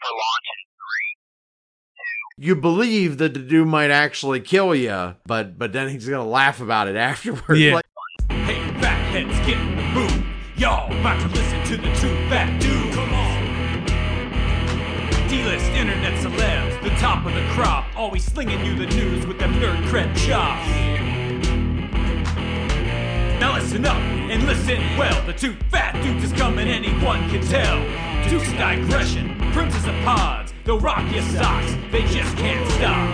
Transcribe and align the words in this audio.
for 0.00 0.10
launch 0.12 0.46
in 0.52 0.60
three. 2.38 2.46
You 2.46 2.56
believe 2.56 3.18
that 3.18 3.34
the 3.34 3.40
dude 3.40 3.66
might 3.68 3.90
actually 3.90 4.40
kill 4.40 4.74
you, 4.74 5.14
but 5.26 5.58
but 5.58 5.72
then 5.72 5.88
he's 5.88 6.08
gonna 6.08 6.26
laugh 6.28 6.60
about 6.60 6.88
it 6.88 6.96
afterwards. 7.10 7.60
Yeah. 7.60 7.74
Like, 7.74 7.84
Hey, 8.30 8.60
fatheads, 8.80 9.38
get 9.46 9.58
in 9.58 9.76
the 9.76 9.82
mood. 9.82 10.24
Y'all 10.56 10.90
about 11.00 11.20
to 11.20 11.28
listen 11.28 11.62
to 11.64 11.76
the 11.76 11.88
two 11.96 12.14
fat 12.30 12.60
dude. 12.60 12.94
Come 12.94 13.12
on. 13.12 13.36
D-list 15.28 15.66
internet 15.72 16.14
celebs, 16.22 16.82
the 16.82 16.90
top 17.00 17.26
of 17.26 17.34
the 17.34 17.44
crop, 17.50 17.84
always 17.96 18.24
slinging 18.24 18.64
you 18.64 18.74
the 18.76 18.86
news 18.94 19.26
with 19.26 19.38
them 19.38 19.52
nerd 19.54 19.82
cred 19.88 20.14
chops. 20.16 20.66
Now 23.40 23.54
listen 23.54 23.84
up 23.84 23.96
and 23.96 24.44
listen 24.46 24.78
well. 24.96 25.20
The 25.26 25.32
two 25.32 25.54
fat 25.70 26.00
dudes 26.02 26.24
is 26.24 26.32
coming, 26.32 26.68
anyone 26.68 27.28
can 27.28 27.42
tell. 27.46 27.78
Duke's 28.30 28.50
digression, 28.52 29.25
princes 29.56 29.86
of 29.86 29.94
pods, 30.04 30.52
they'll 30.66 30.78
rock 30.80 31.10
your 31.10 31.22
socks, 31.22 31.74
they 31.90 32.02
just 32.08 32.36
can't 32.36 32.70
stop. 32.72 33.08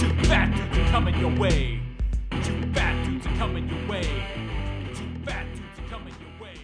Two 0.00 0.08
fat 0.24 0.50
dudes 0.56 0.78
are 0.78 0.90
coming 0.90 1.14
your 1.18 1.38
way. 1.38 1.78
Two 2.42 2.72
fat 2.72 3.04
dudes 3.04 3.26
are 3.26 3.36
coming 3.36 3.68
your 3.68 3.86
way. 3.86 4.02
Two 4.94 5.04
fat 5.26 5.44
dudes 5.54 5.78
are 5.78 5.88
coming 5.90 6.14
your 6.18 6.30
way. 6.40 6.54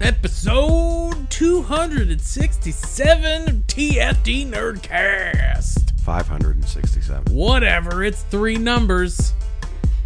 Episode 0.00 1.28
267 1.28 3.42
of 3.42 3.56
TFD 3.66 4.50
Nerdcast. 4.50 6.00
567. 6.00 7.34
Whatever, 7.34 8.04
it's 8.04 8.22
three 8.22 8.56
numbers. 8.56 9.34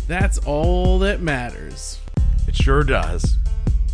That's 0.08 0.38
all 0.38 0.98
that 0.98 1.20
matters. 1.20 2.00
It 2.48 2.56
sure 2.56 2.82
does. 2.82 3.36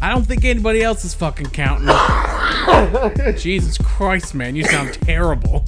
I 0.00 0.10
don't 0.10 0.24
think 0.24 0.44
anybody 0.44 0.82
else 0.82 1.04
is 1.04 1.14
fucking 1.14 1.50
counting. 1.50 1.88
Jesus 3.36 3.78
Christ, 3.78 4.34
man, 4.34 4.54
you 4.54 4.64
sound 4.64 4.94
terrible. 4.94 5.64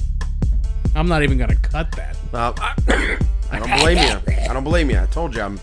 I'm 0.95 1.07
not 1.07 1.23
even 1.23 1.37
gonna 1.37 1.55
cut 1.55 1.91
that. 1.93 2.17
Uh, 2.33 2.53
I 3.51 3.59
don't 3.59 3.79
blame 3.81 3.97
you. 3.97 4.33
I 4.49 4.53
don't 4.53 4.63
blame 4.63 4.89
you. 4.89 4.99
I 4.99 5.05
told 5.07 5.35
you 5.35 5.41
I'm 5.41 5.59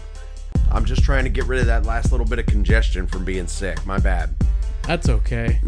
I'm 0.71 0.85
just 0.85 1.03
trying 1.03 1.25
to 1.25 1.31
get 1.31 1.47
rid 1.47 1.61
of 1.61 1.67
that 1.67 1.87
last 1.87 2.13
little 2.13 2.27
bit 2.27 2.39
of 2.39 2.47
congestion 2.47 3.07
from 3.07 3.25
being 3.25 3.47
sick. 3.47 3.85
My 3.87 3.99
bad. 3.99 4.35
That's 4.85 5.09
okay. 5.09 5.61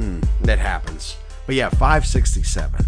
That 0.43 0.59
happens. 0.59 1.17
But 1.47 1.55
yeah, 1.55 1.69
567. 1.71 2.85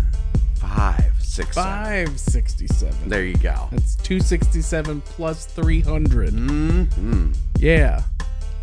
567. 0.57 1.55
567. 1.55 3.09
There 3.09 3.25
you 3.25 3.37
go. 3.37 3.69
That's 3.71 3.97
267 3.97 5.01
plus 5.03 5.47
300. 5.47 6.33
Mm-hmm. 6.33 7.33
Yeah. 7.59 8.03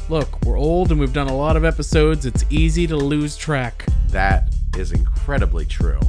Look, 0.09 0.43
we're 0.43 0.57
old 0.57 0.89
and 0.89 0.99
we've 0.99 1.13
done 1.13 1.27
a 1.27 1.35
lot 1.35 1.55
of 1.55 1.63
episodes. 1.63 2.25
It's 2.25 2.43
easy 2.49 2.87
to 2.87 2.97
lose 2.97 3.37
track. 3.37 3.85
That 4.07 4.51
is 4.75 4.91
incredibly 4.91 5.67
true. 5.67 5.99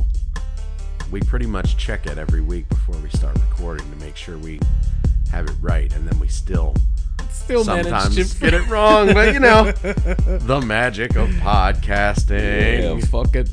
We 1.11 1.20
pretty 1.20 1.45
much 1.45 1.77
check 1.77 2.07
it 2.07 2.17
every 2.17 2.41
week 2.41 2.67
before 2.70 2.97
we 2.97 3.11
start 3.11 3.37
recording 3.51 3.91
to 3.91 3.97
make 3.98 4.17
sure 4.17 4.39
we 4.39 4.59
have 5.31 5.47
it 5.47 5.57
right, 5.61 5.92
and 5.92 6.09
then 6.09 6.19
we 6.19 6.29
still 6.29 6.75
Still 7.31 7.62
sometimes 7.62 8.17
to 8.17 8.41
get 8.41 8.55
it 8.55 8.67
wrong. 8.69 9.12
But 9.12 9.34
you 9.34 9.41
know, 9.41 9.70
the 9.73 10.62
magic 10.64 11.17
of 11.17 11.29
podcasting. 11.31 13.01
Yeah, 13.01 13.07
fuck 13.07 13.37
it. 13.37 13.51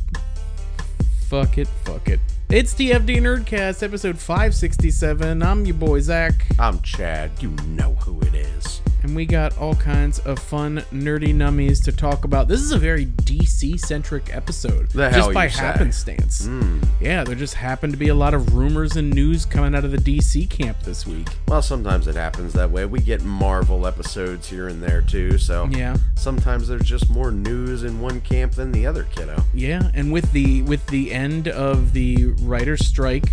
Fuck 1.27 1.57
it, 1.57 1.67
fuck 1.83 2.07
it. 2.07 2.21
It's 2.47 2.73
TFD 2.73 3.17
Nerdcast, 3.17 3.83
episode 3.83 4.17
567. 4.17 5.43
I'm 5.43 5.65
your 5.65 5.75
boy 5.75 5.99
Zach, 5.99 6.47
I'm 6.57 6.79
Chad. 6.81 7.31
You 7.41 7.49
know 7.67 7.95
who 7.95 8.21
it 8.21 8.33
is. 8.33 8.81
And 9.07 9.15
we 9.15 9.25
got 9.25 9.57
all 9.57 9.73
kinds 9.73 10.19
of 10.19 10.37
fun, 10.37 10.83
nerdy 10.91 11.33
nummies 11.33 11.81
to 11.85 11.91
talk 11.93 12.25
about. 12.25 12.49
This 12.49 12.59
is 12.59 12.71
a 12.73 12.77
very 12.77 13.05
DC 13.05 13.79
centric 13.79 14.35
episode. 14.35 14.89
The 14.89 15.09
just 15.09 15.33
by 15.33 15.47
happenstance. 15.47 16.45
Hmm. 16.45 16.81
Yeah, 16.99 17.23
there 17.23 17.35
just 17.35 17.53
happened 17.53 17.93
to 17.93 17.97
be 17.97 18.09
a 18.09 18.15
lot 18.15 18.33
of 18.33 18.53
rumors 18.53 18.97
and 18.97 19.09
news 19.09 19.45
coming 19.45 19.73
out 19.75 19.85
of 19.85 19.91
the 19.91 19.97
DC 19.97 20.49
camp 20.49 20.81
this 20.81 21.07
week. 21.07 21.29
Well, 21.47 21.61
sometimes 21.61 22.07
it 22.07 22.15
happens 22.15 22.51
that 22.53 22.69
way. 22.69 22.85
We 22.85 22.99
get 22.99 23.23
Marvel 23.23 23.87
episodes 23.87 24.49
here 24.49 24.67
and 24.67 24.83
there 24.83 25.01
too, 25.01 25.37
so 25.37 25.69
Yeah. 25.71 25.95
sometimes 26.15 26.67
there's 26.67 26.81
just 26.83 27.09
more 27.09 27.31
news 27.31 27.83
in 27.83 28.01
one 28.01 28.19
camp 28.19 28.53
than 28.53 28.73
the 28.73 28.85
other, 28.85 29.03
kiddo. 29.03 29.41
Yeah, 29.53 29.89
and 29.93 30.11
with 30.11 30.33
the 30.33 30.63
with 30.63 30.85
the 30.87 31.13
end 31.13 31.47
of 31.47 31.93
the 31.93 32.25
writer's 32.41 32.85
strike, 32.85 33.31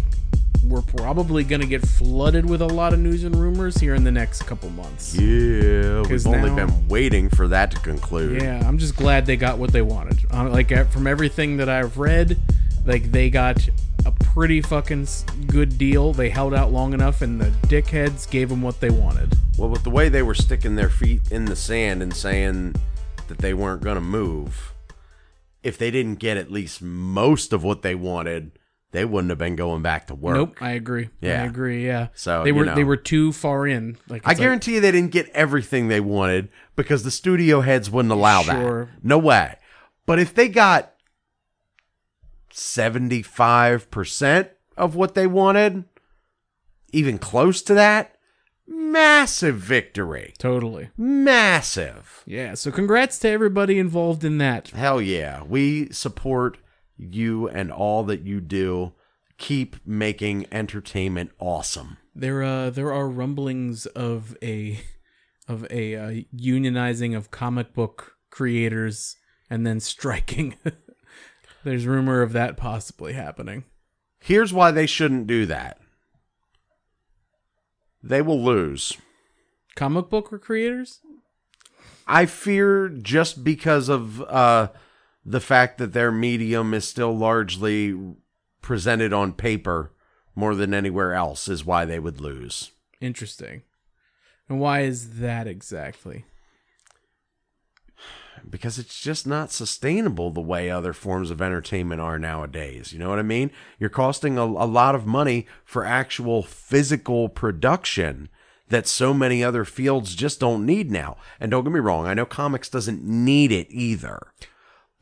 we're 0.68 0.82
probably 0.82 1.44
gonna 1.44 1.66
get 1.66 1.86
flooded 1.86 2.48
with 2.48 2.62
a 2.62 2.66
lot 2.66 2.92
of 2.92 2.98
news 2.98 3.24
and 3.24 3.36
rumors 3.36 3.76
here 3.76 3.94
in 3.94 4.04
the 4.04 4.10
next 4.10 4.42
couple 4.42 4.70
months. 4.70 5.14
Yeah, 5.14 6.02
we've 6.02 6.26
only 6.26 6.50
been 6.50 6.88
waiting 6.88 7.28
for 7.28 7.48
that 7.48 7.70
to 7.72 7.78
conclude. 7.80 8.42
Yeah, 8.42 8.66
I'm 8.66 8.78
just 8.78 8.96
glad 8.96 9.26
they 9.26 9.36
got 9.36 9.58
what 9.58 9.72
they 9.72 9.82
wanted. 9.82 10.18
Uh, 10.32 10.48
like 10.48 10.72
uh, 10.72 10.84
from 10.84 11.06
everything 11.06 11.56
that 11.58 11.68
I've 11.68 11.98
read, 11.98 12.38
like 12.86 13.10
they 13.10 13.30
got 13.30 13.68
a 14.06 14.12
pretty 14.12 14.60
fucking 14.60 15.06
good 15.46 15.78
deal. 15.78 16.12
They 16.12 16.30
held 16.30 16.54
out 16.54 16.72
long 16.72 16.92
enough, 16.92 17.22
and 17.22 17.40
the 17.40 17.50
dickheads 17.68 18.28
gave 18.28 18.48
them 18.48 18.62
what 18.62 18.80
they 18.80 18.90
wanted. 18.90 19.34
Well, 19.58 19.68
with 19.68 19.82
the 19.84 19.90
way 19.90 20.08
they 20.08 20.22
were 20.22 20.34
sticking 20.34 20.74
their 20.74 20.90
feet 20.90 21.30
in 21.30 21.44
the 21.44 21.56
sand 21.56 22.02
and 22.02 22.14
saying 22.14 22.74
that 23.28 23.38
they 23.38 23.54
weren't 23.54 23.82
going 23.82 23.94
to 23.94 24.00
move, 24.00 24.72
if 25.62 25.78
they 25.78 25.90
didn't 25.90 26.16
get 26.18 26.36
at 26.36 26.50
least 26.50 26.82
most 26.82 27.52
of 27.52 27.62
what 27.64 27.82
they 27.82 27.94
wanted, 27.94 28.58
they 28.94 29.04
wouldn't 29.04 29.28
have 29.30 29.38
been 29.38 29.56
going 29.56 29.82
back 29.82 30.06
to 30.06 30.14
work. 30.14 30.36
Nope, 30.36 30.56
I 30.62 30.70
agree. 30.70 31.10
Yeah. 31.20 31.42
I 31.42 31.46
agree. 31.46 31.84
Yeah. 31.84 32.08
So, 32.14 32.42
they 32.44 32.50
you 32.50 32.54
were 32.54 32.64
know. 32.64 32.74
they 32.76 32.84
were 32.84 32.96
too 32.96 33.32
far 33.32 33.66
in. 33.66 33.98
Like 34.08 34.22
I 34.26 34.30
it's 34.30 34.38
like- 34.38 34.44
guarantee 34.44 34.74
you 34.74 34.80
they 34.80 34.92
didn't 34.92 35.10
get 35.10 35.28
everything 35.30 35.88
they 35.88 36.00
wanted 36.00 36.48
because 36.76 37.02
the 37.02 37.10
studio 37.10 37.60
heads 37.60 37.90
wouldn't 37.90 38.12
allow 38.12 38.42
Sure. 38.42 38.84
that. 38.86 39.04
No 39.04 39.18
way. 39.18 39.56
But 40.06 40.18
if 40.20 40.32
they 40.34 40.48
got 40.48 40.92
75% 42.52 44.48
of 44.76 44.94
what 44.94 45.14
they 45.14 45.26
wanted, 45.26 45.84
even 46.92 47.18
close 47.18 47.62
to 47.62 47.74
that, 47.74 48.14
massive 48.66 49.56
victory. 49.56 50.34
totally. 50.38 50.90
Massive. 50.96 52.22
Yeah. 52.26 52.54
So 52.54 52.70
congrats 52.70 53.18
to 53.20 53.28
everybody 53.28 53.78
involved 53.78 54.24
in 54.24 54.38
that. 54.38 54.68
Hell 54.70 55.00
yeah. 55.02 55.42
We 55.42 55.90
support 55.90 56.58
you 56.96 57.48
and 57.48 57.70
all 57.72 58.04
that 58.04 58.22
you 58.22 58.40
do. 58.40 58.92
Keep 59.36 59.76
making 59.84 60.46
entertainment 60.52 61.32
awesome. 61.38 61.98
There, 62.14 62.42
uh, 62.42 62.70
there 62.70 62.92
are 62.92 63.08
rumblings 63.08 63.86
of 63.86 64.36
a, 64.42 64.80
of 65.48 65.66
a 65.70 65.96
uh, 65.96 66.10
unionizing 66.34 67.16
of 67.16 67.30
comic 67.30 67.74
book 67.74 68.14
creators 68.30 69.16
and 69.50 69.66
then 69.66 69.80
striking. 69.80 70.56
There's 71.64 71.86
rumor 71.86 72.22
of 72.22 72.32
that 72.32 72.56
possibly 72.56 73.14
happening. 73.14 73.64
Here's 74.20 74.52
why 74.52 74.70
they 74.70 74.86
shouldn't 74.86 75.26
do 75.26 75.46
that. 75.46 75.78
They 78.02 78.22
will 78.22 78.42
lose. 78.42 78.96
Comic 79.74 80.10
book 80.10 80.40
creators? 80.42 81.00
I 82.06 82.26
fear 82.26 82.88
just 82.88 83.44
because 83.44 83.88
of 83.88 84.20
uh, 84.22 84.68
the 85.24 85.40
fact 85.40 85.78
that 85.78 85.92
their 85.92 86.12
medium 86.12 86.74
is 86.74 86.86
still 86.86 87.16
largely 87.16 87.98
presented 88.60 89.12
on 89.12 89.32
paper 89.32 89.92
more 90.34 90.54
than 90.54 90.74
anywhere 90.74 91.14
else 91.14 91.48
is 91.48 91.64
why 91.64 91.84
they 91.84 91.98
would 91.98 92.20
lose. 92.20 92.72
Interesting. 93.00 93.62
And 94.48 94.60
why 94.60 94.80
is 94.80 95.18
that 95.18 95.46
exactly? 95.46 96.24
Because 98.48 98.78
it's 98.78 99.00
just 99.00 99.26
not 99.26 99.52
sustainable 99.52 100.30
the 100.30 100.40
way 100.40 100.68
other 100.68 100.92
forms 100.92 101.30
of 101.30 101.40
entertainment 101.40 102.00
are 102.00 102.18
nowadays. 102.18 102.92
You 102.92 102.98
know 102.98 103.08
what 103.08 103.18
I 103.18 103.22
mean? 103.22 103.50
You're 103.78 103.88
costing 103.88 104.36
a, 104.36 104.42
a 104.42 104.66
lot 104.66 104.94
of 104.94 105.06
money 105.06 105.46
for 105.64 105.84
actual 105.84 106.42
physical 106.42 107.30
production 107.30 108.28
that 108.68 108.86
so 108.86 109.14
many 109.14 109.42
other 109.42 109.64
fields 109.64 110.14
just 110.14 110.40
don't 110.40 110.66
need 110.66 110.90
now. 110.90 111.16
And 111.40 111.50
don't 111.50 111.64
get 111.64 111.72
me 111.72 111.80
wrong, 111.80 112.06
I 112.06 112.14
know 112.14 112.26
comics 112.26 112.68
doesn't 112.68 113.02
need 113.02 113.52
it 113.52 113.68
either. 113.70 114.20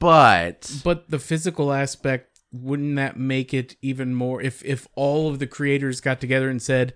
But 0.03 0.81
But 0.85 1.11
the 1.11 1.19
physical 1.19 1.73
aspect 1.73 2.41
wouldn't 2.53 2.97
that 2.97 3.19
make 3.19 3.55
it 3.55 3.77
even 3.81 4.15
more 4.15 4.43
if 4.43 4.65
if 4.65 4.87
all 4.95 5.31
of 5.31 5.39
the 5.39 5.47
creators 5.47 6.01
got 6.01 6.21
together 6.21 6.51
and 6.51 6.61
said, 6.61 6.95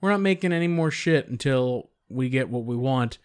"We're 0.00 0.10
not 0.10 0.20
making 0.20 0.52
any 0.52 0.68
more 0.68 0.90
shit 0.90 1.28
until 1.28 1.90
we 2.08 2.28
get 2.28 2.48
what 2.48 2.64
we 2.64 2.76
want." 2.76 3.18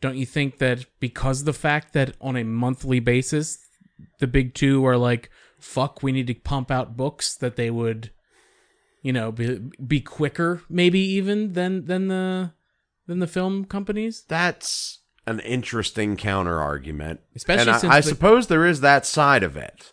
Don't 0.00 0.16
you 0.16 0.26
think 0.26 0.58
that 0.58 0.86
because 0.98 1.40
of 1.40 1.46
the 1.46 1.52
fact 1.52 1.92
that 1.92 2.16
on 2.20 2.36
a 2.36 2.44
monthly 2.44 3.00
basis 3.00 3.58
the 4.18 4.26
big 4.26 4.54
2 4.54 4.84
are 4.86 4.96
like, 4.96 5.30
"Fuck, 5.58 6.02
we 6.02 6.10
need 6.10 6.26
to 6.28 6.34
pump 6.34 6.70
out 6.70 6.96
books," 6.96 7.36
that 7.36 7.56
they 7.56 7.70
would 7.70 8.10
you 9.02 9.12
know, 9.12 9.32
be 9.32 9.58
be 9.86 10.00
quicker 10.00 10.62
maybe 10.68 11.00
even 11.00 11.52
than 11.54 11.86
than 11.86 12.08
the 12.08 12.52
than 13.06 13.18
the 13.18 13.26
film 13.26 13.64
companies? 13.64 14.24
that's 14.28 14.99
an 15.30 15.40
interesting 15.40 16.16
counter 16.16 16.60
argument. 16.60 17.20
Especially 17.36 17.72
and 17.72 17.86
I, 17.86 17.96
I 17.96 18.00
suppose 18.00 18.48
there 18.48 18.66
is 18.66 18.80
that 18.80 19.06
side 19.06 19.42
of 19.42 19.56
it. 19.56 19.92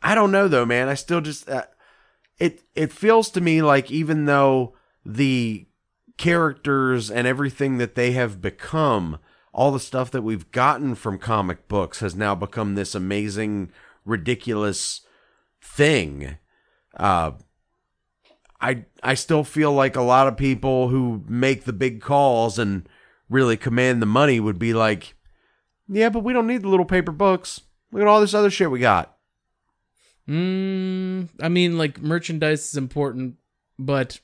I 0.00 0.14
don't 0.14 0.32
know 0.32 0.48
though, 0.48 0.64
man. 0.64 0.88
I 0.88 0.94
still 0.94 1.20
just 1.20 1.48
uh, 1.48 1.64
it 2.38 2.62
it 2.74 2.92
feels 2.92 3.30
to 3.30 3.40
me 3.40 3.62
like 3.62 3.90
even 3.90 4.26
though 4.26 4.74
the 5.04 5.66
characters 6.16 7.10
and 7.10 7.26
everything 7.26 7.78
that 7.78 7.96
they 7.96 8.12
have 8.12 8.40
become, 8.40 9.18
all 9.52 9.72
the 9.72 9.80
stuff 9.80 10.10
that 10.12 10.22
we've 10.22 10.50
gotten 10.52 10.94
from 10.94 11.18
comic 11.18 11.66
books 11.68 12.00
has 12.00 12.14
now 12.14 12.34
become 12.34 12.74
this 12.74 12.94
amazing 12.94 13.70
ridiculous 14.04 15.00
thing. 15.60 16.38
Uh, 16.96 17.32
I 18.60 18.84
I 19.02 19.14
still 19.14 19.42
feel 19.42 19.72
like 19.72 19.96
a 19.96 20.02
lot 20.02 20.28
of 20.28 20.36
people 20.36 20.88
who 20.88 21.24
make 21.28 21.64
the 21.64 21.72
big 21.72 22.00
calls 22.00 22.58
and 22.58 22.88
really 23.32 23.56
command 23.56 24.00
the 24.00 24.06
money 24.06 24.38
would 24.40 24.58
be 24.58 24.74
like, 24.74 25.14
yeah, 25.88 26.08
but 26.08 26.24
we 26.24 26.32
don't 26.32 26.46
need 26.46 26.62
the 26.62 26.68
little 26.68 26.86
paper 26.86 27.12
books. 27.12 27.60
Look 27.90 28.02
at 28.02 28.08
all 28.08 28.20
this 28.20 28.34
other 28.34 28.50
shit 28.50 28.70
we 28.70 28.78
got. 28.78 29.16
Mm, 30.28 31.28
I 31.40 31.48
mean, 31.48 31.76
like 31.76 32.00
merchandise 32.00 32.68
is 32.68 32.76
important, 32.76 33.36
but 33.78 34.20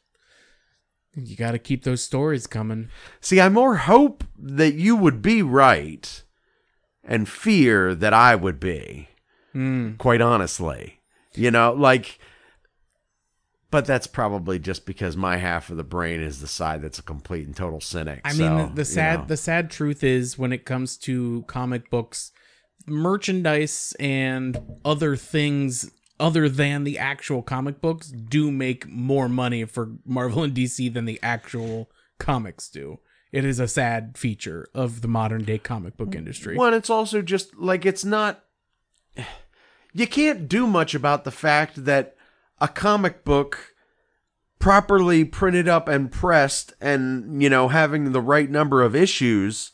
you 1.14 1.36
got 1.36 1.52
to 1.52 1.58
keep 1.58 1.84
those 1.84 2.02
stories 2.02 2.46
coming. 2.46 2.88
See, 3.20 3.40
I 3.40 3.48
more 3.48 3.76
hope 3.76 4.24
that 4.38 4.74
you 4.74 4.96
would 4.96 5.20
be 5.20 5.42
right 5.42 6.22
and 7.02 7.28
fear 7.28 7.94
that 7.94 8.12
I 8.12 8.34
would 8.34 8.60
be. 8.60 9.08
Mm. 9.54 9.98
Quite 9.98 10.20
honestly. 10.20 11.00
You 11.34 11.50
know, 11.50 11.72
like 11.72 12.18
but 13.70 13.84
that's 13.84 14.06
probably 14.06 14.58
just 14.58 14.86
because 14.86 15.16
my 15.16 15.36
half 15.36 15.70
of 15.70 15.76
the 15.76 15.84
brain 15.84 16.20
is 16.20 16.40
the 16.40 16.46
side 16.46 16.82
that's 16.82 16.98
a 16.98 17.02
complete 17.02 17.46
and 17.46 17.54
total 17.56 17.80
cynic. 17.80 18.20
I 18.24 18.32
So, 18.32 18.38
mean, 18.42 18.56
the, 18.68 18.74
the 18.74 18.80
you 18.80 18.84
sad 18.84 19.18
know. 19.20 19.24
the 19.26 19.36
sad 19.36 19.70
truth 19.70 20.02
is 20.02 20.38
when 20.38 20.52
it 20.52 20.64
comes 20.64 20.96
to 20.98 21.42
comic 21.46 21.90
books, 21.90 22.32
merchandise 22.86 23.94
and 24.00 24.58
other 24.84 25.16
things 25.16 25.90
other 26.20 26.48
than 26.48 26.84
the 26.84 26.98
actual 26.98 27.42
comic 27.42 27.80
books 27.80 28.08
do 28.08 28.50
make 28.50 28.88
more 28.88 29.28
money 29.28 29.64
for 29.64 29.92
Marvel 30.04 30.42
and 30.42 30.54
DC 30.54 30.92
than 30.92 31.04
the 31.04 31.18
actual 31.22 31.90
comics 32.18 32.68
do. 32.68 32.98
It 33.30 33.44
is 33.44 33.60
a 33.60 33.68
sad 33.68 34.16
feature 34.16 34.68
of 34.74 35.00
the 35.02 35.08
modern 35.08 35.44
day 35.44 35.58
comic 35.58 35.96
book 35.96 36.14
industry. 36.14 36.56
One, 36.56 36.74
it's 36.74 36.90
also 36.90 37.22
just 37.22 37.54
like 37.56 37.84
it's 37.86 38.04
not. 38.04 38.42
You 39.92 40.06
can't 40.06 40.48
do 40.48 40.66
much 40.66 40.94
about 40.94 41.24
the 41.24 41.30
fact 41.30 41.84
that 41.84 42.16
a 42.60 42.68
comic 42.68 43.24
book 43.24 43.74
properly 44.58 45.24
printed 45.24 45.68
up 45.68 45.88
and 45.88 46.10
pressed 46.10 46.72
and, 46.80 47.40
you 47.42 47.48
know, 47.48 47.68
having 47.68 48.12
the 48.12 48.20
right 48.20 48.50
number 48.50 48.82
of 48.82 48.96
issues 48.96 49.70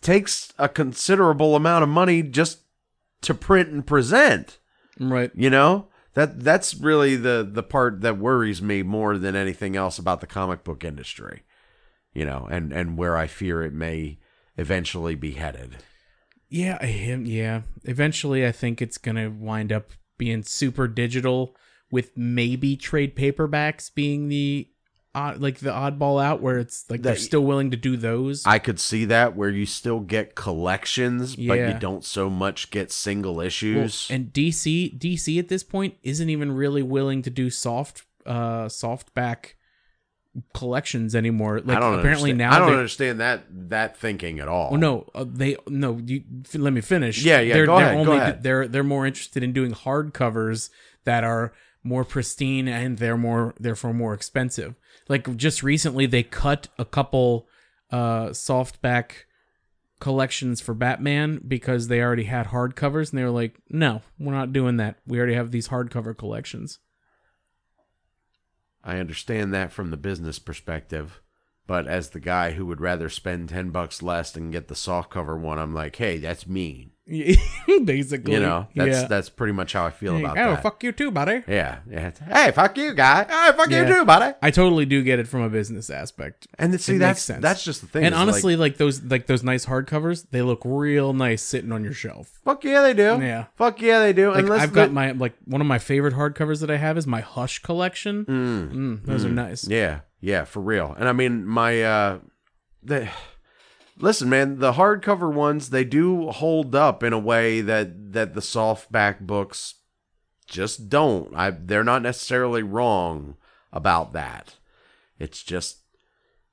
takes 0.00 0.52
a 0.58 0.68
considerable 0.68 1.56
amount 1.56 1.82
of 1.82 1.88
money 1.88 2.22
just 2.22 2.60
to 3.22 3.32
print 3.34 3.70
and 3.70 3.86
present, 3.86 4.58
Right. 4.98 5.30
you 5.34 5.50
know? 5.50 5.88
That 6.14 6.44
that's 6.44 6.74
really 6.76 7.16
the 7.16 7.48
the 7.50 7.64
part 7.64 8.00
that 8.02 8.18
worries 8.18 8.62
me 8.62 8.84
more 8.84 9.18
than 9.18 9.34
anything 9.34 9.74
else 9.74 9.98
about 9.98 10.20
the 10.20 10.28
comic 10.28 10.62
book 10.62 10.84
industry. 10.84 11.42
You 12.12 12.24
know, 12.24 12.46
and 12.48 12.72
and 12.72 12.96
where 12.96 13.16
I 13.16 13.26
fear 13.26 13.64
it 13.64 13.72
may 13.72 14.18
eventually 14.56 15.16
be 15.16 15.32
headed. 15.32 15.78
Yeah, 16.48 16.84
Yeah. 16.86 17.62
Eventually, 17.82 18.46
I 18.46 18.52
think 18.52 18.80
it's 18.80 18.96
gonna 18.98 19.28
wind 19.28 19.72
up 19.72 19.90
being 20.24 20.42
super 20.42 20.88
digital, 20.88 21.54
with 21.90 22.16
maybe 22.16 22.76
trade 22.76 23.14
paperbacks 23.14 23.92
being 23.94 24.28
the 24.28 24.68
odd, 25.14 25.40
like 25.40 25.58
the 25.58 25.70
oddball 25.70 26.22
out, 26.22 26.40
where 26.40 26.58
it's 26.58 26.90
like 26.90 27.02
they're 27.02 27.14
still 27.16 27.42
willing 27.44 27.70
to 27.70 27.76
do 27.76 27.96
those. 27.96 28.44
I 28.46 28.58
could 28.58 28.80
see 28.80 29.04
that 29.06 29.36
where 29.36 29.50
you 29.50 29.66
still 29.66 30.00
get 30.00 30.34
collections, 30.34 31.36
but 31.36 31.58
you 31.58 31.74
don't 31.78 32.04
so 32.04 32.28
much 32.30 32.70
get 32.70 32.90
single 32.90 33.36
Well, 33.36 33.46
issues. 33.46 34.08
and 34.10 34.32
DC, 34.32 34.98
DC 34.98 35.38
at 35.38 35.48
this 35.48 35.62
point 35.62 35.94
isn't 36.02 36.28
even 36.30 36.52
really 36.52 36.82
willing 36.82 37.22
to 37.22 37.30
do 37.30 37.50
soft, 37.50 38.02
uh, 38.26 38.66
softback 38.66 39.52
collections 40.52 41.14
anymore. 41.14 41.60
Like 41.60 41.76
I 41.76 41.80
don't 41.80 41.98
apparently 41.98 42.32
understand. 42.32 42.38
now 42.38 42.56
I 42.56 42.58
don't 42.58 42.76
understand 42.78 43.20
that 43.20 43.44
that 43.70 43.96
thinking 43.96 44.40
at 44.40 44.48
all. 44.48 44.70
Oh 44.72 44.76
no, 44.76 45.08
uh, 45.14 45.24
they 45.26 45.56
no. 45.68 46.00
You 46.04 46.22
f- 46.44 46.54
let 46.56 46.72
me 46.72 46.80
finish. 46.80 47.22
Yeah, 47.22 47.40
yeah, 47.40 47.54
They're, 47.54 47.66
go 47.66 47.78
they're 47.78 47.92
ahead, 47.92 48.06
go 48.06 48.12
ahead. 48.12 48.42
They're 48.42 48.68
they're 48.68 48.82
more 48.82 49.06
interested 49.06 49.42
in 49.42 49.52
doing 49.52 49.72
hardcovers 49.72 50.70
that 51.04 51.24
are 51.24 51.52
more 51.82 52.04
pristine 52.04 52.66
and 52.66 52.98
they're 52.98 53.16
more 53.16 53.54
therefore 53.60 53.92
more 53.92 54.14
expensive. 54.14 54.74
Like 55.08 55.36
just 55.36 55.62
recently, 55.62 56.06
they 56.06 56.22
cut 56.22 56.68
a 56.78 56.84
couple 56.84 57.46
uh 57.90 58.28
softback 58.28 59.24
collections 60.00 60.60
for 60.60 60.74
Batman 60.74 61.40
because 61.46 61.88
they 61.88 62.02
already 62.02 62.24
had 62.24 62.48
hardcovers, 62.48 63.10
and 63.10 63.18
they 63.18 63.24
were 63.24 63.30
like, 63.30 63.60
"No, 63.70 64.02
we're 64.18 64.32
not 64.32 64.52
doing 64.52 64.76
that. 64.78 64.96
We 65.06 65.18
already 65.18 65.34
have 65.34 65.50
these 65.50 65.68
hardcover 65.68 66.16
collections." 66.16 66.78
I 68.84 68.98
understand 68.98 69.54
that 69.54 69.72
from 69.72 69.90
the 69.90 69.96
business 69.96 70.38
perspective, 70.38 71.22
but 71.66 71.86
as 71.86 72.10
the 72.10 72.20
guy 72.20 72.52
who 72.52 72.66
would 72.66 72.82
rather 72.82 73.08
spend 73.08 73.48
ten 73.48 73.70
bucks 73.70 74.02
less 74.02 74.36
and 74.36 74.52
get 74.52 74.68
the 74.68 74.74
softcover 74.74 75.40
one, 75.40 75.58
I'm 75.58 75.72
like, 75.72 75.96
hey, 75.96 76.18
that's 76.18 76.46
mean. 76.46 76.90
Basically, 77.84 78.32
You 78.32 78.40
know, 78.40 78.66
that's 78.74 79.02
yeah. 79.02 79.06
that's 79.06 79.28
pretty 79.28 79.52
much 79.52 79.74
how 79.74 79.84
I 79.84 79.90
feel 79.90 80.16
about 80.16 80.38
oh, 80.38 80.52
that. 80.52 80.62
fuck 80.62 80.82
you 80.82 80.90
too, 80.90 81.10
buddy. 81.10 81.42
Yeah, 81.46 81.80
yeah. 81.90 82.12
Hey, 82.32 82.50
fuck 82.50 82.78
you, 82.78 82.94
guy. 82.94 83.24
Hey, 83.24 83.52
fuck 83.54 83.68
Yeah. 83.68 83.86
you 83.86 83.94
too, 83.94 84.04
buddy. 84.06 84.34
I 84.40 84.50
totally 84.50 84.86
do 84.86 85.02
get 85.02 85.18
it 85.18 85.28
from 85.28 85.42
a 85.42 85.50
business 85.50 85.90
aspect. 85.90 86.46
And 86.58 86.80
see, 86.80 86.96
that's 86.96 87.18
makes 87.18 87.22
sense. 87.24 87.42
that's 87.42 87.62
just 87.62 87.82
the 87.82 87.88
thing. 87.88 88.04
and 88.04 88.14
is, 88.14 88.18
like, 88.18 88.28
honestly, 88.28 88.56
like, 88.56 88.78
those 88.78 89.02
like 89.02 89.26
those 89.26 89.42
nice 89.42 89.66
hardcovers, 89.66 90.26
they 90.30 90.40
look 90.40 90.62
real 90.64 91.12
nice 91.12 91.42
sitting 91.42 91.72
on 91.72 91.84
your 91.84 91.92
shelf. 91.92 92.40
fuck 92.42 92.64
yeah, 92.64 92.80
they 92.80 92.94
do. 92.94 93.18
Yeah. 93.20 93.46
fuck 93.56 93.82
yeah, 93.82 93.98
they 93.98 94.14
do. 94.14 94.30
Like 94.30 94.38
Unless 94.44 94.62
I've 94.62 94.72
got 94.72 94.90
my 94.90 95.10
like 95.10 95.34
one 95.44 95.60
of 95.60 95.66
my 95.66 95.78
favorite 95.78 96.14
hardcovers 96.14 96.60
that 96.60 96.70
I 96.70 96.78
have 96.78 96.96
is 96.96 97.06
my 97.06 97.20
Hush 97.20 97.58
collection. 97.58 98.24
Mm, 98.24 99.04
those 99.04 99.26
are 99.26 99.30
nice. 99.30 99.68
Yeah, 99.68 100.00
yeah, 100.20 100.44
for 100.44 100.60
real. 100.60 100.96
And 100.98 101.06
I 101.06 101.12
mean, 101.12 101.44
my 101.44 101.82
uh, 101.82 102.18
the 102.82 103.10
listen, 103.98 104.28
man, 104.28 104.58
the 104.58 104.72
hardcover 104.72 105.32
ones 105.32 105.70
they 105.70 105.84
do 105.84 106.30
hold 106.30 106.74
up 106.74 107.02
in 107.02 107.12
a 107.12 107.18
way 107.18 107.60
that 107.60 108.12
that 108.12 108.34
the 108.34 108.40
softback 108.40 109.20
books 109.20 109.74
just 110.46 110.88
don't. 110.88 111.34
I 111.34 111.50
they're 111.50 111.84
not 111.84 112.02
necessarily 112.02 112.62
wrong 112.62 113.36
about 113.72 114.12
that. 114.12 114.56
It's 115.18 115.42
just 115.42 115.78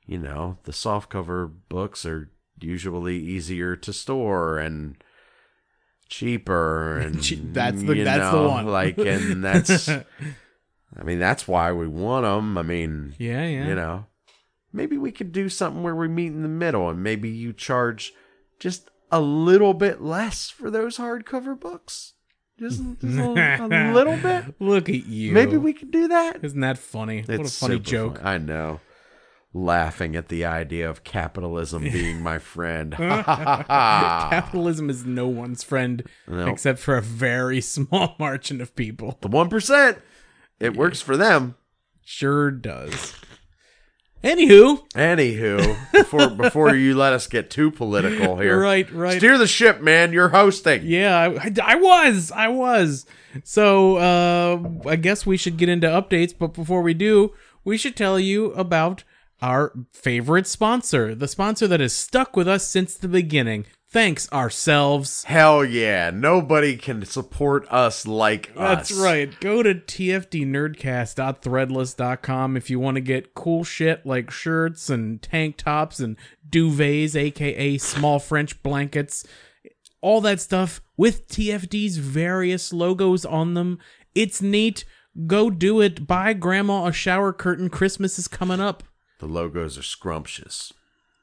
you 0.06 0.18
know 0.18 0.58
the 0.64 0.72
softcover 0.72 1.52
books 1.70 2.06
are 2.06 2.32
usually 2.60 3.18
easier 3.18 3.76
to 3.76 3.92
store 3.94 4.58
and 4.60 4.96
cheaper 6.10 6.98
and 7.00 7.16
that's 7.54 7.82
the- 7.82 8.04
that's 8.04 8.32
the 8.32 8.48
one. 8.48 8.66
like 8.68 8.98
and 8.98 9.44
that's 9.44 9.88
I 9.90 11.04
mean 11.04 11.20
that's 11.20 11.48
why 11.48 11.72
we 11.72 11.88
want 11.88 12.26
them. 12.26 12.58
I 12.58 12.62
mean 12.64 13.16
Yeah, 13.18 13.46
yeah. 13.46 13.68
you 13.68 13.76
know 13.76 14.06
maybe 14.74 14.98
we 14.98 15.12
could 15.12 15.32
do 15.32 15.50
something 15.50 15.84
where 15.84 15.96
we 15.96 16.08
meet 16.08 16.28
in 16.28 16.42
the 16.44 16.48
middle 16.48 16.90
and 16.90 17.02
maybe 17.04 17.30
you 17.30 17.54
charge 17.54 18.14
just 18.60 18.90
a 19.12 19.20
little 19.20 19.74
bit 19.74 20.02
less 20.02 20.50
for 20.50 20.70
those 20.72 20.98
hardcover 20.98 21.60
books 21.60 22.14
just, 22.60 22.82
just 23.02 23.18
a, 23.18 23.66
a 23.66 23.92
little 23.94 24.18
bit 24.18 24.56
Look 24.60 24.88
at 24.90 25.06
you. 25.06 25.32
maybe 25.34 25.58
we 25.58 25.74
could 25.74 25.92
do 25.92 26.08
that 26.10 26.44
Isn't 26.44 26.60
that 26.62 26.78
funny? 26.78 27.22
what 27.24 27.40
a 27.42 27.44
funny 27.46 27.80
joke. 27.80 28.18
fun. 28.20 28.28
i 28.28 28.38
know 28.38 28.80
laughing 29.54 30.16
at 30.16 30.30
the 30.30 30.46
idea 30.46 30.90
of 30.90 31.04
capitalism 31.04 31.84
being 31.84 32.22
my 32.22 32.40
friend. 32.40 32.94
Capitalism 32.98 34.90
is 34.90 35.06
no 35.06 35.28
one's 35.28 35.64
friend 35.64 36.04
No. 36.28 36.48
except 36.48 36.80
for 36.80 36.96
a 36.96 37.02
very 37.02 37.60
small 37.62 38.16
margin 38.20 38.62
of 38.62 38.76
people. 38.76 39.18
the 39.22 39.28
1% 39.30 40.00
it 40.60 40.78
works 40.78 41.02
for 41.02 41.18
them 41.18 41.56
Sure 42.04 42.50
does. 42.52 43.14
Anywho, 44.24 44.88
anywho 44.92 45.92
before 45.92 46.30
before 46.44 46.76
you 46.76 46.96
let 46.96 47.12
us 47.12 47.26
get 47.26 47.50
too 47.50 47.72
political 47.72 48.38
here 48.38 48.60
right, 48.62 48.92
right. 48.92 49.18
steer 49.18 49.38
the 49.40 49.48
ship 49.48 49.82
man 49.82 50.14
you're 50.14 50.30
hosting 50.30 50.82
Yeah, 50.84 51.18
I, 51.18 51.52
I 51.64 51.76
was. 51.76 52.32
I 52.32 52.48
was. 52.50 53.08
So, 53.44 53.98
uh, 53.98 54.60
I 54.88 54.96
guess 54.96 55.26
we 55.26 55.38
should 55.38 55.58
get 55.58 55.70
into 55.70 55.88
updates, 55.88 56.34
but 56.38 56.54
before 56.54 56.82
we 56.82 56.94
do, 56.94 57.34
we 57.64 57.78
should 57.78 57.96
tell 57.96 58.20
you 58.20 58.52
about 58.54 59.04
our 59.42 59.74
favorite 59.92 60.46
sponsor, 60.46 61.16
the 61.16 61.28
sponsor 61.28 61.68
that 61.68 61.80
has 61.80 61.94
stuck 61.94 62.36
with 62.36 62.48
us 62.48 62.68
since 62.68 62.94
the 62.96 63.08
beginning. 63.08 63.66
Thanks 63.92 64.32
ourselves. 64.32 65.26
Hell 65.26 65.66
yeah. 65.66 66.12
Nobody 66.12 66.78
can 66.78 67.04
support 67.04 67.68
us 67.70 68.08
like 68.08 68.56
That's 68.56 68.90
us. 68.90 68.92
That's 68.98 69.02
right. 69.02 69.38
Go 69.42 69.62
to 69.64 69.76
tfdnerdcast.threadless.com 69.76 72.56
if 72.56 72.70
you 72.70 72.80
want 72.80 72.96
to 72.96 73.02
get 73.02 73.34
cool 73.34 73.66
shit 73.66 74.06
like 74.06 74.32
shirts 74.32 74.90
and 74.90 75.22
tank 75.22 75.58
tops 75.58 76.00
and 76.00 76.16
duvets, 76.50 77.18
aka 77.18 77.78
small 77.78 78.20
French 78.20 78.64
blankets, 78.64 79.28
all 80.00 80.22
that 80.22 80.40
stuff 80.40 80.80
with 80.96 81.28
TFD's 81.28 81.98
various 81.98 82.72
logos 82.72 83.26
on 83.26 83.56
them. 83.56 83.78
It's 84.16 84.42
neat. 84.42 84.86
Go 85.28 85.50
do 85.50 85.82
it. 85.82 86.08
Buy 86.08 86.32
grandma 86.32 86.86
a 86.86 86.94
shower 86.94 87.34
curtain. 87.34 87.70
Christmas 87.70 88.18
is 88.18 88.30
coming 88.30 88.62
up. 88.62 88.84
The 89.20 89.28
logos 89.28 89.78
are 89.78 89.84
scrumptious. 89.84 90.72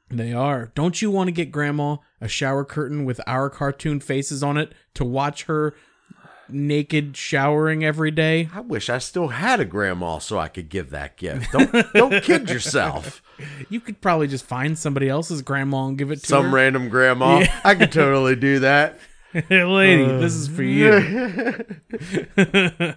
They 0.09 0.33
are. 0.33 0.71
Don't 0.75 1.01
you 1.01 1.11
want 1.11 1.27
to 1.27 1.31
get 1.31 1.51
grandma 1.51 1.97
a 2.19 2.27
shower 2.27 2.65
curtain 2.65 3.05
with 3.05 3.21
our 3.27 3.49
cartoon 3.49 3.99
faces 3.99 4.41
on 4.43 4.57
it 4.57 4.73
to 4.95 5.05
watch 5.05 5.43
her 5.43 5.75
naked 6.49 7.15
showering 7.15 7.85
every 7.85 8.09
day? 8.11 8.49
I 8.53 8.61
wish 8.61 8.89
I 8.89 8.97
still 8.97 9.27
had 9.27 9.59
a 9.59 9.65
grandma 9.65 10.17
so 10.17 10.39
I 10.39 10.47
could 10.47 10.69
give 10.69 10.89
that 10.89 11.17
gift. 11.17 11.51
Don't 11.51 11.71
don't 11.93 12.23
kid 12.23 12.49
yourself. 12.49 13.21
You 13.69 13.79
could 13.79 14.01
probably 14.01 14.27
just 14.27 14.43
find 14.43 14.77
somebody 14.77 15.07
else's 15.07 15.41
grandma 15.41 15.85
and 15.87 15.97
give 15.97 16.11
it 16.11 16.19
to 16.19 16.27
Some 16.27 16.47
her. 16.47 16.51
random 16.51 16.89
grandma. 16.89 17.45
I 17.63 17.73
could 17.75 17.93
totally 17.93 18.35
do 18.35 18.59
that. 18.59 18.99
Hey, 19.31 19.63
lady, 19.67 20.03
uh. 20.03 20.17
this 20.17 20.33
is 20.33 20.49
for 20.49 20.61
you. 20.63 20.91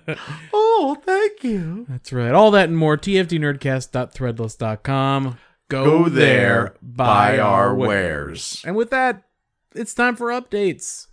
oh, 0.53 0.97
thank 1.05 1.45
you. 1.45 1.87
That's 1.89 2.13
right. 2.13 2.33
All 2.33 2.51
that 2.51 2.69
and 2.71 2.77
more. 2.77 2.97
TFDnerdcast.threadless.com. 2.97 5.39
Go, 5.73 6.03
Go 6.03 6.09
there, 6.11 6.75
buy 6.83 7.39
our 7.39 7.75
wares. 7.75 8.63
And 8.63 8.77
with 8.77 8.91
that, 8.91 9.23
it's 9.75 9.95
time 9.95 10.17
for 10.17 10.27
updates. 10.27 11.07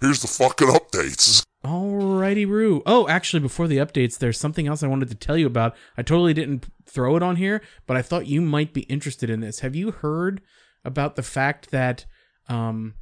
Here's 0.00 0.22
the 0.22 0.26
fucking 0.26 0.66
updates. 0.66 1.46
Alrighty, 1.64 2.44
Roo. 2.48 2.82
Oh, 2.84 3.06
actually, 3.06 3.38
before 3.38 3.68
the 3.68 3.76
updates, 3.76 4.18
there's 4.18 4.40
something 4.40 4.66
else 4.66 4.82
I 4.82 4.88
wanted 4.88 5.08
to 5.10 5.14
tell 5.14 5.36
you 5.36 5.46
about. 5.46 5.76
I 5.96 6.02
totally 6.02 6.34
didn't 6.34 6.66
throw 6.84 7.14
it 7.14 7.22
on 7.22 7.36
here, 7.36 7.62
but 7.86 7.96
I 7.96 8.02
thought 8.02 8.26
you 8.26 8.40
might 8.40 8.74
be 8.74 8.80
interested 8.82 9.30
in 9.30 9.38
this. 9.38 9.60
Have 9.60 9.76
you 9.76 9.92
heard 9.92 10.40
about 10.84 11.14
the 11.14 11.22
fact 11.22 11.70
that 11.70 12.06
um, 12.48 12.94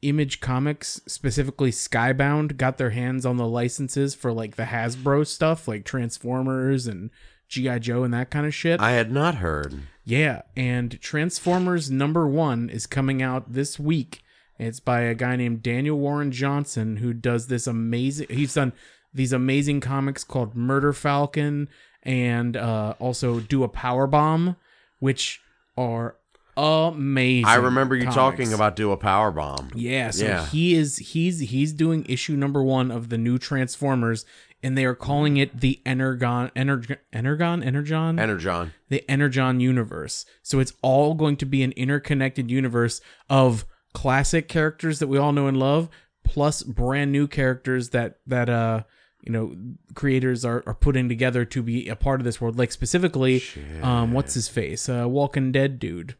Image 0.00 0.40
Comics, 0.40 1.02
specifically 1.06 1.70
Skybound, 1.70 2.56
got 2.56 2.78
their 2.78 2.90
hands 2.90 3.26
on 3.26 3.36
the 3.36 3.46
licenses 3.46 4.14
for 4.14 4.32
like 4.32 4.56
the 4.56 4.62
Hasbro 4.62 5.26
stuff, 5.26 5.68
like 5.68 5.84
Transformers 5.84 6.86
and 6.86 7.10
G.I. 7.50 7.80
Joe 7.80 8.04
and 8.04 8.14
that 8.14 8.30
kind 8.30 8.46
of 8.46 8.54
shit? 8.54 8.80
I 8.80 8.92
had 8.92 9.10
not 9.12 9.36
heard. 9.36 9.74
Yeah, 10.04 10.42
and 10.56 10.98
Transformers 11.00 11.90
number 11.90 12.26
one 12.26 12.70
is 12.70 12.86
coming 12.86 13.20
out 13.22 13.52
this 13.52 13.78
week. 13.78 14.22
It's 14.58 14.80
by 14.80 15.00
a 15.02 15.14
guy 15.14 15.36
named 15.36 15.62
Daniel 15.62 15.98
Warren 15.98 16.32
Johnson 16.32 16.96
who 16.98 17.12
does 17.12 17.48
this 17.48 17.66
amazing. 17.66 18.28
He's 18.30 18.54
done 18.54 18.72
these 19.12 19.32
amazing 19.32 19.80
comics 19.80 20.22
called 20.24 20.54
Murder 20.54 20.92
Falcon 20.92 21.68
and 22.02 22.56
uh, 22.56 22.94
also 22.98 23.40
Do 23.40 23.62
a 23.64 23.68
Power 23.68 24.06
Bomb, 24.06 24.56
which 25.00 25.40
are 25.76 26.16
amazing. 26.56 27.46
I 27.46 27.54
remember 27.56 27.94
you 27.96 28.02
comics. 28.02 28.14
talking 28.16 28.52
about 28.52 28.76
do 28.76 28.92
a 28.92 28.96
power 28.96 29.30
bomb. 29.30 29.70
Yeah, 29.74 30.10
so 30.10 30.24
Yeah. 30.24 30.46
he 30.46 30.74
is 30.74 30.98
he's 30.98 31.40
he's 31.40 31.72
doing 31.72 32.04
issue 32.08 32.36
number 32.36 32.62
one 32.62 32.90
of 32.90 33.08
the 33.08 33.18
new 33.18 33.38
Transformers, 33.38 34.24
and 34.62 34.76
they 34.76 34.84
are 34.84 34.94
calling 34.94 35.36
it 35.36 35.60
the 35.60 35.80
Energon 35.86 36.50
Energon 36.54 36.98
Energon 37.12 37.62
Energon 37.62 38.18
Energon. 38.18 38.72
the 38.88 39.08
Energon 39.10 39.60
universe. 39.60 40.24
So 40.42 40.58
it's 40.60 40.72
all 40.82 41.14
going 41.14 41.36
to 41.38 41.46
be 41.46 41.62
an 41.62 41.72
interconnected 41.72 42.50
universe 42.50 43.00
of 43.28 43.64
classic 43.92 44.48
characters 44.48 44.98
that 44.98 45.08
we 45.08 45.18
all 45.18 45.32
know 45.32 45.46
and 45.46 45.56
love, 45.56 45.88
plus 46.24 46.62
brand 46.62 47.10
new 47.12 47.26
characters 47.26 47.90
that 47.90 48.18
that 48.26 48.48
uh 48.48 48.82
you 49.22 49.32
know 49.32 49.54
creators 49.94 50.44
are, 50.44 50.62
are 50.66 50.74
putting 50.74 51.08
together 51.08 51.44
to 51.44 51.62
be 51.62 51.88
a 51.88 51.96
part 51.96 52.20
of 52.20 52.24
this 52.24 52.40
world. 52.40 52.58
Like 52.58 52.72
specifically, 52.72 53.42
um, 53.82 54.12
what's 54.12 54.34
his 54.34 54.48
face? 54.48 54.88
Uh, 54.88 55.06
Walking 55.08 55.52
Dead 55.52 55.78
dude, 55.78 56.16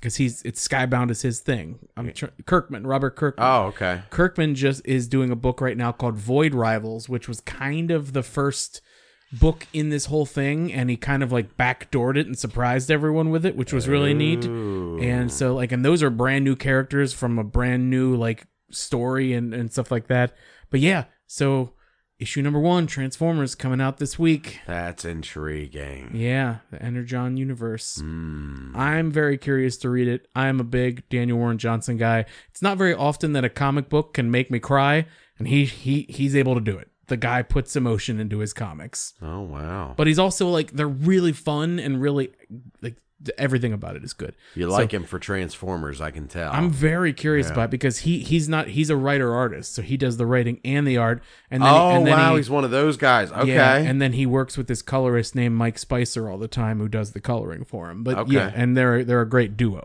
because 0.00 0.16
he's 0.16 0.42
it's 0.42 0.66
Skybound 0.66 1.10
is 1.10 1.22
his 1.22 1.40
thing. 1.40 1.78
I'm 1.96 2.12
tr- 2.12 2.26
Kirkman, 2.46 2.86
Robert 2.86 3.16
Kirkman. 3.16 3.46
Oh, 3.46 3.62
okay. 3.66 4.02
Kirkman 4.10 4.54
just 4.54 4.86
is 4.86 5.08
doing 5.08 5.30
a 5.30 5.36
book 5.36 5.60
right 5.60 5.76
now 5.76 5.92
called 5.92 6.16
Void 6.16 6.54
Rivals, 6.54 7.08
which 7.08 7.28
was 7.28 7.40
kind 7.40 7.90
of 7.90 8.12
the 8.12 8.22
first 8.22 8.80
book 9.32 9.66
in 9.72 9.90
this 9.90 10.06
whole 10.06 10.24
thing, 10.24 10.72
and 10.72 10.88
he 10.88 10.96
kind 10.96 11.22
of 11.22 11.32
like 11.32 11.56
backdoored 11.56 12.16
it 12.16 12.26
and 12.26 12.38
surprised 12.38 12.90
everyone 12.90 13.30
with 13.30 13.44
it, 13.44 13.56
which 13.56 13.72
was 13.72 13.86
really 13.88 14.14
neat. 14.14 14.44
And 14.44 15.30
so 15.32 15.54
like, 15.54 15.72
and 15.72 15.84
those 15.84 16.02
are 16.02 16.10
brand 16.10 16.44
new 16.44 16.56
characters 16.56 17.12
from 17.12 17.38
a 17.38 17.44
brand 17.44 17.90
new 17.90 18.16
like 18.16 18.46
story 18.70 19.32
and 19.34 19.52
and 19.52 19.70
stuff 19.72 19.90
like 19.90 20.06
that. 20.06 20.34
But 20.70 20.80
yeah, 20.80 21.04
so 21.26 21.72
issue 22.18 22.42
number 22.42 22.58
one, 22.58 22.86
Transformers, 22.86 23.54
coming 23.54 23.80
out 23.80 23.98
this 23.98 24.18
week. 24.18 24.60
That's 24.66 25.04
intriguing. 25.04 26.10
Yeah, 26.14 26.58
the 26.70 26.82
Energon 26.82 27.36
universe. 27.36 28.00
Hmm. 28.00 28.72
I'm 28.76 29.10
very 29.10 29.38
curious 29.38 29.76
to 29.78 29.90
read 29.90 30.08
it. 30.08 30.28
I'm 30.34 30.60
a 30.60 30.64
big 30.64 31.08
Daniel 31.08 31.38
Warren 31.38 31.58
Johnson 31.58 31.96
guy. 31.96 32.24
It's 32.50 32.62
not 32.62 32.78
very 32.78 32.94
often 32.94 33.32
that 33.34 33.44
a 33.44 33.48
comic 33.48 33.88
book 33.88 34.14
can 34.14 34.30
make 34.30 34.50
me 34.50 34.58
cry, 34.58 35.06
and 35.38 35.48
he 35.48 35.64
he 35.64 36.06
he's 36.08 36.34
able 36.36 36.54
to 36.54 36.60
do 36.60 36.76
it. 36.76 36.90
The 37.06 37.16
guy 37.16 37.40
puts 37.42 37.74
emotion 37.74 38.20
into 38.20 38.40
his 38.40 38.52
comics, 38.52 39.14
Oh, 39.22 39.40
wow. 39.40 39.94
but 39.96 40.06
he's 40.06 40.18
also 40.18 40.48
like 40.48 40.72
they're 40.72 40.86
really 40.86 41.32
fun 41.32 41.78
and 41.78 42.02
really 42.02 42.32
like 42.82 42.96
everything 43.36 43.72
about 43.72 43.96
it 43.96 44.04
is 44.04 44.12
good. 44.12 44.34
You 44.54 44.64
So- 44.64 44.70
like 44.76 44.92
him 44.92 45.04
for 45.04 45.18
Transformers, 45.18 46.00
I 46.00 46.10
can 46.10 46.28
tell. 46.28 46.52
I'm 46.52 46.70
very 46.70 47.12
curious 47.12 47.50
about 47.50 47.64
it 47.66 47.70
because 47.70 47.98
he 47.98 48.20
he's 48.20 48.48
not 48.48 48.68
he's 48.68 48.90
a 48.90 48.96
writer 48.96 49.34
artist, 49.34 49.74
so 49.74 49.82
he 49.82 49.96
does 49.96 50.16
the 50.18 50.26
writing 50.26 50.60
and 50.64 50.86
the 50.86 50.96
art, 50.98 51.22
and 51.50 51.62
then 51.62 51.72
oh, 51.74 51.90
and 51.90 52.06
then 52.06 52.16
wow. 52.16 52.32
he, 52.32 52.36
He's 52.38 52.50
one 52.50 52.64
of 52.64 52.70
those 52.70 52.96
guys. 52.96 53.32
Okay. 53.32 53.54
yeah, 53.54 53.74
and 53.76 54.00
then 54.00 54.12
he 54.12 54.24
works 54.26 54.56
with 54.56 54.68
this 54.68 54.82
colorist 54.82 55.34
named 55.34 55.56
Mike 55.56 55.78
Spicer 55.78 56.28
all 56.30 56.38
the 56.38 56.48
time, 56.48 56.78
who 56.78 56.88
does 56.88 57.12
the 57.12 57.20
coloring 57.20 57.64
for 57.64 57.90
him. 57.90 58.02
But 58.04 58.18
Okay. 58.18 58.32
yeah, 58.34 58.52
and 58.54 58.76
they're 58.76 59.02
they're 59.04 59.20
a 59.22 59.28
great 59.28 59.56
duo. 59.56 59.84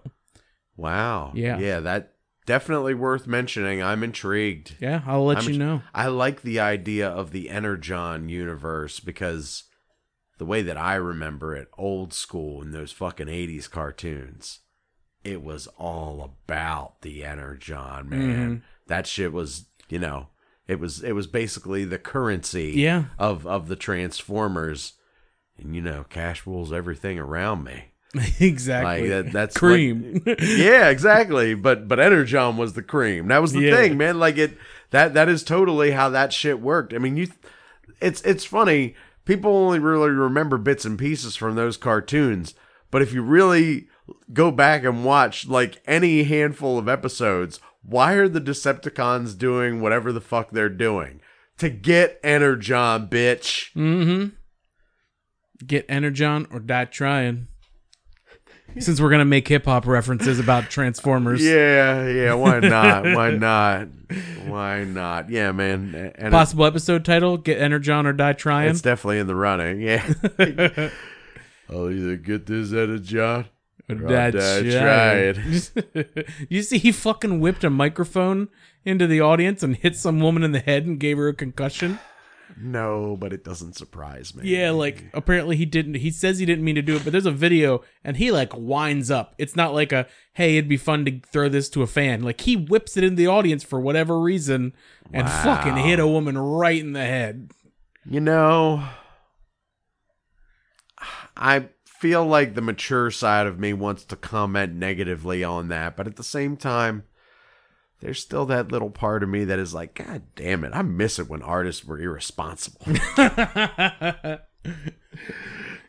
wow. 0.77 1.31
Yeah. 1.35 1.57
Yeah, 1.59 1.79
that 1.81 2.13
definitely 2.45 2.93
worth 2.93 3.25
mentioning. 3.27 3.81
I'm 3.81 4.03
intrigued. 4.03 4.75
Yeah, 4.79 5.01
I'll 5.05 5.25
let 5.25 5.39
I'm 5.39 5.43
you 5.45 5.49
int- 5.51 5.59
know. 5.59 5.81
I 5.93 6.07
like 6.07 6.41
the 6.41 6.59
idea 6.59 7.07
of 7.09 7.31
the 7.31 7.49
Energon 7.49 8.29
universe 8.29 8.99
because 8.99 9.63
the 10.37 10.45
way 10.45 10.61
that 10.61 10.77
I 10.77 10.95
remember 10.95 11.55
it, 11.55 11.67
old 11.77 12.13
school 12.13 12.61
in 12.61 12.71
those 12.71 12.91
fucking 12.91 13.27
80s 13.27 13.69
cartoons, 13.69 14.59
it 15.23 15.43
was 15.43 15.67
all 15.77 16.23
about 16.45 17.01
the 17.01 17.23
Energon, 17.23 18.09
man. 18.09 18.19
Mm-hmm. 18.19 18.55
That 18.87 19.07
shit 19.07 19.31
was, 19.31 19.65
you 19.89 19.99
know, 19.99 20.27
it 20.67 20.79
was 20.79 21.03
it 21.03 21.11
was 21.13 21.27
basically 21.27 21.85
the 21.85 21.99
currency 21.99 22.73
Yeah. 22.75 23.05
of 23.19 23.45
of 23.47 23.67
the 23.67 23.75
Transformers. 23.75 24.93
And 25.57 25.75
you 25.75 25.81
know, 25.81 26.05
cash 26.09 26.47
rules 26.47 26.73
everything 26.73 27.19
around 27.19 27.63
me. 27.63 27.91
exactly. 28.39 29.09
Like 29.09 29.25
that, 29.25 29.31
that's 29.31 29.57
cream. 29.57 30.21
like- 30.25 30.39
yeah, 30.41 30.89
exactly. 30.89 31.53
But 31.55 31.87
but 31.87 31.99
Energon 31.99 32.57
was 32.57 32.73
the 32.73 32.81
cream. 32.83 33.27
That 33.27 33.41
was 33.41 33.53
the 33.53 33.61
Yeah. 33.61 33.75
thing, 33.75 33.97
man. 33.97 34.19
Like 34.19 34.37
it 34.37 34.57
that 34.91 35.13
that 35.13 35.29
is 35.29 35.43
totally 35.43 35.91
how 35.91 36.09
that 36.09 36.33
shit 36.33 36.59
worked. 36.59 36.93
I 36.93 36.97
mean, 36.97 37.17
you 37.17 37.27
it's 38.01 38.21
it's 38.23 38.45
funny. 38.45 38.95
People 39.25 39.55
only 39.55 39.79
really 39.79 40.09
remember 40.09 40.57
bits 40.57 40.85
and 40.85 40.99
pieces 40.99 41.35
from 41.35 41.55
those 41.55 41.77
cartoons, 41.77 42.53
but 42.91 43.01
if 43.01 43.13
you 43.13 43.21
really 43.21 43.87
go 44.33 44.51
back 44.51 44.83
and 44.83 45.05
watch 45.05 45.47
like 45.47 45.81
any 45.85 46.23
handful 46.23 46.77
of 46.77 46.89
episodes, 46.89 47.59
why 47.81 48.13
are 48.13 48.27
the 48.27 48.41
Decepticons 48.41 49.37
doing 49.37 49.81
whatever 49.81 50.11
the 50.11 50.21
fuck 50.21 50.51
they're 50.51 50.69
doing? 50.69 51.21
To 51.59 51.69
get 51.69 52.19
Energon, 52.23 53.07
bitch. 53.07 53.71
mm-hmm. 53.73 54.29
Get 55.65 55.85
Energon 55.87 56.47
or 56.51 56.59
die 56.59 56.85
trying. 56.85 57.47
Since 58.79 58.99
we're 59.01 59.09
gonna 59.09 59.25
make 59.25 59.47
hip 59.47 59.65
hop 59.65 59.85
references 59.85 60.39
about 60.39 60.69
Transformers, 60.69 61.41
Yeah, 61.45 62.07
yeah. 62.07 62.33
Why 62.33 62.59
not? 62.61 63.03
why 63.03 63.31
not? 63.31 63.87
Why 64.45 64.83
not? 64.83 65.29
Yeah, 65.29 65.51
man. 65.51 66.11
And 66.15 66.31
possible 66.31 66.65
episode 66.65 67.05
title: 67.05 67.37
Get 67.37 67.59
Energon 67.59 68.05
or 68.05 68.13
die 68.13 68.33
trying. 68.33 68.69
it's 68.69 68.81
definitely 68.81 69.19
in 69.19 69.27
the 69.27 69.35
running. 69.35 69.81
Yeah. 69.81 70.03
I'll 71.69 71.89
either 71.89 72.17
get 72.17 72.45
this 72.45 72.73
out 72.73 72.89
of 72.89 73.03
John. 73.03 73.45
Or 73.89 73.95
die 73.95 74.31
die 74.31 74.69
trying. 74.71 75.61
you 76.49 76.61
see, 76.63 76.77
he 76.77 76.91
fucking 76.91 77.39
whipped 77.39 77.63
a 77.63 77.69
microphone 77.69 78.47
into 78.85 79.07
the 79.07 79.21
audience 79.21 79.61
and 79.63 79.75
hit 79.77 79.95
some 79.95 80.19
woman 80.19 80.43
in 80.43 80.51
the 80.51 80.59
head 80.59 80.85
and 80.85 80.99
gave 80.99 81.17
her 81.17 81.27
a 81.27 81.33
concussion. 81.33 81.99
No, 82.55 83.17
but 83.19 83.33
it 83.33 83.43
doesn't 83.43 83.75
surprise 83.75 84.35
me. 84.35 84.47
Yeah, 84.49 84.71
like 84.71 85.05
apparently 85.13 85.55
he 85.55 85.65
didn't. 85.65 85.95
He 85.95 86.11
says 86.11 86.37
he 86.39 86.45
didn't 86.45 86.63
mean 86.63 86.75
to 86.75 86.81
do 86.81 86.95
it, 86.95 87.03
but 87.03 87.11
there's 87.11 87.25
a 87.25 87.31
video 87.31 87.81
and 88.03 88.17
he 88.17 88.31
like 88.31 88.55
winds 88.55 89.09
up. 89.09 89.33
It's 89.37 89.55
not 89.55 89.73
like 89.73 89.91
a 89.91 90.07
hey, 90.33 90.57
it'd 90.57 90.69
be 90.69 90.77
fun 90.77 91.05
to 91.05 91.19
throw 91.31 91.49
this 91.49 91.69
to 91.69 91.81
a 91.81 91.87
fan. 91.87 92.21
Like 92.23 92.41
he 92.41 92.55
whips 92.55 92.95
it 92.97 93.03
in 93.03 93.15
the 93.15 93.27
audience 93.27 93.63
for 93.63 93.79
whatever 93.79 94.19
reason 94.19 94.73
and 95.11 95.27
Wow. 95.27 95.43
fucking 95.43 95.77
hit 95.77 95.99
a 95.99 96.07
woman 96.07 96.37
right 96.37 96.79
in 96.79 96.93
the 96.93 97.01
head. 97.05 97.51
You 98.05 98.19
know, 98.19 98.83
I 101.35 101.69
feel 101.85 102.25
like 102.25 102.53
the 102.53 102.61
mature 102.61 103.09
side 103.11 103.47
of 103.47 103.59
me 103.59 103.73
wants 103.73 104.03
to 104.05 104.15
comment 104.15 104.73
negatively 104.75 105.43
on 105.43 105.69
that, 105.69 105.95
but 105.95 106.05
at 106.07 106.15
the 106.17 106.23
same 106.23 106.57
time, 106.57 107.03
there's 108.03 108.19
still 108.21 108.45
that 108.47 108.69
little 108.69 108.89
part 108.89 109.23
of 109.23 109.29
me 109.29 109.45
that 109.45 109.59
is 109.59 109.73
like, 109.73 109.93
God 109.95 110.23
damn 110.35 110.65
it, 110.65 110.73
I 110.75 110.81
miss 110.81 111.19
it 111.19 111.29
when 111.29 111.41
artists 111.41 111.85
were 111.85 111.97
irresponsible. 111.99 112.85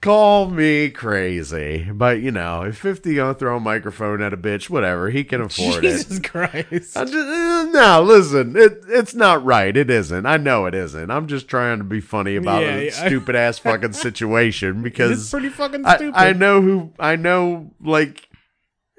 Call 0.01 0.51
me 0.51 0.91
crazy, 0.91 1.91
but 1.91 2.21
you 2.21 2.31
know, 2.31 2.63
if 2.63 2.77
50 2.77 3.15
gonna 3.15 3.33
throw 3.35 3.57
a 3.57 3.61
microphone 3.61 4.21
at 4.23 4.35
a 4.35 4.37
bitch, 4.37 4.69
whatever, 4.69 5.09
he 5.09 5.25
can 5.25 5.41
afford 5.41 5.83
it. 5.85 5.93
Jesus 5.93 6.21
Christ. 6.21 6.69
Just, 6.71 6.97
uh, 6.97 7.65
no, 7.73 8.03
listen, 8.07 8.55
it, 8.55 8.81
it's 8.87 9.15
not 9.15 9.43
right. 9.43 9.75
It 9.75 9.89
isn't. 9.89 10.27
I 10.27 10.37
know 10.37 10.67
it 10.67 10.75
isn't. 10.75 11.11
I'm 11.11 11.27
just 11.27 11.49
trying 11.49 11.79
to 11.79 11.85
be 11.85 12.03
funny 12.03 12.37
about 12.37 12.63
Yeah, 12.63 12.77
a 12.77 12.85
yeah. 12.85 13.07
stupid 13.07 13.35
ass 13.35 13.59
fucking 13.59 13.95
situation 13.95 14.83
because 14.85 15.13
It's 15.23 15.31
pretty 15.31 15.49
fucking 15.49 15.87
I. 15.87 16.13
I 16.15 16.33
know 16.35 16.61
who 16.61 16.93
I 16.99 17.17
know 17.17 17.71
like 17.83 18.29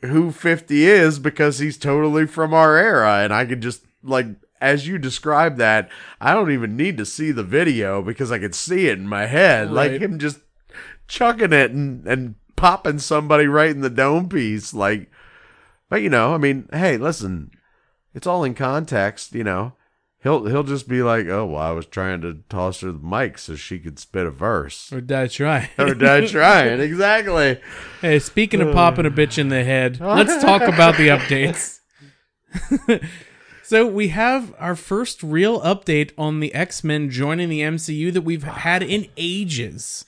who 0.02 0.32
50 0.32 0.86
is 0.86 1.20
because 1.20 1.60
he's 1.60 1.78
totally 1.78 2.26
from 2.28 2.54
our 2.54 2.78
era 2.78 3.24
and 3.24 3.34
I 3.34 3.46
could 3.46 3.62
just 3.62 3.84
like 4.04 4.28
as 4.62 4.88
you 4.88 4.98
describe 4.98 5.58
that, 5.58 5.90
I 6.20 6.34
don't 6.34 6.52
even 6.52 6.76
need 6.76 6.98
to 6.98 7.06
see 7.06 7.32
the 7.32 7.44
video 7.44 8.02
because 8.02 8.32
I 8.32 8.40
could 8.40 8.56
see 8.56 8.88
it 8.88 8.98
in 8.98 9.08
my 9.08 9.26
head. 9.28 9.72
Like 9.72 10.02
him 10.02 10.18
just 10.18 10.40
chucking 11.08 11.54
it 11.54 11.72
and, 11.72 12.06
and 12.08 12.36
popping 12.56 13.00
somebody 13.00 13.48
right 13.48 13.70
in 13.70 13.82
the 13.82 13.90
dome 13.90 14.30
piece. 14.30 14.74
Like, 14.74 15.12
but 15.90 16.02
you 16.02 16.10
know, 16.10 16.34
I 16.34 16.38
mean, 16.38 16.68
hey, 16.72 16.98
listen, 16.98 17.52
it's 18.14 18.26
all 18.26 18.44
in 18.44 18.56
context, 18.56 19.34
you 19.34 19.44
know. 19.44 19.74
He'll 20.26 20.46
he'll 20.46 20.64
just 20.64 20.88
be 20.88 21.04
like, 21.04 21.28
"Oh, 21.28 21.46
well, 21.46 21.62
I 21.62 21.70
was 21.70 21.86
trying 21.86 22.22
to 22.22 22.40
toss 22.50 22.80
her 22.80 22.92
the 22.92 22.98
mic 22.98 23.38
so 23.38 23.56
she 23.56 23.78
could 23.78 24.00
spit 24.00 24.26
a 24.26 24.32
verse." 24.32 24.92
Or 24.92 25.00
did 25.00 25.16
I 25.16 25.28
try? 25.28 25.70
or 25.78 25.94
did 25.94 26.32
trying 26.32 26.80
exactly. 26.80 27.60
Hey, 28.02 28.18
speaking 28.18 28.60
of 28.60 28.74
popping 28.74 29.06
a 29.06 29.12
bitch 29.12 29.38
in 29.38 29.50
the 29.50 29.64
head, 29.64 30.00
let's 30.00 30.42
talk 30.44 30.64
about 30.64 30.98
the 30.98 31.10
updates. 31.10 31.82
so 33.64 33.86
we 33.86 34.08
have 34.08 34.56
our 34.58 34.76
first 34.76 35.22
real 35.22 35.62
update 35.62 36.10
on 36.18 36.40
the 36.40 36.56
X-Men 36.56 37.12
joining 37.12 37.48
the 37.48 37.62
MCU 37.62 38.12
that 38.12 38.24
we've 38.24 38.46
had 38.46 38.82
in 38.82 39.08
ages. 39.18 40.06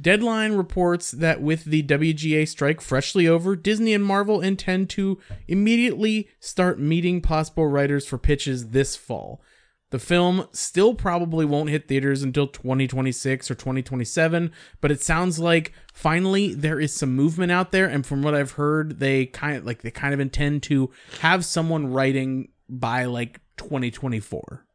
Deadline 0.00 0.52
reports 0.52 1.10
that 1.10 1.42
with 1.42 1.64
the 1.64 1.82
WGA 1.82 2.46
strike 2.46 2.80
freshly 2.80 3.26
over, 3.26 3.56
Disney 3.56 3.94
and 3.94 4.04
Marvel 4.04 4.40
intend 4.40 4.90
to 4.90 5.18
immediately 5.48 6.28
start 6.38 6.78
meeting 6.78 7.20
possible 7.20 7.66
writers 7.66 8.06
for 8.06 8.18
pitches 8.18 8.68
this 8.68 8.94
fall. 8.94 9.42
The 9.90 9.98
film 9.98 10.46
still 10.52 10.94
probably 10.94 11.46
won't 11.46 11.70
hit 11.70 11.88
theaters 11.88 12.22
until 12.22 12.46
2026 12.46 13.50
or 13.50 13.54
2027, 13.54 14.52
but 14.82 14.90
it 14.90 15.00
sounds 15.00 15.38
like 15.38 15.72
finally 15.94 16.52
there 16.52 16.78
is 16.78 16.94
some 16.94 17.14
movement 17.16 17.50
out 17.50 17.72
there 17.72 17.86
and 17.86 18.04
from 18.04 18.22
what 18.22 18.34
I've 18.34 18.52
heard 18.52 19.00
they 19.00 19.26
kind 19.26 19.56
of 19.56 19.64
like 19.64 19.80
they 19.80 19.90
kind 19.90 20.12
of 20.12 20.20
intend 20.20 20.62
to 20.64 20.90
have 21.20 21.44
someone 21.44 21.90
writing 21.90 22.48
by 22.68 23.06
like 23.06 23.40
2024. 23.56 24.66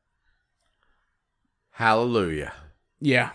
Hallelujah. 1.72 2.54
Yeah. 3.00 3.32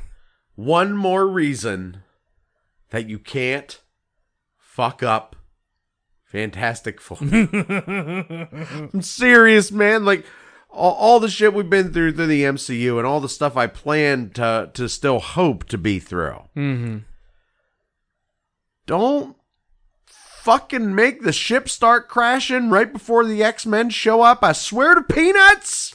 One 0.58 0.96
more 0.96 1.24
reason 1.24 2.02
that 2.90 3.08
you 3.08 3.20
can't 3.20 3.80
fuck 4.56 5.04
up 5.04 5.36
Fantastic 6.24 7.00
Four. 7.00 7.18
I'm 7.22 9.00
serious, 9.00 9.70
man. 9.70 10.04
Like 10.04 10.26
all, 10.68 10.94
all 10.94 11.20
the 11.20 11.28
shit 11.28 11.54
we've 11.54 11.70
been 11.70 11.92
through 11.92 12.14
through 12.14 12.26
the 12.26 12.42
MCU 12.42 12.98
and 12.98 13.06
all 13.06 13.20
the 13.20 13.28
stuff 13.28 13.56
I 13.56 13.68
plan 13.68 14.30
to 14.30 14.68
to 14.74 14.88
still 14.88 15.20
hope 15.20 15.62
to 15.66 15.78
be 15.78 16.00
through. 16.00 16.40
Mm-hmm. 16.56 16.98
Don't 18.86 19.36
fucking 20.06 20.92
make 20.92 21.22
the 21.22 21.32
ship 21.32 21.68
start 21.68 22.08
crashing 22.08 22.68
right 22.68 22.92
before 22.92 23.24
the 23.24 23.44
X 23.44 23.64
Men 23.64 23.90
show 23.90 24.22
up. 24.22 24.42
I 24.42 24.50
swear 24.54 24.96
to 24.96 25.02
peanuts. 25.02 25.94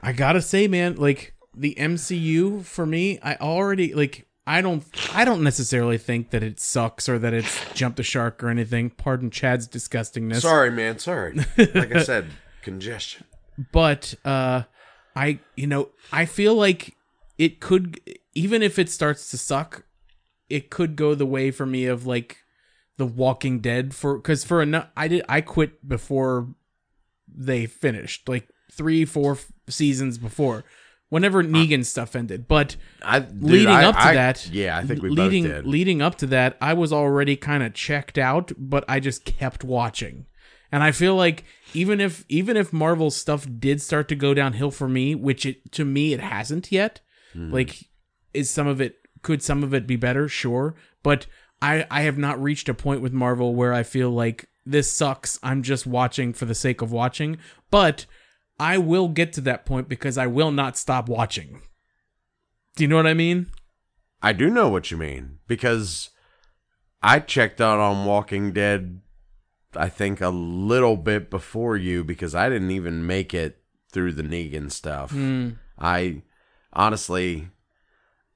I 0.00 0.10
gotta 0.10 0.42
say, 0.42 0.66
man, 0.66 0.96
like 0.96 1.33
the 1.56 1.74
MCU 1.78 2.64
for 2.64 2.86
me, 2.86 3.18
I 3.20 3.36
already 3.36 3.94
like. 3.94 4.26
I 4.46 4.60
don't. 4.60 4.84
I 5.14 5.24
don't 5.24 5.42
necessarily 5.42 5.96
think 5.96 6.30
that 6.30 6.42
it 6.42 6.60
sucks 6.60 7.08
or 7.08 7.18
that 7.18 7.32
it's 7.32 7.72
jumped 7.72 7.96
the 7.96 8.02
shark 8.02 8.42
or 8.42 8.48
anything. 8.50 8.90
Pardon 8.90 9.30
Chad's 9.30 9.66
disgustingness. 9.66 10.42
Sorry, 10.42 10.70
man. 10.70 10.98
Sorry. 10.98 11.34
Like 11.56 11.94
I 11.96 12.02
said, 12.02 12.26
congestion. 12.62 13.24
but 13.72 14.14
uh 14.24 14.62
i 15.14 15.38
you 15.54 15.66
know 15.66 15.90
i 16.10 16.24
feel 16.24 16.54
like 16.56 16.96
it 17.38 17.60
could 17.60 18.00
even 18.34 18.62
if 18.62 18.78
it 18.80 18.90
starts 18.90 19.30
to 19.30 19.38
suck 19.38 19.84
it 20.50 20.70
could 20.70 20.96
go 20.96 21.14
the 21.14 21.24
way 21.26 21.52
for 21.52 21.64
me 21.66 21.86
of 21.86 22.04
like 22.04 22.38
the 22.96 23.06
walking 23.06 23.60
dead 23.60 23.94
for 23.94 24.16
because 24.16 24.42
for 24.42 24.60
enough 24.60 24.88
i 24.96 25.06
did 25.06 25.22
i 25.28 25.40
quit 25.40 25.86
before 25.88 26.48
they 27.32 27.64
finished 27.66 28.28
like 28.28 28.48
three 28.72 29.04
four 29.04 29.32
f- 29.32 29.52
seasons 29.68 30.18
before 30.18 30.64
whenever 31.10 31.42
negan 31.44 31.84
stuff 31.84 32.16
ended 32.16 32.48
but 32.48 32.76
I 33.02 33.20
dude, 33.20 33.42
leading 33.42 33.68
I- 33.68 33.84
up 33.84 33.94
to 33.96 34.02
I- 34.02 34.14
that 34.14 34.48
Yeah, 34.50 34.76
I 34.78 34.82
think 34.84 35.02
we 35.02 35.10
leading 35.10 35.44
both 35.44 35.52
did. 35.52 35.66
leading 35.66 36.02
up 36.02 36.16
to 36.18 36.26
that 36.28 36.56
i 36.60 36.72
was 36.72 36.92
already 36.92 37.36
kind 37.36 37.62
of 37.62 37.74
checked 37.74 38.18
out 38.18 38.52
but 38.56 38.84
i 38.88 39.00
just 39.00 39.24
kept 39.24 39.62
watching 39.64 40.26
and 40.72 40.82
i 40.82 40.90
feel 40.92 41.14
like 41.14 41.44
even 41.74 42.00
if 42.00 42.24
even 42.28 42.56
if 42.56 42.72
marvel's 42.72 43.16
stuff 43.16 43.46
did 43.58 43.80
start 43.82 44.08
to 44.08 44.14
go 44.16 44.34
downhill 44.34 44.70
for 44.70 44.88
me 44.88 45.14
which 45.14 45.44
it 45.46 45.70
to 45.72 45.84
me 45.84 46.12
it 46.12 46.20
hasn't 46.20 46.72
yet 46.72 47.00
Hmm. 47.32 47.52
like 47.52 47.84
is 48.32 48.48
some 48.50 48.66
of 48.66 48.80
it 48.80 48.96
could 49.22 49.42
some 49.42 49.62
of 49.64 49.74
it 49.74 49.86
be 49.86 49.96
better 49.96 50.28
sure 50.28 50.74
but 51.02 51.26
i 51.62 51.84
i 51.90 52.02
have 52.02 52.16
not 52.18 52.42
reached 52.42 52.68
a 52.68 52.74
point 52.74 53.00
with 53.02 53.12
marvel 53.12 53.54
where 53.54 53.72
i 53.74 53.82
feel 53.82 54.10
like 54.10 54.48
this 54.66 54.90
sucks 54.90 55.38
i'm 55.42 55.62
just 55.62 55.86
watching 55.86 56.32
for 56.32 56.44
the 56.46 56.54
sake 56.54 56.80
of 56.80 56.90
watching 56.92 57.36
but 57.70 58.06
i 58.58 58.78
will 58.78 59.08
get 59.08 59.32
to 59.32 59.40
that 59.40 59.64
point 59.64 59.88
because 59.88 60.16
i 60.18 60.26
will 60.26 60.50
not 60.50 60.76
stop 60.76 61.08
watching 61.08 61.60
do 62.76 62.84
you 62.84 62.88
know 62.88 62.96
what 62.96 63.06
i 63.06 63.14
mean 63.14 63.46
I 64.24 64.32
do 64.32 64.48
know 64.48 64.70
what 64.70 64.90
you 64.90 64.96
mean 64.96 65.40
because 65.46 66.08
I 67.02 67.20
checked 67.20 67.60
out 67.60 67.78
on 67.78 68.06
Walking 68.06 68.52
Dead. 68.52 69.02
I 69.76 69.90
think 69.90 70.22
a 70.22 70.30
little 70.30 70.96
bit 70.96 71.28
before 71.28 71.76
you 71.76 72.04
because 72.04 72.34
I 72.34 72.48
didn't 72.48 72.70
even 72.70 73.06
make 73.06 73.34
it 73.34 73.58
through 73.92 74.12
the 74.12 74.22
Negan 74.22 74.72
stuff. 74.72 75.10
Hmm. 75.10 75.50
I 75.78 76.22
honestly, 76.72 77.50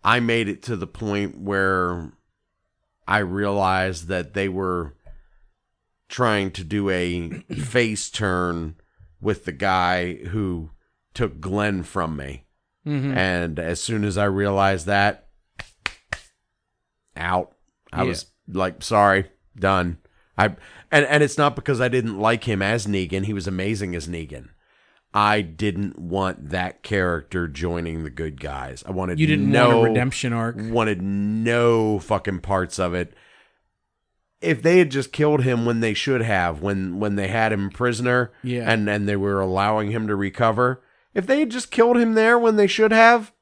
I 0.04 0.20
made 0.20 0.46
it 0.46 0.62
to 0.64 0.76
the 0.76 0.86
point 0.86 1.40
where 1.40 2.12
I 3.06 3.20
realized 3.20 4.08
that 4.08 4.34
they 4.34 4.50
were 4.50 4.94
trying 6.10 6.50
to 6.50 6.64
do 6.64 6.90
a 6.90 7.30
face 7.54 8.10
turn 8.10 8.74
with 9.20 9.44
the 9.44 9.52
guy 9.52 10.14
who 10.14 10.70
took 11.14 11.40
Glenn 11.40 11.82
from 11.82 12.16
me. 12.16 12.44
Mm-hmm. 12.86 13.16
And 13.16 13.58
as 13.58 13.80
soon 13.80 14.04
as 14.04 14.16
I 14.16 14.24
realized 14.24 14.86
that, 14.86 15.28
out. 17.16 17.52
I 17.92 18.02
Yeah. 18.02 18.08
was 18.08 18.26
like, 18.46 18.82
sorry, 18.82 19.26
done. 19.56 19.98
I 20.36 20.46
and 20.90 21.04
and 21.06 21.22
it's 21.22 21.36
not 21.36 21.56
because 21.56 21.80
I 21.80 21.88
didn't 21.88 22.18
like 22.18 22.44
him 22.44 22.62
as 22.62 22.86
Negan. 22.86 23.24
He 23.26 23.32
was 23.32 23.46
amazing 23.48 23.94
as 23.96 24.06
Negan. 24.06 24.50
I 25.12 25.40
didn't 25.40 25.98
want 25.98 26.50
that 26.50 26.82
character 26.82 27.48
joining 27.48 28.04
the 28.04 28.10
good 28.10 28.40
guys. 28.40 28.84
I 28.86 28.92
wanted 28.92 29.18
you 29.18 29.26
didn't 29.26 29.50
no, 29.50 29.68
want 29.68 29.78
a 29.80 29.90
redemption 29.90 30.32
arc 30.32 30.56
Wanted 30.58 31.02
no 31.02 31.98
fucking 31.98 32.40
parts 32.40 32.78
of 32.78 32.94
it. 32.94 33.14
If 34.40 34.62
they 34.62 34.78
had 34.78 34.90
just 34.90 35.12
killed 35.12 35.42
him 35.42 35.64
when 35.66 35.80
they 35.80 35.94
should 35.94 36.20
have, 36.22 36.62
when 36.62 37.00
when 37.00 37.16
they 37.16 37.28
had 37.28 37.52
him 37.52 37.70
prisoner, 37.70 38.30
Yeah. 38.42 38.70
and 38.70 38.88
and 38.88 39.08
they 39.08 39.16
were 39.16 39.40
allowing 39.40 39.90
him 39.90 40.06
to 40.06 40.14
recover, 40.16 40.80
if 41.14 41.26
they 41.26 41.40
had 41.40 41.50
just 41.50 41.70
killed 41.70 41.96
him 41.96 42.14
there 42.14 42.38
when 42.38 42.56
they 42.56 42.66
should 42.68 42.92
have, 42.92 43.32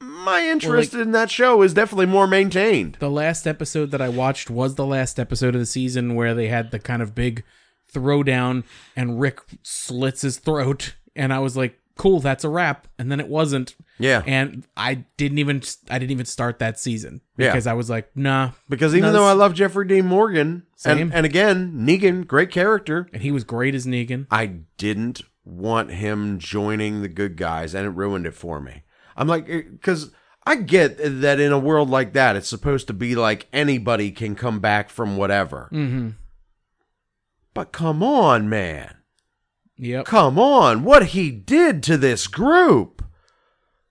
my 0.00 0.42
interest 0.48 0.94
in 0.94 1.12
that 1.12 1.30
show 1.30 1.62
is 1.62 1.74
definitely 1.74 2.06
more 2.06 2.26
maintained. 2.26 2.96
the 3.00 3.10
last 3.10 3.46
episode 3.46 3.90
that 3.90 4.00
I 4.00 4.08
watched 4.08 4.50
was 4.50 4.74
the 4.74 4.86
last 4.86 5.20
episode 5.20 5.54
of 5.54 5.60
the 5.60 5.66
season 5.66 6.14
where 6.14 6.34
they 6.34 6.48
had 6.48 6.70
the 6.70 6.78
kind 6.78 7.02
of 7.02 7.14
big 7.14 7.44
throwdown 7.92 8.64
and 8.96 9.20
Rick 9.20 9.40
slits 9.62 10.22
his 10.22 10.38
throat 10.38 10.94
and 11.14 11.32
I 11.32 11.38
was 11.40 11.56
like, 11.56 11.78
"Cool, 12.00 12.20
that's 12.20 12.44
a 12.44 12.48
wrap." 12.48 12.88
And 12.98 13.12
then 13.12 13.20
it 13.20 13.28
wasn't. 13.28 13.76
Yeah. 13.98 14.22
And 14.26 14.66
I 14.76 15.04
didn't 15.16 15.38
even 15.38 15.62
I 15.90 15.98
didn't 15.98 16.12
even 16.12 16.26
start 16.26 16.58
that 16.60 16.80
season 16.80 17.20
Yeah. 17.36 17.50
because 17.50 17.66
I 17.66 17.74
was 17.74 17.90
like, 17.90 18.10
"Nah." 18.16 18.52
Because 18.68 18.94
even 18.94 19.12
No, 19.12 19.18
though 19.18 19.26
I 19.26 19.32
love 19.32 19.54
Jeffrey 19.54 19.86
Dean 19.86 20.06
Morgan, 20.06 20.62
Same. 20.76 20.98
and, 20.98 21.14
and 21.14 21.26
again, 21.26 21.72
Negan, 21.86 22.26
great 22.26 22.50
character, 22.50 23.08
And 23.12 23.22
he 23.22 23.30
was 23.30 23.44
great 23.44 23.74
as 23.74 23.86
Negan. 23.86 24.26
I 24.30 24.60
didn't 24.78 25.20
want 25.44 25.90
him 25.90 26.38
joining 26.38 27.02
the 27.02 27.08
good 27.08 27.36
guys, 27.36 27.74
and 27.74 27.86
it 27.86 27.90
ruined 27.90 28.26
it 28.26 28.34
for 28.34 28.60
me. 28.60 28.82
I'm 29.16 29.28
like, 29.28 29.46
because 29.46 30.12
I 30.46 30.56
get 30.56 30.96
that 30.98 31.38
in 31.38 31.52
a 31.52 31.58
world 31.58 31.90
like 31.90 32.14
that, 32.14 32.36
it's 32.36 32.48
supposed 32.48 32.86
to 32.86 32.92
be 32.94 33.14
like 33.14 33.46
anybody 33.52 34.10
can 34.10 34.34
come 34.34 34.60
back 34.60 34.88
from 34.88 35.16
whatever. 35.18 35.68
Mm-hmm. 35.72 36.10
But 37.52 37.72
come 37.72 38.02
on, 38.02 38.48
man. 38.48 38.94
Yep. 39.80 40.04
Come 40.04 40.38
on, 40.38 40.84
what 40.84 41.08
he 41.08 41.30
did 41.30 41.82
to 41.84 41.96
this 41.96 42.26
group. 42.26 43.02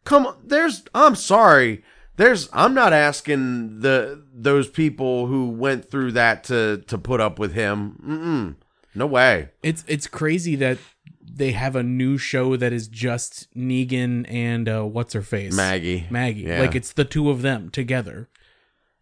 Come 0.04 0.28
on, 0.28 0.38
there's 0.46 0.84
I'm 0.94 1.16
sorry. 1.16 1.84
There's 2.16 2.48
I'm 2.54 2.74
not 2.74 2.94
asking 2.94 3.80
the 3.80 4.24
those 4.32 4.70
people 4.70 5.26
who 5.26 5.50
went 5.50 5.90
through 5.90 6.12
that 6.12 6.44
to 6.46 6.84
to 6.88 6.98
put 6.98 7.20
up 7.20 7.40
with 7.40 7.54
him. 7.54 8.00
Mm-mm. 8.06 8.56
No 8.94 9.08
way. 9.08 9.50
It's 9.64 9.84
it's 9.88 10.06
crazy 10.06 10.56
that 10.58 10.78
they 11.22 11.54
have 11.54 11.76
a 11.76 11.84
new 11.84 12.18
show 12.18 12.56
that 12.56 12.72
is 12.72 12.88
just 12.88 13.48
Negan 13.56 14.32
and 14.32 14.70
uh, 14.70 14.84
what's 14.84 15.14
her 15.14 15.22
face 15.22 15.56
Maggie. 15.56 16.06
Maggie. 16.10 16.42
Yeah. 16.42 16.60
Like 16.60 16.76
it's 16.76 16.94
the 16.94 17.06
two 17.06 17.32
of 17.32 17.42
them 17.42 17.70
together. 17.70 18.30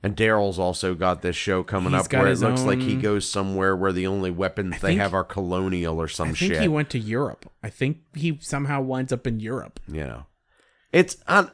And 0.04 0.16
Daryl's 0.16 0.60
also 0.60 0.94
got 0.94 1.22
this 1.24 1.36
show 1.36 1.64
coming 1.64 1.92
He's 1.94 2.02
up 2.06 2.10
got 2.10 2.20
where 2.20 2.28
it 2.28 2.32
his 2.32 2.44
looks 2.44 2.62
like 2.64 2.80
he 2.80 2.94
own- 2.94 3.02
goes 3.02 3.28
somewhere 3.28 3.76
where 3.76 3.92
the 3.92 4.06
only 4.08 4.30
weapons 4.32 4.74
they 4.74 4.90
think- 4.90 5.02
have 5.02 5.14
are 5.14 5.24
colonial 5.24 6.00
or 6.00 6.08
some 6.08 6.30
I 6.30 6.34
think 6.34 6.54
shit. 6.54 6.62
he 6.62 6.68
went 6.68 6.90
to 6.92 7.00
Europe. 7.00 7.52
I 7.64 7.70
think 7.70 8.02
he 8.14 8.38
somehow 8.42 8.82
winds 8.82 9.12
up 9.12 9.26
in 9.26 9.40
Europe. 9.40 9.80
you 9.88 10.04
know 10.06 10.26
it's 10.94 11.18
on 11.28 11.52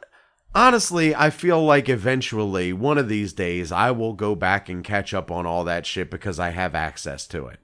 honestly 0.53 1.15
i 1.15 1.31
feel 1.31 1.65
like 1.65 1.89
eventually 1.89 2.71
one 2.71 2.99
of 2.99 3.09
these 3.09 3.33
days 3.33 3.71
i 3.71 3.89
will 3.89 4.13
go 4.13 4.35
back 4.35 4.69
and 4.69 4.83
catch 4.83 5.11
up 5.11 5.31
on 5.31 5.47
all 5.47 5.63
that 5.63 5.87
shit 5.87 6.11
because 6.11 6.37
i 6.39 6.49
have 6.51 6.75
access 6.75 7.25
to 7.25 7.47
it 7.47 7.57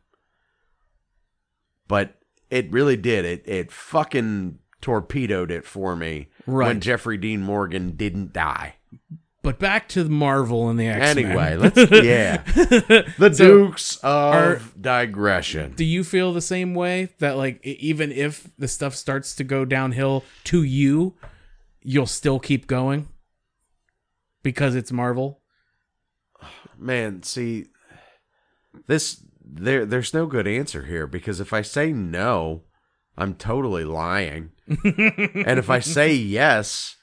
but 1.87 2.15
it 2.49 2.71
really 2.71 2.97
did 2.97 3.23
it 3.25 3.43
it 3.47 3.71
fucking 3.71 4.57
torpedoed 4.81 5.51
it 5.51 5.63
for 5.63 5.95
me 5.95 6.27
when 6.45 6.55
Right. 6.57 6.79
jeffrey 6.79 7.17
dean 7.17 7.41
morgan 7.43 7.91
didn't 7.91 8.33
die 8.33 8.75
But 9.41 9.57
back 9.57 9.87
to 9.89 10.03
Marvel 10.09 10.67
and 10.69 10.77
the 10.77 10.87
X 10.87 11.15
Men. 11.15 11.25
Anyway, 11.25 11.55
let's 11.57 11.77
yeah. 12.03 12.43
The 13.17 13.33
Dukes 13.35 13.95
of 13.97 14.03
are- 14.35 14.61
digression. 14.79 15.73
do 15.75 15.85
you 15.85 16.03
feel 16.03 16.33
the 16.33 16.41
same 16.41 16.75
way 16.75 17.09
that 17.19 17.37
like 17.37 17.65
e- 17.65 17.77
even 17.79 18.11
if 18.11 18.49
the 18.57 18.67
stuff 18.67 18.95
starts 18.95 19.33
to 19.35 19.43
go 19.45 19.63
downhill 19.63 20.25
to 20.45 20.63
you, 20.63 21.15
you'll 21.81 22.05
still 22.05 22.39
keep 22.39 22.67
going 22.67 23.07
because 24.43 24.75
it's 24.75 24.91
Marvel? 24.91 25.39
Man, 26.77 27.23
see 27.23 27.67
this 28.87 29.23
there 29.41 29.85
there's 29.85 30.13
no 30.13 30.25
good 30.25 30.47
answer 30.47 30.83
here 30.85 31.07
because 31.07 31.39
if 31.39 31.53
I 31.53 31.61
say 31.61 31.93
no, 31.93 32.63
I'm 33.17 33.35
totally 33.35 33.85
lying. 33.85 34.51
and 34.67 35.57
if 35.59 35.69
I 35.69 35.79
say 35.79 36.13
yes, 36.13 36.97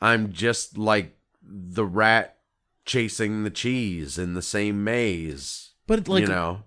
I'm 0.00 0.32
just 0.32 0.78
like 0.78 1.16
the 1.50 1.84
rat 1.84 2.36
chasing 2.84 3.44
the 3.44 3.50
cheese 3.50 4.18
in 4.18 4.34
the 4.34 4.42
same 4.42 4.84
maze. 4.84 5.70
But 5.86 6.08
like 6.08 6.22
you 6.22 6.28
know. 6.28 6.64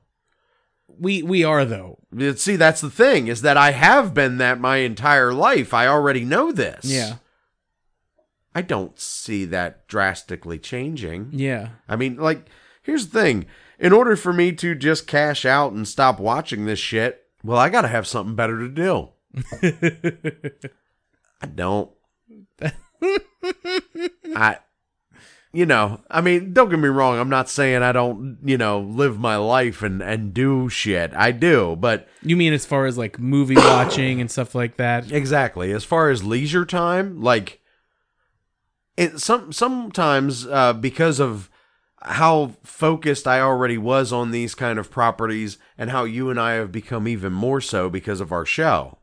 we 0.87 1.23
we 1.23 1.43
are 1.43 1.65
though. 1.65 1.99
See, 2.35 2.55
that's 2.55 2.81
the 2.81 2.89
thing 2.89 3.27
is 3.27 3.41
that 3.41 3.57
I 3.57 3.71
have 3.71 4.13
been 4.13 4.37
that 4.37 4.59
my 4.59 4.77
entire 4.77 5.33
life. 5.33 5.73
I 5.73 5.87
already 5.87 6.25
know 6.25 6.51
this. 6.51 6.85
Yeah. 6.85 7.15
I 8.55 8.61
don't 8.61 8.99
see 8.99 9.45
that 9.45 9.87
drastically 9.87 10.59
changing. 10.59 11.29
Yeah. 11.31 11.69
I 11.89 11.95
mean, 11.95 12.17
like, 12.17 12.47
here's 12.83 13.07
the 13.07 13.19
thing. 13.19 13.45
In 13.79 13.91
order 13.91 14.15
for 14.15 14.31
me 14.31 14.51
to 14.53 14.75
just 14.75 15.07
cash 15.07 15.43
out 15.43 15.73
and 15.73 15.87
stop 15.87 16.19
watching 16.19 16.65
this 16.65 16.77
shit, 16.77 17.23
well, 17.43 17.57
I 17.57 17.69
got 17.69 17.81
to 17.81 17.87
have 17.87 18.05
something 18.05 18.35
better 18.35 18.59
to 18.59 18.69
do. 18.69 19.09
I 21.41 21.47
don't. 21.47 21.91
I, 24.35 24.59
you 25.53 25.67
know, 25.67 26.01
I 26.09 26.21
mean, 26.21 26.51
don't 26.51 26.69
get 26.69 26.79
me 26.79 26.89
wrong. 26.89 27.19
I'm 27.19 27.29
not 27.29 27.47
saying 27.47 27.83
I 27.83 27.91
don't, 27.91 28.39
you 28.43 28.57
know, 28.57 28.79
live 28.79 29.19
my 29.19 29.37
life 29.37 29.83
and 29.83 30.01
and 30.01 30.33
do 30.33 30.67
shit. 30.67 31.13
I 31.13 31.31
do, 31.31 31.75
but 31.79 32.09
You 32.23 32.35
mean 32.35 32.53
as 32.53 32.65
far 32.65 32.87
as 32.87 32.97
like 32.97 33.19
movie 33.19 33.55
watching 33.57 34.19
and 34.19 34.31
stuff 34.31 34.55
like 34.55 34.77
that? 34.77 35.11
Exactly. 35.11 35.71
As 35.71 35.83
far 35.83 36.09
as 36.09 36.23
leisure 36.23 36.65
time, 36.65 37.21
like 37.21 37.61
it 38.97 39.19
some 39.19 39.53
sometimes 39.53 40.47
uh, 40.47 40.73
because 40.73 41.19
of 41.19 41.51
how 42.01 42.53
focused 42.63 43.27
I 43.27 43.39
already 43.39 43.77
was 43.77 44.11
on 44.11 44.31
these 44.31 44.55
kind 44.55 44.77
of 44.79 44.91
properties 44.91 45.57
and 45.77 45.91
how 45.91 46.03
you 46.03 46.29
and 46.29 46.39
I 46.39 46.53
have 46.53 46.71
become 46.71 47.07
even 47.07 47.31
more 47.31 47.61
so 47.61 47.89
because 47.89 48.19
of 48.19 48.31
our 48.31 48.45
show. 48.45 48.97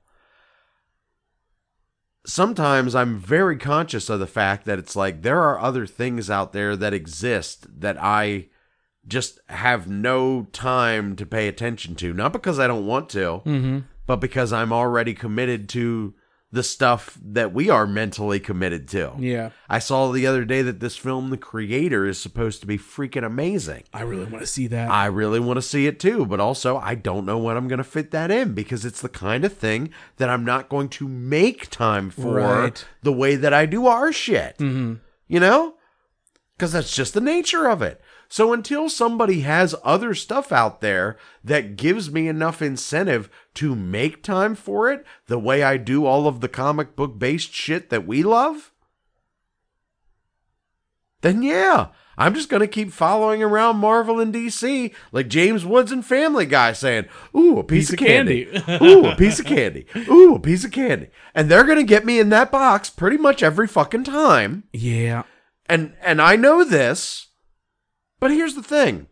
Sometimes 2.26 2.94
I'm 2.94 3.18
very 3.18 3.56
conscious 3.56 4.11
of 4.11 4.20
the 4.20 4.26
fact 4.26 4.66
that 4.66 4.78
it's 4.78 4.94
like 4.94 5.22
there 5.22 5.40
are 5.40 5.59
other 5.59 5.87
things 5.87 6.28
out 6.28 6.52
there 6.52 6.76
that 6.76 6.92
exist 6.92 7.66
that 7.80 7.96
I 8.00 8.48
just 9.06 9.40
have 9.48 9.88
no 9.88 10.46
time 10.52 11.16
to 11.16 11.24
pay 11.24 11.48
attention 11.48 11.94
to. 11.96 12.12
Not 12.12 12.33
because 12.35 12.59
I 12.59 12.66
don't 12.66 12.87
want 12.87 13.09
to, 13.11 13.40
Mm-hmm. 13.46 13.78
but 14.06 14.16
because 14.16 14.52
I'm 14.52 14.72
already 14.72 15.14
committed 15.14 15.68
to 15.70 16.14
the 16.52 16.62
stuff 16.64 17.16
that 17.24 17.52
we 17.52 17.70
are 17.70 17.86
mentally 17.86 18.40
committed 18.40 18.88
to. 18.88 19.12
Yeah. 19.18 19.50
I 19.68 19.78
saw 19.78 20.10
the 20.10 20.26
other 20.26 20.44
day 20.44 20.62
that 20.62 20.80
this 20.80 20.96
film, 20.96 21.30
The 21.30 21.36
Creator, 21.36 22.06
is 22.06 22.20
supposed 22.20 22.60
to 22.60 22.66
be 22.66 22.76
freaking 22.76 23.24
amazing. 23.24 23.84
I 23.94 24.02
really 24.02 24.24
want 24.24 24.40
to 24.40 24.48
see 24.48 24.66
that. 24.66 24.90
I 24.90 25.06
really 25.06 25.38
want 25.38 25.58
to 25.58 25.62
see 25.62 25.86
it 25.86 26.00
too, 26.00 26.26
but 26.26 26.40
also 26.40 26.76
I 26.76 26.96
don't 26.96 27.24
know 27.24 27.38
when 27.38 27.56
I'm 27.56 27.68
going 27.68 27.78
to 27.78 27.84
fit 27.84 28.10
that 28.10 28.32
in 28.32 28.52
because 28.52 28.84
it's 28.84 29.00
the 29.00 29.08
kind 29.08 29.44
of 29.44 29.52
thing 29.56 29.90
that 30.16 30.28
I'm 30.28 30.44
not 30.44 30.68
going 30.68 30.88
to 30.88 31.06
make 31.06 31.70
time 31.70 32.10
for 32.10 32.34
Right. 32.34 32.84
the 33.02 33.12
way 33.12 33.36
that 33.36 33.54
I 33.54 33.66
do 33.66 33.86
our 33.86 34.12
shit. 34.12 34.58
mm-hmm. 34.58 34.94
You 35.28 35.38
know? 35.38 35.74
Because 36.56 36.72
that's 36.72 36.94
just 36.94 37.14
the 37.14 37.20
nature 37.20 37.68
of 37.70 37.80
it. 37.80 38.00
So 38.32 38.52
until 38.52 38.88
somebody 38.88 39.40
has 39.40 39.74
other 39.82 40.14
stuff 40.14 40.52
out 40.52 40.80
there 40.80 41.18
that 41.42 41.74
gives 41.74 42.12
me 42.12 42.28
enough 42.28 42.62
incentive 42.62 43.28
to 43.54 43.74
make 43.74 44.22
time 44.22 44.54
for 44.54 44.88
it, 44.88 45.04
the 45.26 45.36
way 45.36 45.64
I 45.64 45.76
do 45.76 46.06
all 46.06 46.28
of 46.28 46.40
the 46.40 46.48
comic 46.48 46.94
book 46.94 47.18
based 47.18 47.52
shit 47.52 47.90
that 47.90 48.06
we 48.06 48.22
love, 48.22 48.70
then 51.22 51.42
yeah, 51.42 51.88
I'm 52.16 52.34
just 52.34 52.48
going 52.48 52.60
to 52.60 52.68
keep 52.68 52.92
following 52.92 53.42
around 53.42 53.78
Marvel 53.78 54.20
and 54.20 54.32
DC 54.32 54.94
like 55.10 55.26
James 55.26 55.64
Woods 55.64 55.90
and 55.90 56.06
Family 56.06 56.46
Guy 56.46 56.72
saying, 56.72 57.06
Ooh, 57.36 57.58
a 57.58 57.64
piece, 57.64 57.92
of 57.92 57.98
candy. 57.98 58.44
Ooh, 58.80 59.06
a 59.06 59.16
piece 59.16 59.40
of 59.40 59.46
candy. 59.46 59.86
Ooh, 60.08 60.36
a 60.36 60.40
piece 60.40 60.64
of 60.64 60.70
candy. 60.70 61.08
And 61.34 61.50
they're 61.50 61.64
going 61.64 61.78
to 61.78 61.82
get 61.82 62.06
me 62.06 62.20
in 62.20 62.28
that 62.28 62.52
box 62.52 62.90
pretty 62.90 63.16
much 63.16 63.42
every 63.42 63.66
fucking 63.66 64.04
time 64.04 64.62
Yeah. 64.72 65.24
and 65.66 65.94
and 66.00 66.22
I 66.22 66.36
know 66.36 66.62
this, 66.62 67.26
but 68.20 68.30
here's 68.30 68.54
the 68.54 68.62
thing. 68.62 69.09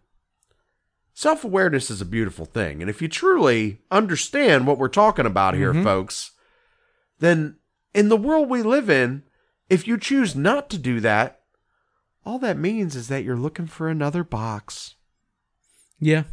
Self-awareness 1.14 1.90
is 1.90 2.01
a 2.01 2.07
beautiful 2.07 2.44
thing, 2.44 2.81
and 2.81 2.88
if 2.88 3.03
you 3.03 3.09
truly 3.09 3.81
understand 3.90 4.66
what 4.66 4.79
we're 4.79 4.88
talking 4.88 5.27
about 5.27 5.55
here, 5.55 5.73
mm-hmm. 5.73 5.83
folks, 5.83 6.33
then 7.18 7.57
in 7.92 8.09
the 8.09 8.16
world 8.16 8.49
we 8.49 8.62
live 8.62 8.88
in, 8.88 9.25
if 9.68 9.88
you 9.88 9.99
choose 9.99 10.37
not 10.37 10.71
to 10.71 10.79
do 10.79 11.01
that, 11.01 11.40
all 12.25 12.38
that 12.38 12.57
means 12.57 12.94
is 12.94 13.09
that 13.09 13.25
you're 13.25 13.37
looking 13.37 13.66
for 13.66 13.88
another 13.88 14.23
box. 14.23 14.94
Yeah. 15.99 16.25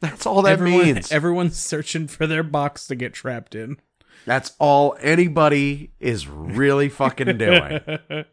That's 0.00 0.26
all 0.26 0.42
that 0.42 0.52
Everyone, 0.52 0.84
means. 0.84 1.12
everyone's 1.12 1.56
searching 1.56 2.08
for 2.08 2.26
their 2.26 2.42
box 2.42 2.86
to 2.88 2.94
get 2.94 3.14
trapped 3.14 3.54
in. 3.54 3.78
That's 4.26 4.52
all 4.58 4.96
anybody 5.00 5.92
is 6.00 6.28
really 6.28 6.88
fucking 6.88 7.38
doing. 7.38 7.80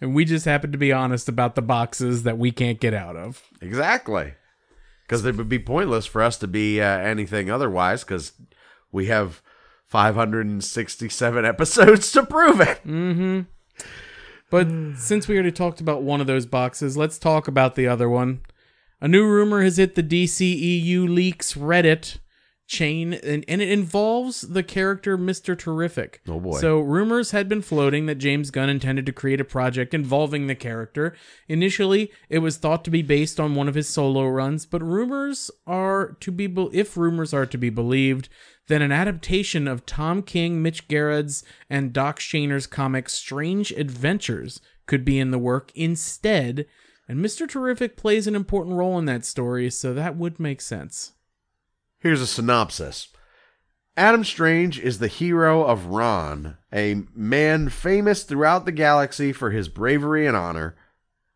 And 0.00 0.14
we 0.14 0.24
just 0.24 0.44
happen 0.44 0.72
to 0.72 0.78
be 0.78 0.92
honest 0.92 1.28
about 1.28 1.54
the 1.54 1.62
boxes 1.62 2.22
that 2.22 2.38
we 2.38 2.50
can't 2.50 2.80
get 2.80 2.94
out 2.94 3.16
of. 3.16 3.42
Exactly. 3.60 4.34
Because 5.02 5.24
it 5.24 5.36
would 5.36 5.48
be 5.48 5.58
pointless 5.58 6.06
for 6.06 6.22
us 6.22 6.36
to 6.38 6.46
be 6.46 6.80
uh, 6.80 6.84
anything 6.84 7.50
otherwise, 7.50 8.04
because 8.04 8.32
we 8.92 9.06
have 9.06 9.42
567 9.86 11.44
episodes 11.44 12.12
to 12.12 12.24
prove 12.24 12.60
it. 12.60 12.80
Mm-hmm. 12.86 13.40
But 14.50 14.68
since 14.96 15.28
we 15.28 15.34
already 15.34 15.52
talked 15.52 15.80
about 15.80 16.02
one 16.02 16.20
of 16.20 16.26
those 16.26 16.46
boxes, 16.46 16.96
let's 16.96 17.18
talk 17.18 17.48
about 17.48 17.74
the 17.74 17.86
other 17.86 18.08
one. 18.08 18.40
A 19.00 19.08
new 19.08 19.26
rumor 19.26 19.62
has 19.62 19.76
hit 19.76 19.94
the 19.94 20.02
DCEU 20.02 21.08
leaks 21.08 21.54
Reddit 21.54 22.18
chain, 22.68 23.14
and, 23.14 23.44
and 23.48 23.62
it 23.62 23.70
involves 23.70 24.42
the 24.42 24.62
character 24.62 25.16
Mr. 25.16 25.58
Terrific. 25.58 26.20
Oh, 26.28 26.38
boy. 26.38 26.60
So 26.60 26.78
rumors 26.78 27.32
had 27.32 27.48
been 27.48 27.62
floating 27.62 28.06
that 28.06 28.16
James 28.16 28.50
Gunn 28.50 28.68
intended 28.68 29.06
to 29.06 29.12
create 29.12 29.40
a 29.40 29.44
project 29.44 29.94
involving 29.94 30.46
the 30.46 30.54
character. 30.54 31.16
Initially, 31.48 32.12
it 32.28 32.38
was 32.38 32.58
thought 32.58 32.84
to 32.84 32.90
be 32.90 33.02
based 33.02 33.40
on 33.40 33.54
one 33.54 33.68
of 33.68 33.74
his 33.74 33.88
solo 33.88 34.26
runs, 34.28 34.66
but 34.66 34.82
rumors 34.82 35.50
are 35.66 36.16
to 36.20 36.30
be 36.30 36.46
be- 36.46 36.68
if 36.72 36.96
rumors 36.96 37.32
are 37.32 37.46
to 37.46 37.58
be 37.58 37.70
believed, 37.70 38.28
then 38.68 38.82
an 38.82 38.92
adaptation 38.92 39.66
of 39.66 39.86
Tom 39.86 40.22
King, 40.22 40.62
Mitch 40.62 40.86
Gerads', 40.88 41.42
and 41.70 41.92
Doc 41.92 42.20
Shaner's 42.20 42.66
comic 42.66 43.08
Strange 43.08 43.72
Adventures 43.72 44.60
could 44.86 45.04
be 45.04 45.18
in 45.18 45.30
the 45.30 45.38
work 45.38 45.72
instead. 45.74 46.66
And 47.08 47.24
Mr. 47.24 47.48
Terrific 47.48 47.96
plays 47.96 48.26
an 48.26 48.34
important 48.34 48.76
role 48.76 48.98
in 48.98 49.06
that 49.06 49.24
story, 49.24 49.70
so 49.70 49.94
that 49.94 50.16
would 50.16 50.38
make 50.38 50.60
sense. 50.60 51.12
Here's 52.00 52.20
a 52.20 52.28
synopsis 52.28 53.08
Adam 53.96 54.22
Strange 54.22 54.78
is 54.78 55.00
the 55.00 55.08
hero 55.08 55.64
of 55.64 55.86
Rann, 55.86 56.56
a 56.72 57.02
man 57.12 57.70
famous 57.70 58.22
throughout 58.22 58.66
the 58.66 58.72
galaxy 58.72 59.32
for 59.32 59.50
his 59.50 59.68
bravery 59.68 60.24
and 60.24 60.36
honor. 60.36 60.76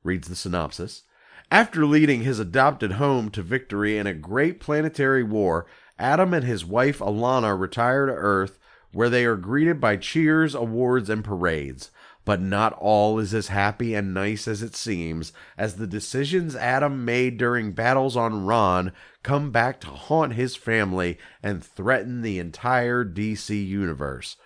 Reads 0.04 0.28
the 0.28 0.36
synopsis. 0.36 1.02
After 1.50 1.84
leading 1.84 2.22
his 2.22 2.38
adopted 2.38 2.92
home 2.92 3.28
to 3.30 3.42
victory 3.42 3.98
in 3.98 4.06
a 4.06 4.14
great 4.14 4.60
planetary 4.60 5.24
war, 5.24 5.66
Adam 5.98 6.32
and 6.32 6.44
his 6.44 6.64
wife 6.64 7.00
Alanna 7.00 7.58
retire 7.58 8.06
to 8.06 8.12
Earth, 8.12 8.60
where 8.92 9.10
they 9.10 9.24
are 9.24 9.36
greeted 9.36 9.80
by 9.80 9.96
cheers, 9.96 10.54
awards, 10.54 11.10
and 11.10 11.24
parades. 11.24 11.90
But 12.24 12.40
not 12.40 12.72
all 12.74 13.18
is 13.18 13.34
as 13.34 13.48
happy 13.48 13.94
and 13.94 14.14
nice 14.14 14.46
as 14.46 14.62
it 14.62 14.76
seems, 14.76 15.32
as 15.58 15.74
the 15.74 15.88
decisions 15.88 16.54
Adam 16.54 17.04
made 17.04 17.36
during 17.36 17.72
battles 17.72 18.16
on 18.16 18.46
Rann 18.46 18.92
come 19.22 19.50
back 19.50 19.80
to 19.80 19.88
haunt 19.88 20.34
his 20.34 20.54
family 20.54 21.18
and 21.42 21.64
threaten 21.64 22.22
the 22.22 22.38
entire 22.38 23.04
DC 23.04 23.66
universe. 23.66 24.36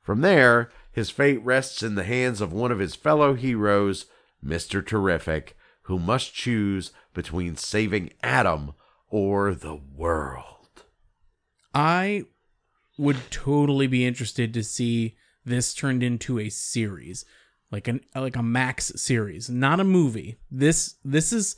From 0.00 0.22
there, 0.22 0.70
his 0.92 1.10
fate 1.10 1.44
rests 1.44 1.82
in 1.82 1.94
the 1.94 2.04
hands 2.04 2.40
of 2.40 2.52
one 2.52 2.72
of 2.72 2.78
his 2.78 2.94
fellow 2.94 3.34
heroes, 3.34 4.06
Mr. 4.44 4.84
Terrific, 4.84 5.56
who 5.82 5.98
must 5.98 6.34
choose 6.34 6.92
between 7.12 7.56
saving 7.56 8.10
Adam 8.22 8.72
or 9.08 9.54
the 9.54 9.74
world. 9.74 10.84
I 11.74 12.24
would 12.96 13.18
totally 13.30 13.86
be 13.86 14.06
interested 14.06 14.54
to 14.54 14.64
see 14.64 15.16
this 15.44 15.74
turned 15.74 16.02
into 16.02 16.38
a 16.38 16.48
series, 16.48 17.24
like 17.70 17.88
an 17.88 18.00
like 18.14 18.36
a 18.36 18.42
Max 18.42 18.92
series, 18.96 19.48
not 19.50 19.80
a 19.80 19.84
movie. 19.84 20.38
This 20.50 20.96
this 21.04 21.32
is 21.32 21.56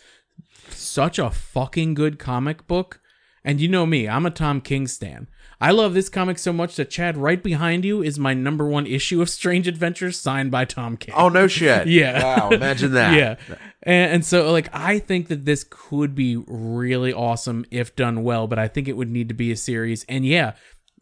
such 0.70 1.18
a 1.18 1.30
fucking 1.30 1.94
good 1.94 2.18
comic 2.18 2.66
book, 2.66 3.00
And 3.44 3.60
you 3.60 3.68
know 3.68 3.86
me, 3.86 4.08
I'm 4.08 4.24
a 4.26 4.30
Tom 4.30 4.60
King 4.60 4.86
stan. 4.86 5.28
I 5.60 5.70
love 5.70 5.94
this 5.94 6.08
comic 6.08 6.38
so 6.38 6.52
much 6.52 6.74
that 6.76 6.90
Chad, 6.90 7.16
right 7.16 7.40
behind 7.42 7.84
you, 7.84 8.02
is 8.02 8.18
my 8.18 8.34
number 8.34 8.66
one 8.66 8.86
issue 8.86 9.22
of 9.22 9.30
Strange 9.30 9.68
Adventures 9.68 10.18
signed 10.18 10.50
by 10.50 10.64
Tom 10.64 10.96
King. 10.96 11.14
Oh 11.16 11.28
no 11.28 11.46
shit. 11.46 11.86
Yeah. 11.92 12.22
Wow. 12.22 12.50
Imagine 12.50 12.92
that. 12.92 13.14
Yeah. 13.16 13.56
And, 13.82 14.12
and 14.12 14.24
so, 14.24 14.50
like, 14.52 14.68
I 14.72 14.98
think 14.98 15.28
that 15.28 15.44
this 15.44 15.64
could 15.68 16.14
be 16.14 16.36
really 16.36 17.12
awesome 17.12 17.64
if 17.70 17.94
done 17.96 18.22
well, 18.22 18.46
but 18.46 18.58
I 18.58 18.68
think 18.68 18.88
it 18.88 18.96
would 18.96 19.10
need 19.10 19.28
to 19.28 19.34
be 19.34 19.50
a 19.52 19.56
series. 19.56 20.04
And 20.08 20.24
yeah, 20.26 20.54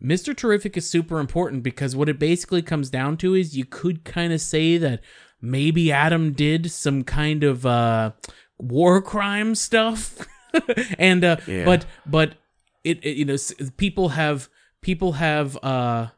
Mr. 0.03 0.35
Terrific 0.37 0.77
is 0.77 0.89
super 0.89 1.19
important 1.21 1.63
because 1.63 1.95
what 1.95 2.09
it 2.09 2.19
basically 2.19 2.63
comes 2.63 2.91
down 2.91 3.17
to 3.19 3.35
is 3.35 3.57
you 3.57 3.65
could 3.65 4.05
kind 4.05 4.33
of 4.33 4.41
say 4.41 4.79
that 4.79 5.01
maybe 5.41 5.93
Adam 5.93 6.33
did 6.33 6.71
some 6.71 7.05
kind 7.05 7.45
of 7.45 7.67
uh, 7.67 8.13
war 8.59 9.03
crime 9.03 9.55
stuff. 9.55 10.27
and 10.99 11.25
uh 11.25 11.37
Yeah. 11.47 11.65
but 11.65 11.87
but 12.07 12.35
it, 12.83 13.05
it 13.05 13.17
you 13.17 13.25
know 13.25 13.37
people 13.77 14.11
have 14.11 14.49
people 14.81 15.13
have 15.13 15.57
uh 15.63 16.09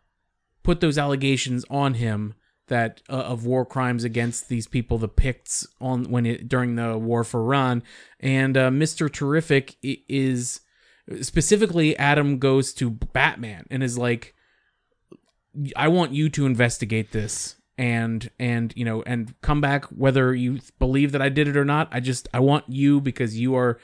put 0.62 0.80
those 0.80 0.96
allegations 0.96 1.64
on 1.68 1.94
him 1.94 2.34
that 2.68 3.02
uh, 3.10 3.14
of 3.14 3.44
war 3.44 3.66
crimes 3.66 4.04
against 4.04 4.48
these 4.48 4.66
people, 4.66 4.96
the 4.96 5.08
Pykkts, 5.08 5.66
on 5.80 6.04
when 6.04 6.24
it 6.24 6.48
during 6.48 6.76
the 6.76 6.96
war 6.96 7.24
for 7.24 7.44
Rann, 7.44 7.82
and 8.20 8.56
uh, 8.56 8.70
Mister 8.70 9.08
Terrific 9.10 9.76
is 9.82 10.60
specifically 11.20 11.96
Adam 11.96 12.38
goes 12.38 12.72
to 12.74 12.90
Batman 12.90 13.66
and 13.70 13.82
is 13.82 13.98
like, 13.98 14.34
I 15.76 15.88
want 15.88 16.12
you 16.12 16.28
to 16.30 16.46
investigate 16.46 17.12
this 17.12 17.56
and 17.78 18.30
and 18.38 18.72
you 18.76 18.84
know 18.84 19.02
and 19.02 19.34
come 19.40 19.60
back 19.60 19.86
whether 19.86 20.34
you 20.34 20.60
believe 20.78 21.12
that 21.12 21.22
I 21.22 21.28
did 21.28 21.48
it 21.48 21.56
or 21.56 21.64
not. 21.64 21.88
I 21.90 22.00
just 22.00 22.28
I 22.32 22.40
want 22.40 22.64
you 22.68 23.00
because 23.00 23.38
you 23.38 23.54
are 23.54 23.78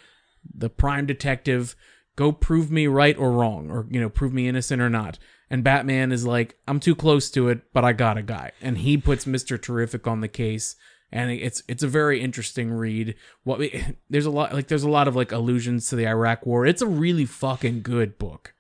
the 0.55 0.71
prime 0.71 1.07
detective. 1.07 1.75
Go 2.17 2.33
prove 2.33 2.71
me 2.71 2.87
right 2.89 3.17
or 3.17 3.31
wrong, 3.31 3.71
or 3.71 3.87
you 3.91 4.01
know, 4.01 4.09
prove 4.09 4.33
me 4.33 4.49
innocent 4.49 4.83
or 4.83 4.91
not. 4.91 5.19
And 5.51 5.63
Batman 5.63 6.11
is 6.13 6.27
like, 6.27 6.57
I'm 6.67 6.81
too 6.81 6.95
close 6.95 7.31
to 7.31 7.49
it, 7.49 7.73
but 7.73 7.85
I 7.85 7.93
got 7.93 8.19
a 8.19 8.23
guy, 8.23 8.53
and 8.61 8.79
he 8.79 8.99
puts 8.99 9.27
Mister 9.27 9.57
Terrific 9.57 10.07
on 10.07 10.21
the 10.21 10.29
case, 10.29 10.75
and 11.11 11.31
it's 11.31 11.63
it's 11.69 11.83
a 11.83 11.89
very 11.89 12.21
interesting 12.21 12.71
read. 12.71 13.15
What 13.45 13.61
there's 14.11 14.27
a 14.27 14.31
lot 14.31 14.53
like 14.53 14.69
there's 14.69 14.83
a 14.83 14.91
lot 14.91 15.09
of 15.09 15.17
like 15.17 15.33
allusions 15.33 15.89
to 15.89 15.97
the 15.97 16.07
Iraq 16.07 16.47
War. 16.47 16.67
It's 16.67 16.83
a 16.83 16.87
really 16.87 17.25
fucking 17.25 17.83
good 17.83 18.19
book, 18.19 18.55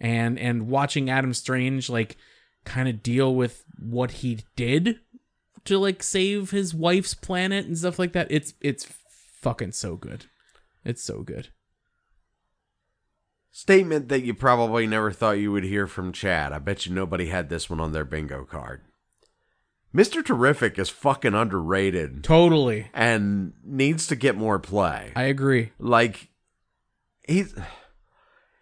and 0.00 0.38
and 0.38 0.68
watching 0.68 1.10
Adam 1.10 1.34
Strange 1.34 1.90
like 1.90 2.16
kind 2.64 2.88
of 2.88 3.02
deal 3.02 3.34
with 3.34 3.64
what 3.78 4.10
he 4.12 4.40
did 4.56 5.00
to 5.64 5.78
like 5.78 6.02
save 6.02 6.50
his 6.50 6.74
wife's 6.74 7.14
planet 7.14 7.66
and 7.66 7.76
stuff 7.76 7.98
like 7.98 8.12
that. 8.12 8.28
It's 8.30 8.54
it's 8.60 8.86
fucking 9.40 9.72
so 9.72 9.96
good. 9.96 10.26
It's 10.84 11.02
so 11.02 11.22
good. 11.22 11.48
Statement 13.50 14.08
that 14.08 14.22
you 14.22 14.34
probably 14.34 14.86
never 14.86 15.10
thought 15.10 15.32
you 15.32 15.50
would 15.50 15.64
hear 15.64 15.88
from 15.88 16.12
Chad. 16.12 16.52
I 16.52 16.58
bet 16.58 16.86
you 16.86 16.94
nobody 16.94 17.26
had 17.26 17.48
this 17.48 17.68
one 17.68 17.80
on 17.80 17.92
their 17.92 18.04
bingo 18.04 18.44
card. 18.44 18.82
Mr. 19.94 20.24
Terrific 20.24 20.78
is 20.78 20.90
fucking 20.90 21.34
underrated 21.34 22.22
Totally. 22.22 22.88
and 22.92 23.52
needs 23.64 24.06
to 24.08 24.16
get 24.16 24.36
more 24.36 24.58
play. 24.58 25.12
I 25.16 25.24
agree. 25.24 25.72
like 25.78 26.28
he's 27.26 27.54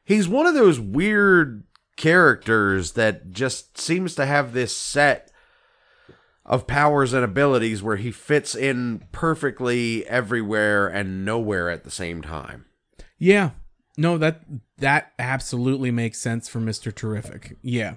he's 0.04 0.28
one 0.28 0.46
of 0.46 0.54
those 0.54 0.78
weird 0.78 1.64
characters 1.96 2.92
that 2.92 3.30
just 3.32 3.78
seems 3.78 4.14
to 4.14 4.26
have 4.26 4.52
this 4.52 4.76
set 4.76 5.30
of 6.44 6.66
powers 6.66 7.12
and 7.12 7.24
abilities 7.24 7.82
where 7.82 7.96
he 7.96 8.12
fits 8.12 8.54
in 8.54 9.02
perfectly 9.10 10.06
everywhere 10.06 10.86
and 10.86 11.24
nowhere 11.24 11.68
at 11.70 11.82
the 11.82 11.90
same 11.90 12.22
time. 12.22 12.66
Yeah. 13.18 13.50
No, 13.98 14.16
that 14.18 14.42
that 14.78 15.12
absolutely 15.18 15.90
makes 15.90 16.18
sense 16.18 16.48
for 16.48 16.60
Mr. 16.60 16.94
Terrific. 16.94 17.56
Yeah. 17.62 17.94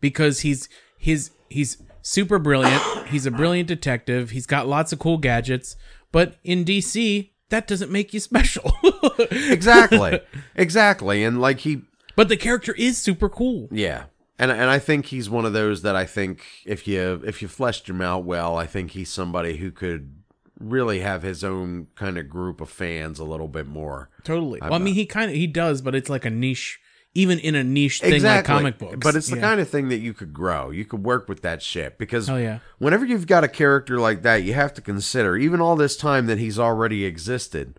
Because 0.00 0.40
he's 0.40 0.68
he's 0.96 1.32
he's 1.50 1.82
super 2.02 2.38
brilliant. 2.38 2.82
He's 3.08 3.26
a 3.26 3.30
brilliant 3.30 3.68
detective. 3.68 4.30
He's 4.30 4.46
got 4.46 4.68
lots 4.68 4.92
of 4.92 4.98
cool 4.98 5.18
gadgets, 5.18 5.76
but 6.10 6.36
in 6.44 6.64
DC, 6.64 7.30
that 7.48 7.66
doesn't 7.66 7.90
make 7.90 8.12
you 8.12 8.20
special. 8.20 8.72
Exactly. 9.30 10.20
exactly. 10.54 11.22
And 11.24 11.40
like 11.40 11.60
he 11.60 11.82
but 12.16 12.28
the 12.28 12.36
character 12.36 12.74
is 12.76 12.98
super 12.98 13.28
cool. 13.28 13.68
yeah. 13.70 14.04
And 14.38 14.50
and 14.50 14.68
I 14.70 14.78
think 14.78 15.06
he's 15.06 15.30
one 15.30 15.44
of 15.44 15.52
those 15.52 15.82
that 15.82 15.94
I 15.94 16.04
think 16.04 16.42
if 16.64 16.88
you 16.88 17.22
if 17.24 17.40
you 17.42 17.48
fleshed 17.48 17.88
him 17.88 18.00
out 18.00 18.24
well, 18.24 18.56
I 18.56 18.66
think 18.66 18.92
he's 18.92 19.10
somebody 19.10 19.58
who 19.58 19.70
could 19.70 20.16
really 20.58 21.00
have 21.00 21.22
his 21.22 21.44
own 21.44 21.88
kind 21.94 22.18
of 22.18 22.28
group 22.28 22.60
of 22.60 22.68
fans 22.70 23.18
a 23.18 23.24
little 23.24 23.48
bit 23.48 23.66
more. 23.66 24.08
Totally. 24.24 24.60
Well, 24.60 24.74
I 24.74 24.78
mean, 24.78 24.94
he 24.94 25.06
kind 25.06 25.30
of 25.30 25.36
he 25.36 25.46
does, 25.46 25.80
but 25.82 25.94
it's 25.94 26.08
like 26.08 26.24
a 26.24 26.30
niche, 26.30 26.80
even 27.14 27.38
in 27.38 27.54
a 27.54 27.62
niche 27.62 28.00
thing 28.00 28.14
exactly. 28.14 28.54
like 28.54 28.58
comic 28.62 28.78
books. 28.78 28.96
But 29.04 29.16
it's 29.16 29.28
the 29.28 29.36
Yeah. 29.36 29.42
kind 29.42 29.60
of 29.60 29.68
thing 29.68 29.88
that 29.88 29.98
you 29.98 30.14
could 30.14 30.32
grow. 30.32 30.70
You 30.70 30.84
could 30.86 31.04
work 31.04 31.28
with 31.28 31.42
that 31.42 31.62
shit 31.62 31.98
because 31.98 32.30
Oh, 32.30 32.36
yeah. 32.36 32.60
whenever 32.78 33.04
you've 33.04 33.26
got 33.26 33.44
a 33.44 33.48
character 33.48 33.98
like 33.98 34.22
that, 34.22 34.44
you 34.44 34.54
have 34.54 34.72
to 34.74 34.80
consider 34.80 35.36
even 35.36 35.60
all 35.60 35.76
this 35.76 35.96
time 35.96 36.26
that 36.26 36.38
he's 36.38 36.58
already 36.58 37.04
existed. 37.04 37.78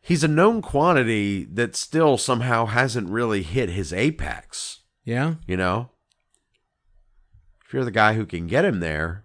He's 0.00 0.22
a 0.24 0.28
known 0.28 0.60
quantity 0.62 1.44
that 1.44 1.74
still 1.74 2.18
somehow 2.18 2.66
hasn't 2.66 3.08
really 3.10 3.42
hit 3.42 3.70
his 3.70 3.92
apex, 3.92 4.80
Yeah. 5.04 5.36
you 5.46 5.56
know? 5.56 5.90
If 7.66 7.72
you're 7.74 7.84
the 7.84 7.90
guy 7.90 8.14
who 8.14 8.24
can 8.26 8.46
get 8.46 8.64
him 8.64 8.80
there, 8.80 9.24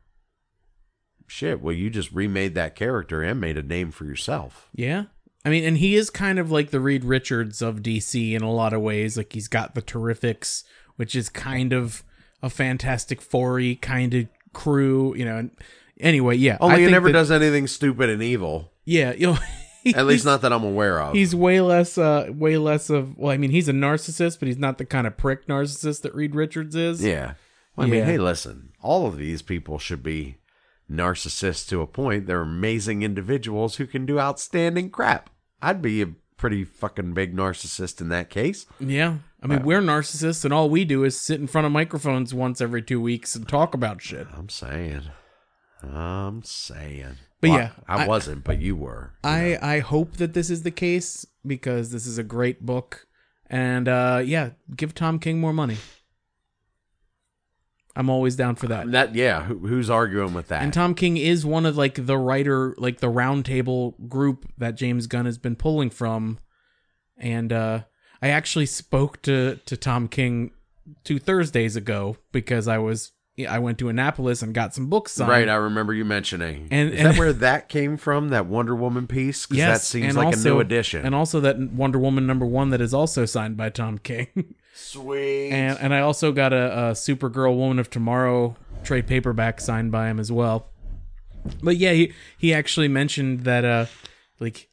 shit, 1.28 1.62
well 1.62 1.74
you 1.76 1.90
just 1.90 2.12
remade 2.12 2.56
that 2.56 2.76
character 2.76 3.22
and 3.22 3.40
made 3.40 3.58
a 3.58 3.64
name 3.64 3.92
for 3.92 4.06
yourself. 4.06 4.70
Yeah. 4.74 5.06
I 5.46 5.50
mean, 5.50 5.64
and 5.66 5.78
he 5.78 5.96
is 5.96 6.10
kind 6.10 6.40
of 6.40 6.52
like 6.52 6.70
the 6.72 6.80
Reed 6.80 7.04
Richards 7.04 7.62
of 7.62 7.82
DC 7.82 8.34
in 8.34 8.42
a 8.42 8.52
lot 8.52 8.72
of 8.74 8.82
ways. 8.82 9.18
Like 9.18 9.34
he's 9.34 9.48
got 9.48 9.76
the 9.76 9.82
Terrifics, 9.82 10.64
which 10.96 11.16
is 11.16 11.28
kind 11.30 11.74
of 11.74 12.04
a 12.42 12.50
Fantastic 12.50 13.22
Four 13.22 13.62
kind 13.82 14.14
of 14.14 14.28
crew, 14.54 15.14
you 15.16 15.26
know. 15.26 15.38
And 15.38 15.52
anyway, 16.00 16.38
yeah. 16.38 16.58
I 16.62 16.66
Only 16.66 16.86
he 16.86 16.92
never 16.92 17.08
that- 17.10 17.14
does 17.14 17.32
anything 17.32 17.68
stupid 17.68 18.10
and 18.10 18.24
evil. 18.24 18.72
Yeah, 18.86 19.14
you 19.14 19.28
know. 19.28 19.38
At 19.96 20.06
least 20.06 20.24
not 20.24 20.42
that 20.44 20.54
I'm 20.54 20.64
aware 20.64 21.02
of. 21.02 21.14
He's 21.14 21.36
way 21.36 21.60
less, 21.60 21.98
uh, 21.98 22.28
way 22.34 22.58
less 22.58 22.90
of. 22.90 23.18
Well, 23.18 23.34
I 23.34 23.38
mean, 23.38 23.52
he's 23.52 23.68
a 23.68 23.74
narcissist, 23.74 24.40
but 24.40 24.48
he's 24.48 24.58
not 24.58 24.78
the 24.78 24.86
kind 24.86 25.06
of 25.06 25.18
prick 25.18 25.46
narcissist 25.48 26.04
that 26.04 26.16
Reed 26.16 26.36
Richards 26.36 26.74
is. 26.74 27.04
Yeah. 27.04 27.34
Well, 27.76 27.88
I 27.88 27.90
mean, 27.90 28.00
Yeah. 28.00 28.06
hey, 28.06 28.18
listen, 28.18 28.70
all 28.82 29.06
of 29.08 29.18
these 29.18 29.42
people 29.42 29.80
should 29.80 30.02
be 30.02 30.38
narcissists 30.90 31.68
to 31.68 31.82
a 31.82 31.88
point. 31.88 32.28
They're 32.28 32.42
amazing 32.42 33.04
individuals 33.04 33.76
who 33.76 33.86
can 33.86 34.06
do 34.06 34.20
outstanding 34.20 34.90
crap. 34.90 35.30
I'd 35.64 35.82
be 35.82 36.02
a 36.02 36.08
pretty 36.38 36.64
fucking 36.66 37.14
big 37.14 37.36
narcissist 37.36 38.02
in 38.02 38.10
that 38.10 38.30
case. 38.30 38.66
Yeah. 38.80 39.18
I 39.42 39.48
mean, 39.48 39.64
we're 39.64 39.82
narcissists, 39.82 40.46
and 40.46 40.54
all 40.54 40.70
we 40.70 40.86
do 40.86 41.04
is 41.04 41.20
sit 41.20 41.40
in 41.40 41.48
front 41.48 41.66
of 41.66 41.72
microphones 41.72 42.34
once 42.34 42.62
every 42.62 42.82
two 42.82 43.02
weeks 43.02 43.36
and 43.36 43.48
talk 43.48 43.74
about 43.74 44.02
shit. 44.02 44.28
I'm 44.36 44.50
saying. 44.50 45.04
I'm 45.84 46.44
saying. 46.44 47.18
But 47.42 47.50
Well, 47.50 47.60
yeah, 47.60 47.70
I, 47.88 48.04
I- 48.04 48.08
wasn't, 48.08 48.44
but 48.44 48.60
you 48.60 48.76
were. 48.76 49.14
I 49.24 49.58
I 49.62 49.80
hope 49.80 50.18
that 50.18 50.34
this 50.34 50.50
is 50.50 50.64
the 50.64 50.72
case 50.72 51.26
because 51.46 51.92
this 51.92 52.06
is 52.08 52.18
a 52.18 52.24
great 52.24 52.66
book, 52.66 53.06
and 53.50 53.88
uh, 53.90 54.22
yeah, 54.24 54.52
give 54.78 54.96
Tom 54.96 55.20
King 55.20 55.40
more 55.42 55.52
money. 55.54 55.78
I'm 57.96 58.10
always 58.10 58.36
down 58.36 58.56
for 58.56 58.68
that. 58.68 58.92
That 58.92 59.14
yeah, 59.16 59.44
who, 59.44 59.60
who's 59.60 59.90
arguing 59.90 60.34
with 60.34 60.48
that? 60.48 60.64
And 60.64 60.74
Tom 60.74 60.96
King 60.96 61.18
is 61.18 61.46
one 61.46 61.66
of 61.66 61.78
like 61.78 62.06
the 62.06 62.18
writer, 62.18 62.74
like 62.78 63.00
the 63.00 63.12
roundtable 63.12 63.94
group 64.10 64.52
that 64.58 64.76
James 64.76 65.06
Gunn 65.08 65.26
has 65.26 65.38
been 65.38 65.56
pulling 65.56 65.90
from. 65.92 66.40
And 67.18 67.54
uh, 67.54 67.82
I 68.22 68.30
actually 68.30 68.66
spoke 68.66 69.22
to 69.24 69.60
to 69.66 69.78
Tom 69.78 70.08
King 70.08 70.52
two 71.04 71.20
Thursdays 71.20 71.76
ago 71.76 72.18
because 72.32 72.68
I 72.68 72.80
was 72.80 73.12
I 73.48 73.60
went 73.60 73.78
to 73.80 73.90
Annapolis 73.90 74.42
and 74.42 74.54
got 74.54 74.76
some 74.76 74.88
books 74.90 75.12
signed. 75.14 75.30
right, 75.32 75.50
I 75.50 75.56
remember 75.56 75.94
you 75.94 76.06
mentioning. 76.06 76.68
And- 76.72 76.94
Is 76.94 77.00
and- 77.00 77.08
that 77.10 77.18
where 77.20 77.34
that 77.34 77.68
came 77.70 77.98
from? 77.98 78.30
That 78.30 78.46
Wonder 78.46 78.76
Woman 78.76 79.08
piece? 79.08 79.46
Because 79.48 79.64
that 79.64 79.82
seems 79.82 80.16
like 80.16 80.28
also- 80.28 80.52
a 80.52 80.54
new 80.56 80.60
addition. 80.60 81.06
And 81.06 81.16
also 81.16 81.40
that 81.42 81.60
Wonder 81.60 81.98
Woman 82.00 82.28
number 82.28 82.46
one 82.46 82.70
that 82.70 82.82
is 82.82 82.94
also 82.94 83.26
signed 83.26 83.58
by 83.58 83.70
Tom 83.70 83.98
King. 83.98 84.56
Sweet. 84.74 85.52
and 85.52 85.78
and 85.80 85.94
I 85.94 86.00
also 86.02 86.32
got 86.32 86.52
a, 86.54 86.78
a 86.78 86.92
Supergirl 86.94 87.56
Woman 87.56 87.80
of 87.80 87.90
Tomorrow 87.90 88.56
trade 88.84 89.08
paperback 89.08 89.62
signed 89.62 89.92
by 89.92 90.10
him 90.10 90.20
as 90.20 90.32
well. 90.32 90.68
But 91.62 91.78
yeah, 91.78 91.92
he 91.94 92.14
he 92.38 92.54
actually 92.54 92.88
mentioned 92.88 93.42
that 93.42 93.64
uh 93.66 93.86
like 94.40 94.70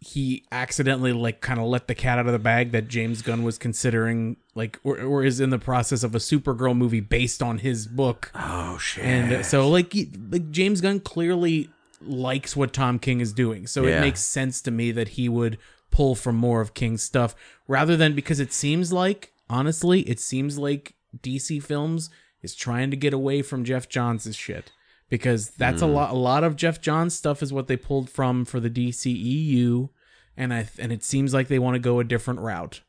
he 0.00 0.44
accidentally 0.52 1.12
like 1.14 1.40
kind 1.40 1.58
of 1.58 1.66
let 1.66 1.88
the 1.88 1.94
cat 1.94 2.18
out 2.18 2.26
of 2.26 2.32
the 2.32 2.38
bag 2.38 2.72
that 2.72 2.88
James 2.88 3.22
Gunn 3.22 3.42
was 3.42 3.56
considering 3.56 4.36
like 4.54 4.78
or, 4.84 5.00
or 5.00 5.24
is 5.24 5.40
in 5.40 5.48
the 5.50 5.58
process 5.58 6.02
of 6.02 6.14
a 6.14 6.18
Supergirl 6.18 6.76
movie 6.76 7.00
based 7.00 7.42
on 7.42 7.58
his 7.58 7.86
book. 7.86 8.30
oh 8.34 8.76
shit. 8.78 9.04
And 9.04 9.46
so 9.46 9.68
like 9.68 9.92
he- 9.92 10.10
like 10.30 10.50
James 10.50 10.80
Gunn 10.82 11.00
clearly 11.00 11.70
likes 12.02 12.54
what 12.54 12.74
Tom 12.74 12.98
King 12.98 13.20
is 13.20 13.32
doing. 13.32 13.66
So 13.66 13.86
Yeah. 13.86 13.98
it 13.98 14.00
makes 14.02 14.20
sense 14.20 14.60
to 14.62 14.70
me 14.70 14.92
that 14.92 15.08
he 15.10 15.28
would 15.28 15.56
pull 15.94 16.16
from 16.16 16.34
more 16.34 16.60
of 16.60 16.74
King's 16.74 17.02
stuff 17.02 17.36
rather 17.68 17.96
than 17.96 18.14
because 18.14 18.40
it 18.40 18.52
seems 18.52 18.92
like 18.92 19.32
honestly, 19.48 20.00
it 20.00 20.18
seems 20.18 20.58
like 20.58 20.94
DC 21.16 21.62
Films 21.62 22.10
is 22.42 22.54
trying 22.54 22.90
to 22.90 22.96
get 22.96 23.14
away 23.14 23.42
from 23.42 23.64
Geoff 23.64 23.88
Johns' 23.88 24.34
shit. 24.34 24.72
Because 25.08 25.50
that's 25.50 25.82
a 25.82 25.86
hmm. 25.86 25.92
lot 25.92 26.10
a 26.10 26.18
lot 26.18 26.42
of 26.42 26.56
Geoff 26.56 26.80
Johns 26.80 27.14
stuff 27.14 27.42
is 27.42 27.52
what 27.52 27.68
they 27.68 27.76
pulled 27.76 28.10
from 28.10 28.44
for 28.44 28.58
the 28.58 28.70
DCEU 28.70 29.90
and 30.36 30.52
I 30.52 30.68
and 30.78 30.90
it 30.90 31.04
seems 31.04 31.32
like 31.32 31.46
they 31.46 31.60
want 31.60 31.76
to 31.76 31.78
go 31.78 32.00
a 32.00 32.04
different 32.04 32.40
route. 32.40 32.80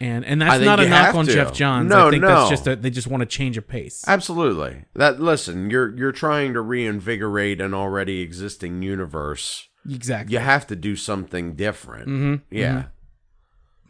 And 0.00 0.24
and 0.24 0.42
that's 0.42 0.64
not 0.64 0.80
a 0.80 0.88
knock 0.88 1.14
on 1.14 1.26
to. 1.26 1.32
Geoff 1.32 1.52
Johns. 1.52 1.88
No, 1.88 2.08
I 2.08 2.10
think 2.10 2.22
no. 2.22 2.28
that's 2.28 2.50
just 2.50 2.66
a, 2.66 2.74
they 2.74 2.90
just 2.90 3.06
want 3.06 3.20
to 3.20 3.26
change 3.26 3.56
a 3.56 3.62
pace. 3.62 4.04
Absolutely. 4.08 4.84
That 4.94 5.20
listen, 5.20 5.70
you're 5.70 5.96
you're 5.96 6.12
trying 6.12 6.54
to 6.54 6.60
reinvigorate 6.60 7.60
an 7.60 7.72
already 7.72 8.20
existing 8.20 8.82
universe. 8.82 9.68
Exactly. 9.88 10.32
You 10.34 10.40
have 10.40 10.66
to 10.68 10.76
do 10.76 10.96
something 10.96 11.54
different. 11.54 12.08
Mhm, 12.08 12.42
Yeah. 12.50 12.86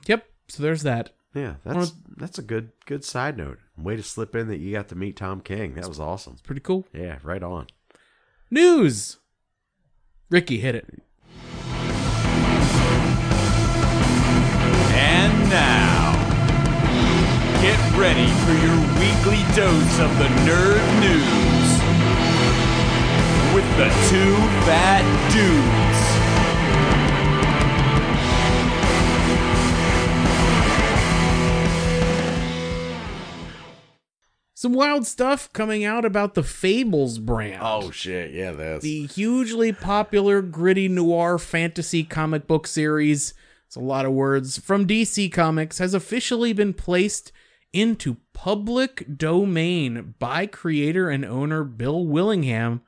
Yep. 0.07 0.27
So 0.49 0.63
there's 0.63 0.83
that. 0.85 1.11
Yeah, 1.35 1.57
that's 1.65 1.93
that's 2.17 2.39
a 2.39 2.43
good 2.43 2.71
good 2.87 3.05
side 3.05 3.37
note. 3.37 3.59
Way 3.77 3.97
to 3.97 4.03
slip 4.03 4.35
in 4.35 4.49
that 4.49 4.59
you 4.59 4.73
got 4.73 4.89
to 4.89 4.95
meet 4.95 5.17
Tom 5.17 5.41
King. 5.41 5.75
That 5.75 5.89
was 5.89 6.01
awesome. 6.01 6.37
Pretty 6.43 6.63
cool. 6.63 6.87
Yeah, 6.95 7.19
right 7.23 7.43
on. 7.43 7.67
News. 8.51 9.19
Ricky 10.31 10.59
hit 10.61 10.75
it. 10.75 11.03
And 14.95 15.51
now, 15.51 16.13
get 17.61 17.79
ready 17.99 18.27
for 18.45 18.55
your 18.65 18.79
weekly 18.99 19.43
dose 19.55 19.99
of 20.01 20.11
the 20.19 20.29
nerd 20.49 20.83
news 21.01 21.46
with 23.57 23.77
the 23.79 23.89
two 24.11 24.35
fat 24.67 25.01
dudes. 25.33 25.97
Some 34.53 34.75
wild 34.75 35.07
stuff 35.07 35.51
coming 35.55 35.87
out 35.87 36.05
about 36.05 36.35
the 36.35 36.43
Fables 36.43 37.19
brand. 37.19 37.63
Oh 37.63 37.91
shit, 37.91 38.33
yeah, 38.35 38.51
that's 38.51 38.83
the 38.83 39.07
hugely 39.07 39.73
popular 39.73 40.43
gritty 40.43 40.89
noir 40.89 41.39
fantasy 41.39 42.05
comic 42.05 42.47
book 42.47 42.67
series, 42.67 43.33
it's 43.67 43.77
a 43.77 43.81
lot 43.81 44.05
of 44.05 44.13
words, 44.13 44.59
from 44.59 44.87
DC 44.87 45.33
Comics 45.33 45.79
has 45.79 45.95
officially 45.95 46.53
been 46.53 46.75
placed 46.75 47.33
into 47.73 48.19
public 48.35 49.17
domain 49.17 50.15
by 50.19 50.45
creator 50.45 51.09
and 51.09 51.25
owner 51.25 51.65
Bill 51.65 52.05
Willingham, 52.05 52.83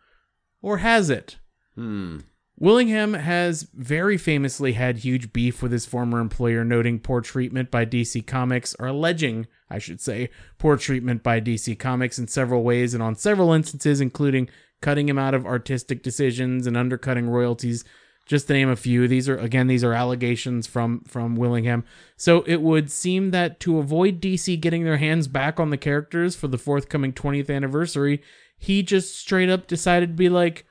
or 0.68 0.78
has 0.78 1.10
it? 1.10 1.38
hmm. 1.74 2.18
Willingham 2.60 3.14
has 3.14 3.68
very 3.72 4.16
famously 4.16 4.72
had 4.72 4.98
huge 4.98 5.32
beef 5.32 5.62
with 5.62 5.70
his 5.70 5.86
former 5.86 6.18
employer, 6.18 6.64
noting 6.64 6.98
poor 6.98 7.20
treatment 7.20 7.70
by 7.70 7.86
DC 7.86 8.26
Comics, 8.26 8.74
or 8.80 8.88
alleging, 8.88 9.46
I 9.70 9.78
should 9.78 10.00
say, 10.00 10.30
poor 10.58 10.76
treatment 10.76 11.22
by 11.22 11.40
DC 11.40 11.78
Comics 11.78 12.18
in 12.18 12.26
several 12.26 12.64
ways 12.64 12.94
and 12.94 13.02
on 13.02 13.14
several 13.14 13.52
instances, 13.52 14.00
including 14.00 14.48
cutting 14.80 15.08
him 15.08 15.18
out 15.18 15.34
of 15.34 15.46
artistic 15.46 16.02
decisions 16.02 16.66
and 16.66 16.76
undercutting 16.76 17.28
royalties. 17.28 17.84
Just 18.26 18.48
to 18.48 18.52
name 18.52 18.68
a 18.68 18.76
few, 18.76 19.08
these 19.08 19.26
are 19.28 19.38
again 19.38 19.68
these 19.68 19.84
are 19.84 19.94
allegations 19.94 20.66
from 20.66 21.00
from 21.04 21.34
Willingham. 21.34 21.84
So 22.16 22.42
it 22.42 22.60
would 22.60 22.90
seem 22.90 23.30
that 23.30 23.58
to 23.60 23.78
avoid 23.78 24.20
DC 24.20 24.60
getting 24.60 24.84
their 24.84 24.98
hands 24.98 25.28
back 25.28 25.58
on 25.58 25.70
the 25.70 25.78
characters 25.78 26.36
for 26.36 26.46
the 26.46 26.58
forthcoming 26.58 27.14
20th 27.14 27.54
anniversary, 27.54 28.20
he 28.58 28.82
just 28.82 29.18
straight 29.18 29.48
up 29.48 29.66
decided 29.66 30.10
to 30.10 30.14
be 30.14 30.28
like, 30.28 30.66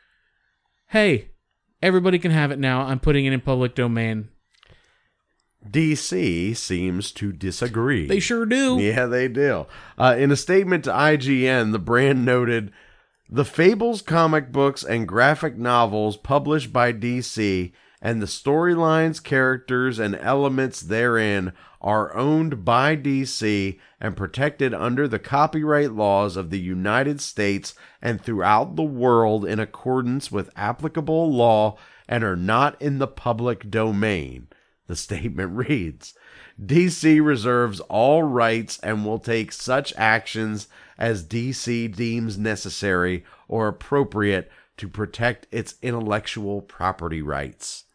"Hey, 0.88 1.32
everybody 1.82 2.19
can 2.19 2.32
have 2.32 2.52
it 2.52 2.60
now. 2.60 2.82
I'm 2.82 3.00
putting 3.00 3.26
it 3.26 3.34
in 3.34 3.41
public 3.41 3.73
domain. 3.76 4.30
DC 5.69 6.56
seems 6.56 7.12
to 7.13 7.32
disagree. 7.32 8.08
They 8.08 8.19
sure 8.19 8.45
do. 8.45 8.80
Yeah, 8.80 9.06
they 9.06 9.28
do. 9.28 9.65
Uh, 9.97 10.15
in 10.17 10.32
a 10.32 10.36
statement 10.36 10.84
to 10.86 10.91
IGN, 10.91 11.71
the 11.71 11.80
brand 11.80 12.23
noted 12.23 12.71
the 13.30 13.45
Fables 13.45 14.02
comic 14.02 14.52
books 14.52 14.84
and 14.84 15.08
graphic 15.08 15.58
novels 15.58 16.15
published 16.15 16.71
by 16.71 16.93
DC 16.93 17.73
and 18.02 18.21
the 18.21 18.28
storylines, 18.28 19.21
characters, 19.21 20.00
and 20.00 20.15
elements 20.15 20.82
therein 20.82 21.52
are 21.88 22.13
owned 22.17 22.65
by 22.65 22.97
DC 22.97 23.80
and 24.02 24.17
protected 24.17 24.73
under 24.73 25.08
the 25.08 25.17
copyright 25.17 25.93
laws 25.93 26.36
of 26.36 26.50
the 26.50 26.60
United 26.60 27.21
States 27.21 27.73
and 28.02 28.21
throughout 28.21 28.76
the 28.76 28.84
world 28.84 29.45
in 29.45 29.58
accordance 29.58 30.30
with 30.30 30.52
applicable 30.58 31.32
law 31.32 31.78
and 32.06 32.26
are 32.26 32.36
not 32.36 32.80
in 32.82 32.97
the 32.97 33.08
public 33.08 33.71
domain. 33.71 34.50
The 34.88 34.97
statement 34.97 35.52
reads 35.69 36.13
DC 36.62 37.23
reserves 37.26 37.80
all 37.80 38.21
rights 38.21 38.80
and 38.84 39.06
will 39.06 39.19
take 39.19 39.54
such 39.54 39.93
actions 39.95 40.67
as 40.97 41.23
DC 41.23 41.95
deems 41.95 42.38
necessary 42.38 43.23
or 43.47 43.69
appropriate 43.69 44.52
to 44.76 44.89
protect 44.89 45.47
its 45.52 45.76
intellectual 45.82 46.62
property 46.62 47.21
rights. 47.21 47.86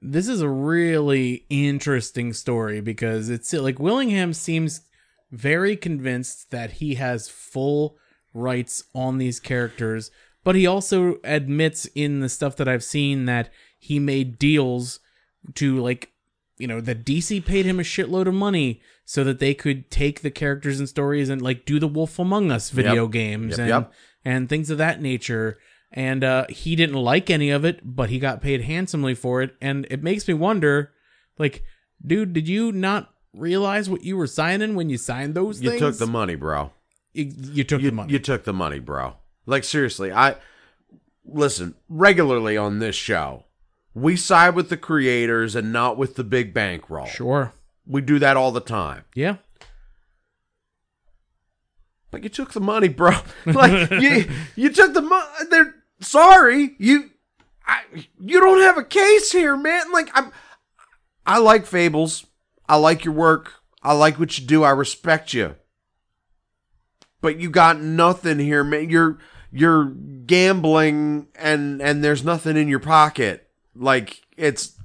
This 0.00 0.28
is 0.28 0.40
a 0.40 0.48
really 0.48 1.44
interesting 1.50 2.32
story 2.32 2.80
because 2.80 3.28
it's 3.28 3.52
like 3.52 3.78
Willingham 3.80 4.32
seems 4.32 4.82
very 5.30 5.76
convinced 5.76 6.50
that 6.50 6.72
he 6.72 6.94
has 6.94 7.28
full 7.28 7.96
rights 8.32 8.84
on 8.94 9.18
these 9.18 9.40
characters, 9.40 10.10
but 10.44 10.54
he 10.54 10.66
also 10.66 11.18
admits 11.24 11.86
in 11.94 12.20
the 12.20 12.28
stuff 12.28 12.56
that 12.56 12.68
I've 12.68 12.84
seen 12.84 13.24
that 13.26 13.50
he 13.78 13.98
made 13.98 14.38
deals 14.38 15.00
to 15.54 15.78
like 15.78 16.12
you 16.58 16.66
know 16.66 16.80
that 16.80 17.04
DC 17.04 17.44
paid 17.44 17.64
him 17.66 17.78
a 17.80 17.84
shitload 17.84 18.26
of 18.26 18.34
money 18.34 18.80
so 19.04 19.24
that 19.24 19.38
they 19.38 19.54
could 19.54 19.90
take 19.90 20.20
the 20.20 20.30
characters 20.30 20.78
and 20.78 20.88
stories 20.88 21.28
and 21.28 21.40
like 21.42 21.64
do 21.64 21.78
the 21.78 21.86
Wolf 21.88 22.18
Among 22.18 22.50
Us 22.50 22.70
video 22.70 23.04
Yep. 23.04 23.12
games 23.12 23.50
Yep, 23.52 23.58
and 23.58 23.68
yep. 23.68 23.92
and 24.24 24.48
things 24.48 24.70
of 24.70 24.78
that 24.78 25.00
nature. 25.02 25.58
And 25.90 26.22
uh, 26.22 26.46
he 26.50 26.76
didn't 26.76 26.96
like 26.96 27.30
any 27.30 27.50
of 27.50 27.64
it, 27.64 27.80
but 27.82 28.10
he 28.10 28.18
got 28.18 28.42
paid 28.42 28.62
handsomely 28.62 29.14
for 29.14 29.40
it. 29.42 29.56
And 29.60 29.86
it 29.90 30.02
makes 30.02 30.28
me 30.28 30.34
wonder, 30.34 30.92
like, 31.38 31.62
dude, 32.06 32.32
did 32.34 32.46
you 32.46 32.72
not 32.72 33.12
realize 33.34 33.88
what 33.88 34.04
you 34.04 34.16
were 34.16 34.26
signing 34.26 34.74
when 34.74 34.90
you 34.90 34.98
signed 34.98 35.34
those 35.34 35.62
You 35.62 35.70
things? 35.70 35.80
took 35.80 35.98
the 35.98 36.06
money, 36.06 36.34
bro. 36.34 36.72
You, 37.14 37.32
you 37.52 37.64
took 37.64 37.80
You, 37.80 37.88
the 37.90 37.96
money. 37.96 38.12
you 38.12 38.18
took 38.18 38.44
the 38.44 38.52
money, 38.52 38.78
bro. 38.80 39.14
Like 39.46 39.64
seriously, 39.64 40.12
I 40.12 40.36
listen 41.24 41.74
regularly 41.88 42.56
on 42.56 42.78
this 42.80 42.96
show. 42.96 43.44
We 43.94 44.14
side 44.16 44.54
with 44.54 44.68
the 44.68 44.76
creators 44.76 45.56
and 45.56 45.72
not 45.72 45.96
with 45.96 46.16
the 46.16 46.24
big 46.24 46.52
bankroll. 46.54 47.06
sure. 47.06 47.54
We 47.86 48.02
do 48.02 48.18
that 48.18 48.36
all 48.36 48.52
the 48.52 48.60
time. 48.60 49.04
Yeah. 49.14 49.36
But 52.10 52.22
you 52.22 52.28
took 52.28 52.52
the 52.52 52.60
money, 52.60 52.88
bro. 52.88 53.12
Like 53.46 53.90
you, 53.90 54.30
you 54.56 54.70
took 54.70 54.94
the 54.94 55.02
money. 55.02 55.26
They're 55.50 55.74
sorry. 56.00 56.74
You, 56.78 57.10
I, 57.66 57.80
you 58.20 58.40
don't 58.40 58.62
have 58.62 58.78
a 58.78 58.84
case 58.84 59.32
here, 59.32 59.56
man. 59.56 59.92
Like 59.92 60.10
I'm, 60.14 60.32
I 61.26 61.38
like 61.38 61.66
Fables. 61.66 62.26
I 62.68 62.76
like 62.76 63.04
your 63.04 63.14
work. 63.14 63.54
I 63.82 63.92
like 63.92 64.18
what 64.18 64.38
you 64.38 64.46
do. 64.46 64.64
I 64.64 64.70
respect 64.70 65.34
you. 65.34 65.56
But 67.20 67.38
you 67.38 67.50
got 67.50 67.80
nothing 67.80 68.38
here, 68.38 68.64
man. 68.64 68.90
You're 68.90 69.18
you're 69.50 69.86
gambling, 69.86 71.28
and 71.34 71.82
and 71.82 72.04
there's 72.04 72.24
nothing 72.24 72.56
in 72.56 72.68
your 72.68 72.80
pocket. 72.80 73.48
Like 73.74 74.22
it's. 74.36 74.77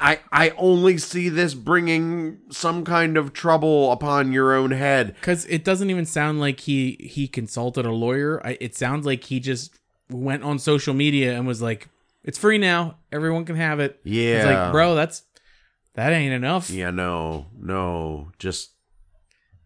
I, 0.00 0.20
I 0.32 0.50
only 0.56 0.96
see 0.96 1.28
this 1.28 1.52
bringing 1.52 2.38
some 2.50 2.84
kind 2.84 3.18
of 3.18 3.34
trouble 3.34 3.92
upon 3.92 4.32
your 4.32 4.54
own 4.54 4.70
head. 4.70 5.14
Because 5.14 5.44
it 5.46 5.62
doesn't 5.62 5.90
even 5.90 6.06
sound 6.06 6.40
like 6.40 6.60
he 6.60 6.96
he 7.00 7.28
consulted 7.28 7.84
a 7.84 7.92
lawyer. 7.92 8.40
I, 8.44 8.56
it 8.60 8.74
sounds 8.74 9.04
like 9.04 9.24
he 9.24 9.40
just 9.40 9.78
went 10.08 10.42
on 10.42 10.58
social 10.58 10.94
media 10.94 11.36
and 11.36 11.46
was 11.46 11.60
like, 11.60 11.88
"It's 12.24 12.38
free 12.38 12.56
now. 12.56 12.96
Everyone 13.12 13.44
can 13.44 13.56
have 13.56 13.78
it." 13.78 14.00
Yeah, 14.02 14.36
It's 14.36 14.46
like, 14.46 14.72
bro, 14.72 14.94
that's 14.94 15.22
that 15.94 16.12
ain't 16.12 16.32
enough. 16.32 16.70
Yeah, 16.70 16.90
no, 16.90 17.46
no, 17.58 18.30
just 18.38 18.70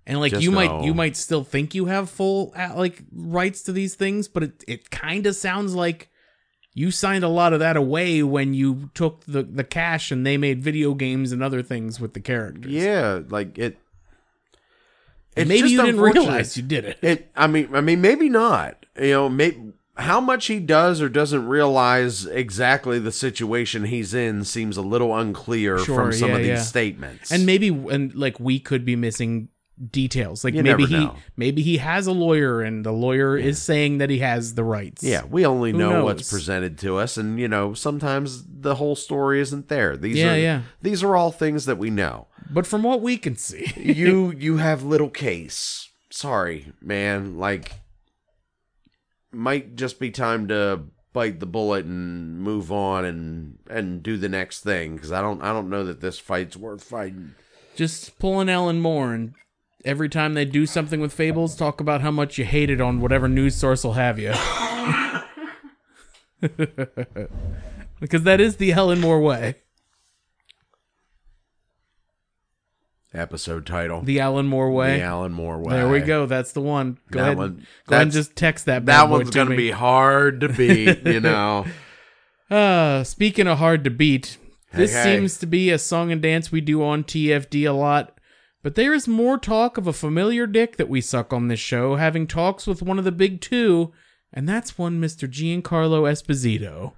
And 0.07 0.19
like 0.19 0.33
Just 0.33 0.43
you 0.43 0.51
might 0.51 0.83
you 0.83 0.95
might 0.95 1.17
still 1.17 1.45
think 1.45 1.75
you 1.75 1.87
have 1.87 2.11
full 2.11 2.53
uh, 2.57 2.73
like 2.75 3.03
rights 3.13 3.63
to 3.63 3.73
these 3.73 3.95
things, 3.95 4.27
but 4.27 4.43
it 4.43 4.65
it 4.67 4.91
kind 4.91 5.27
of 5.27 5.37
sounds 5.37 5.75
like 5.75 6.11
you 6.75 6.91
signed 6.91 7.23
a 7.25 7.29
lot 7.29 7.53
of 7.53 7.61
that 7.61 7.77
away 7.77 8.23
when 8.23 8.53
you 8.53 8.91
took 8.95 9.25
the 9.27 9.43
the 9.43 9.65
cash 9.65 10.11
and 10.11 10.27
they 10.27 10.37
made 10.37 10.61
video 10.63 10.93
games 10.95 11.33
and 11.33 11.43
other 11.43 11.63
things 11.63 12.01
with 12.01 12.15
the 12.15 12.21
characters. 12.21 12.73
yeah, 12.73 13.21
like 13.29 13.57
it. 13.59 13.79
And 15.37 15.49
maybe 15.49 15.69
you 15.71 15.83
didn't 15.83 16.01
realize 16.01 16.57
you 16.57 16.63
did 16.63 16.85
it. 16.85 16.99
It. 17.03 17.31
I 17.35 17.47
mean, 17.49 17.75
I 17.75 17.81
mean, 17.81 18.01
maybe 18.01 18.29
not. 18.29 18.87
You 19.01 19.11
know, 19.11 19.29
maybe 19.29 19.73
how 19.97 20.21
much 20.21 20.47
he 20.47 20.61
does 20.61 21.01
or 21.01 21.09
doesn't 21.09 21.47
realize 21.49 22.27
exactly 22.27 22.99
the 22.99 23.13
situation 23.13 23.85
he's 23.85 24.13
in 24.15 24.45
seems 24.45 24.77
a 24.77 24.83
little 24.83 25.17
unclear 25.17 25.79
Sure, 25.79 25.97
from 25.97 26.13
some 26.13 26.31
yeah, 26.31 26.35
of 26.37 26.41
these 26.43 26.49
yeah. 26.49 26.63
statements. 26.63 27.31
and 27.33 27.47
maybe 27.47 27.69
and 27.69 28.15
like 28.15 28.39
we 28.41 28.59
could 28.61 28.85
be 28.85 28.97
missing 28.97 29.49
details. 29.91 30.45
Like 30.45 30.55
You 30.55 30.63
maybe 30.63 30.85
he 30.87 30.99
know. 30.99 31.17
maybe 31.37 31.63
he 31.63 31.79
has 31.79 32.07
a 32.07 32.13
lawyer 32.13 32.63
and 32.63 32.85
the 32.87 32.93
lawyer 32.93 33.37
is 33.37 33.61
saying 33.61 33.99
that 33.99 34.09
he 34.11 34.19
has 34.21 34.55
the 34.55 34.65
rights. 34.65 35.03
yeah, 35.03 35.25
we 35.25 35.45
only 35.45 35.73
Who 35.73 35.79
know 35.79 36.05
what's 36.05 36.31
presented 36.31 36.79
to 36.79 36.99
us, 36.99 37.17
and 37.17 37.39
you 37.41 37.49
know, 37.49 37.75
sometimes 37.75 38.45
the 38.47 38.77
whole 38.77 38.95
story 38.97 39.41
isn't 39.41 39.69
there. 39.69 39.97
These 39.97 40.17
Yeah, 40.19 40.35
are 40.35 40.39
yeah. 40.39 40.63
these 40.83 41.03
are 41.03 41.17
all 41.17 41.33
things 41.33 41.67
that 41.67 41.77
we 41.79 41.91
know. 41.91 42.29
But 42.51 42.67
from 42.67 42.83
what 42.83 43.01
we 43.01 43.17
can 43.17 43.37
see, 43.37 43.73
you 43.77 44.33
you 44.39 44.59
have 44.59 44.83
little 44.85 45.11
case. 45.11 45.89
Sorry, 46.11 46.73
man. 46.81 47.37
Like 47.39 47.73
might 49.33 49.77
just 49.77 49.99
be 49.99 50.11
time 50.11 50.47
to 50.49 50.81
bite 51.13 51.41
the 51.41 51.47
bullet 51.47 51.85
and 51.85 52.39
move 52.41 52.71
on 52.73 53.05
and 53.05 53.59
and 53.69 54.03
do 54.03 54.17
the 54.17 54.29
next 54.29 54.61
thing 54.61 54.95
because 54.95 55.13
I 55.13 55.21
don't 55.21 55.43
I 55.43 55.53
don't 55.53 55.71
know 55.71 55.85
that 55.85 56.01
this 56.01 56.19
fight's 56.19 56.57
worth 56.57 56.85
fighting. 56.85 57.35
Just 57.77 58.19
pull 58.21 58.39
an 58.41 58.49
Alan 58.49 58.81
Moore 58.81 59.13
and 59.15 59.35
every 59.85 60.09
time 60.09 60.35
they 60.35 60.45
do 60.45 60.67
something 60.67 61.01
with 61.01 61.13
Fables, 61.13 61.57
talk 61.57 61.81
about 61.81 62.01
how 62.01 62.11
much 62.11 62.39
you 62.39 62.45
hate 62.45 62.71
it 62.71 62.81
on 62.81 63.01
whatever 63.01 63.29
news 63.29 63.55
source 63.55 63.85
will 63.85 63.93
have 63.95 64.19
you. 64.19 64.33
because 68.01 68.23
that 68.25 68.41
is 68.41 68.57
the 68.57 68.73
Alan 68.73 69.01
Moore 69.01 69.21
way. 69.21 69.57
Episode 73.13 73.65
title: 73.65 74.03
The 74.03 74.19
Alan 74.19 74.47
Moore 74.47 74.73
way. 74.73 74.99
The 74.99 75.05
Alan 75.05 75.33
Moore 75.33 75.61
way. 75.61 75.75
There 75.75 75.89
we 75.89 76.01
go. 76.01 76.27
That's 76.27 76.51
the 76.53 76.61
one. 76.61 76.99
Go 77.13 77.21
That 77.21 77.25
ahead. 77.27 77.39
one- 77.39 77.67
go 77.87 77.95
ahead 77.95 78.03
and 78.03 78.13
just 78.13 78.35
text 78.35 78.67
that. 78.67 78.87
That 78.87 79.09
one's 79.09 79.31
gonna 79.31 79.55
be 79.55 79.71
hard 79.71 80.41
to 80.41 80.49
beat. 80.49 81.07
You 81.07 81.21
know. 81.21 81.65
Uh, 82.51 83.05
speaking 83.05 83.47
of 83.47 83.59
hard 83.59 83.85
to 83.85 83.91
beat, 83.91 84.37
this 84.73 84.93
hey. 84.93 85.03
seems 85.17 85.39
to 85.39 85.47
be 85.47 85.71
a 85.71 85.79
song 85.79 86.11
and 86.11 86.21
dance 86.21 86.51
we 86.51 86.61
do 86.61 86.83
on 86.83 87.05
TFD 87.05 87.69
a 87.69 87.73
lot. 87.73 88.14
But 88.65 88.77
there 88.77 88.95
is 88.95 89.07
more 89.07 89.37
talk 89.37 89.77
of 89.77 89.87
a 89.87 89.93
familiar 89.93 90.47
dick 90.47 90.79
that 90.79 90.89
we 90.89 91.03
suck 91.03 91.35
on 91.35 91.49
this 91.49 91.61
show, 91.61 91.97
having 91.97 92.27
talks 92.27 92.67
with 92.67 92.81
one 92.81 92.99
of 92.99 93.05
the 93.05 93.13
big 93.13 93.43
two, 93.43 93.93
and 94.33 94.49
that's 94.49 94.79
one 94.79 94.99
Mr. 95.03 95.29
Giancarlo 95.29 96.11
Esposito. 96.11 96.95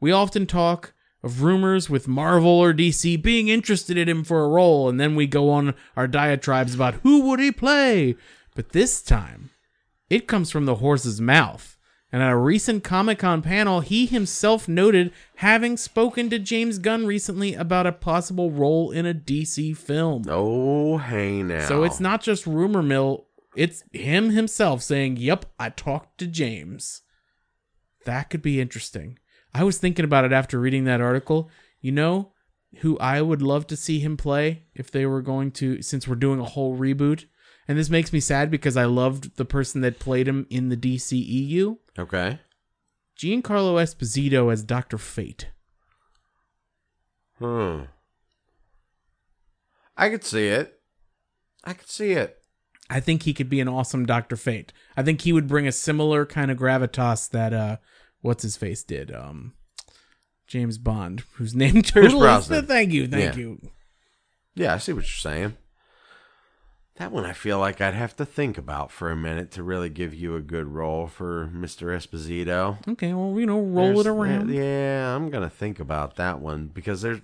We 0.00 0.12
often 0.12 0.44
talk 0.44 0.92
of 1.22 1.42
rumors 1.42 1.88
with 1.88 2.06
Marvel 2.06 2.50
or 2.50 2.74
DC 2.74 3.22
being 3.22 3.48
interested 3.48 3.96
in 3.96 4.06
him 4.06 4.22
for 4.22 4.44
a 4.44 4.48
role, 4.48 4.86
and 4.86 5.00
then 5.00 5.16
we 5.16 5.26
go 5.26 5.48
on 5.48 5.74
our 5.96 6.06
diatribes 6.06 6.74
about 6.74 6.96
who 6.96 7.22
would 7.22 7.40
he 7.40 7.50
play. 7.50 8.14
But 8.54 8.72
this 8.72 9.00
time, 9.00 9.48
it 10.10 10.28
comes 10.28 10.50
from 10.50 10.66
the 10.66 10.74
horse's 10.74 11.22
mouth. 11.22 11.75
And 12.16 12.22
at 12.22 12.32
a 12.32 12.36
recent 12.38 12.82
Comic 12.82 13.18
Con 13.18 13.42
panel, 13.42 13.80
he 13.80 14.06
himself 14.06 14.66
noted 14.66 15.12
having 15.34 15.76
spoken 15.76 16.30
to 16.30 16.38
James 16.38 16.78
Gunn 16.78 17.04
recently 17.04 17.52
about 17.52 17.86
a 17.86 17.92
possible 17.92 18.50
role 18.50 18.90
in 18.90 19.04
a 19.04 19.12
DC 19.12 19.76
film. 19.76 20.24
oh, 20.26 20.96
hey 20.96 21.42
now. 21.42 21.68
So 21.68 21.84
it's 21.84 22.00
not 22.00 22.22
just 22.22 22.46
rumor 22.46 22.82
mill, 22.82 23.26
it's 23.54 23.84
him 23.92 24.30
himself 24.30 24.80
saying, 24.82 25.18
Yep, 25.18 25.44
I 25.58 25.68
talked 25.68 26.16
to 26.16 26.26
James. 26.26 27.02
That 28.06 28.30
could 28.30 28.40
be 28.40 28.62
interesting. 28.62 29.18
I 29.52 29.64
was 29.64 29.76
thinking 29.76 30.06
about 30.06 30.24
it 30.24 30.32
after 30.32 30.58
reading 30.58 30.84
that 30.84 31.02
article. 31.02 31.50
You 31.82 31.92
know 31.92 32.32
who 32.76 32.96
I 32.96 33.20
would 33.20 33.42
love 33.42 33.66
to 33.66 33.76
see 33.76 33.98
him 33.98 34.16
play 34.16 34.62
if 34.74 34.90
they 34.90 35.04
were 35.04 35.20
going 35.20 35.50
to, 35.50 35.82
since 35.82 36.08
we're 36.08 36.14
doing 36.14 36.40
a 36.40 36.44
whole 36.44 36.78
reboot? 36.78 37.26
And 37.68 37.76
this 37.78 37.90
makes 37.90 38.12
me 38.12 38.20
sad 38.20 38.50
because 38.50 38.76
I 38.76 38.84
loved 38.84 39.36
the 39.36 39.44
person 39.44 39.80
that 39.80 39.98
played 39.98 40.28
him 40.28 40.46
in 40.50 40.68
the 40.68 40.76
DCEU. 40.76 41.78
okay. 41.98 42.38
Giancarlo 43.18 43.80
Esposito 43.82 44.52
as 44.52 44.62
Dr. 44.62 44.98
Fate. 44.98 45.48
Hmm. 47.38 47.82
I 49.96 50.10
could 50.10 50.24
see 50.24 50.48
it. 50.48 50.78
I 51.64 51.72
could 51.72 51.88
see 51.88 52.12
it. 52.12 52.38
I 52.88 53.00
think 53.00 53.22
he 53.22 53.32
could 53.34 53.48
be 53.48 53.60
an 53.60 53.68
awesome 53.68 54.06
Doctor 54.06 54.36
Fate. 54.36 54.72
I 54.96 55.02
think 55.02 55.22
he 55.22 55.32
would 55.32 55.48
bring 55.48 55.66
a 55.66 55.72
similar 55.72 56.24
kind 56.26 56.50
of 56.50 56.58
gravitas 56.58 57.28
that 57.30 57.52
uh 57.52 57.76
what's 58.20 58.42
his 58.42 58.56
face 58.56 58.84
did. 58.84 59.12
Um 59.14 59.54
James 60.46 60.78
Bond, 60.78 61.24
whose 61.34 61.54
name 61.54 61.82
Turtle. 61.82 62.20
Thank 62.40 62.92
you, 62.92 63.08
thank 63.08 63.34
Yeah. 63.34 63.40
you. 63.40 63.60
Yeah, 64.54 64.74
I 64.74 64.78
see 64.78 64.92
what 64.92 65.00
you're 65.04 65.32
saying. 65.32 65.56
That 66.96 67.12
one 67.12 67.26
I 67.26 67.32
feel 67.34 67.58
like 67.58 67.80
I'd 67.82 67.92
have 67.94 68.16
to 68.16 68.24
think 68.24 68.56
about 68.56 68.90
for 68.90 69.10
a 69.10 69.16
minute 69.16 69.50
to 69.52 69.62
really 69.62 69.90
give 69.90 70.14
you 70.14 70.34
a 70.34 70.40
good 70.40 70.66
role 70.66 71.06
for 71.06 71.50
Mr. 71.54 71.94
Esposito. 71.94 72.78
Okay, 72.88 73.12
well, 73.12 73.38
you 73.38 73.44
know, 73.44 73.60
roll 73.60 74.00
it 74.00 74.04
There's- 74.04 74.06
around. 74.06 74.48
Yeah, 74.52 75.14
I'm 75.14 75.28
gonna 75.28 75.50
think 75.50 75.78
about 75.78 76.16
that 76.16 76.40
one 76.40 76.68
because 76.68 77.02
there's. 77.02 77.20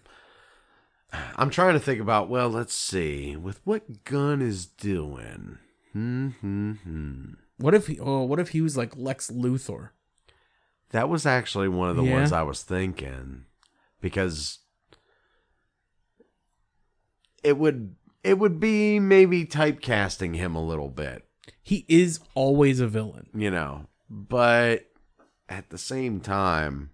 I'm 1.37 1.51
trying 1.51 1.73
to 1.75 1.81
think 1.81 2.01
about. 2.01 2.29
Well, 2.29 2.49
let's 2.51 2.75
see. 2.75 3.35
With 3.37 3.61
what 3.65 4.05
Gunn 4.05 4.43
is 4.43 4.67
doing. 4.67 5.59
Hmm. 5.93 6.29
Hmm. 6.41 6.73
Hmm. 6.73 7.25
What 7.59 7.75
if 7.75 7.87
he 7.87 7.99
oh, 7.99 8.23
what 8.25 8.41
if 8.41 8.51
he 8.51 8.61
was 8.61 8.77
like 8.77 8.95
Lex 8.97 9.31
Luthor? 9.31 9.91
That 10.91 11.09
was 11.09 11.25
actually 11.25 11.69
one 11.69 11.89
of 11.89 11.97
the 11.97 12.03
Yeah. 12.05 12.13
ones 12.15 12.33
I 12.33 12.43
was 12.43 12.63
thinking 12.63 13.45
because 14.03 14.59
it 17.43 17.57
would 17.57 17.95
it 18.25 18.39
would 18.39 18.61
be 18.61 18.99
maybe 19.01 19.45
typecasting 19.45 20.37
him 20.37 20.55
a 20.55 20.65
little 20.65 20.89
bit, 20.89 21.25
He 21.63 21.85
is 21.89 22.21
always 22.35 22.81
a 22.81 22.87
villain. 22.89 23.29
you 23.35 23.51
know. 23.51 23.87
But 24.11 24.85
at 25.49 25.71
the 25.71 25.79
same 25.79 26.21
time, 26.21 26.91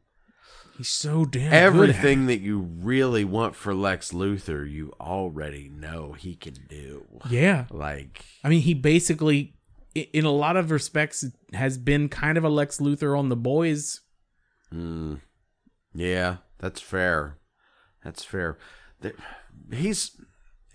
He's 0.76 0.88
so 0.88 1.24
damn 1.24 1.50
good 1.50 1.52
at 1.52 1.62
everything 1.64 2.26
that 2.26 2.38
you 2.40 2.60
really 2.60 3.24
want 3.24 3.56
for 3.56 3.74
Lex 3.74 4.12
Luthor, 4.12 4.70
you 4.70 4.92
already 5.00 5.68
know 5.68 6.12
he 6.12 6.36
can 6.36 6.54
do. 6.68 7.04
Yeah. 7.28 7.66
Like 7.70 8.24
I 8.44 8.48
mean, 8.48 8.60
he 8.60 8.74
basically 8.74 9.56
i- 9.96 10.08
in 10.12 10.24
a 10.24 10.30
lot 10.30 10.56
of 10.56 10.70
respects 10.70 11.24
has 11.52 11.78
been 11.78 12.08
kind 12.08 12.38
of 12.38 12.44
a 12.44 12.48
Lex 12.48 12.78
Luthor 12.78 13.18
on 13.18 13.28
the 13.28 13.36
boys. 13.36 14.02
Mm, 14.72 15.20
yeah, 15.92 16.36
that's 16.58 16.80
fair. 16.80 17.38
That's 18.04 18.22
fair. 18.22 18.56
He's 19.72 20.12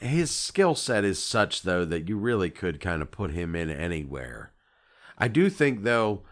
his 0.03 0.31
skill 0.31 0.75
set 0.75 1.03
is 1.03 1.21
such 1.21 1.61
though 1.61 1.85
that 1.85 2.09
you 2.09 2.17
really 2.17 2.49
could 2.49 2.79
kind 2.79 3.01
of 3.01 3.11
put 3.11 3.31
him 3.31 3.55
in 3.55 3.69
anywhere. 3.69 4.53
I 5.17 5.27
do 5.27 5.49
think 5.49 5.83
though. 5.83 6.23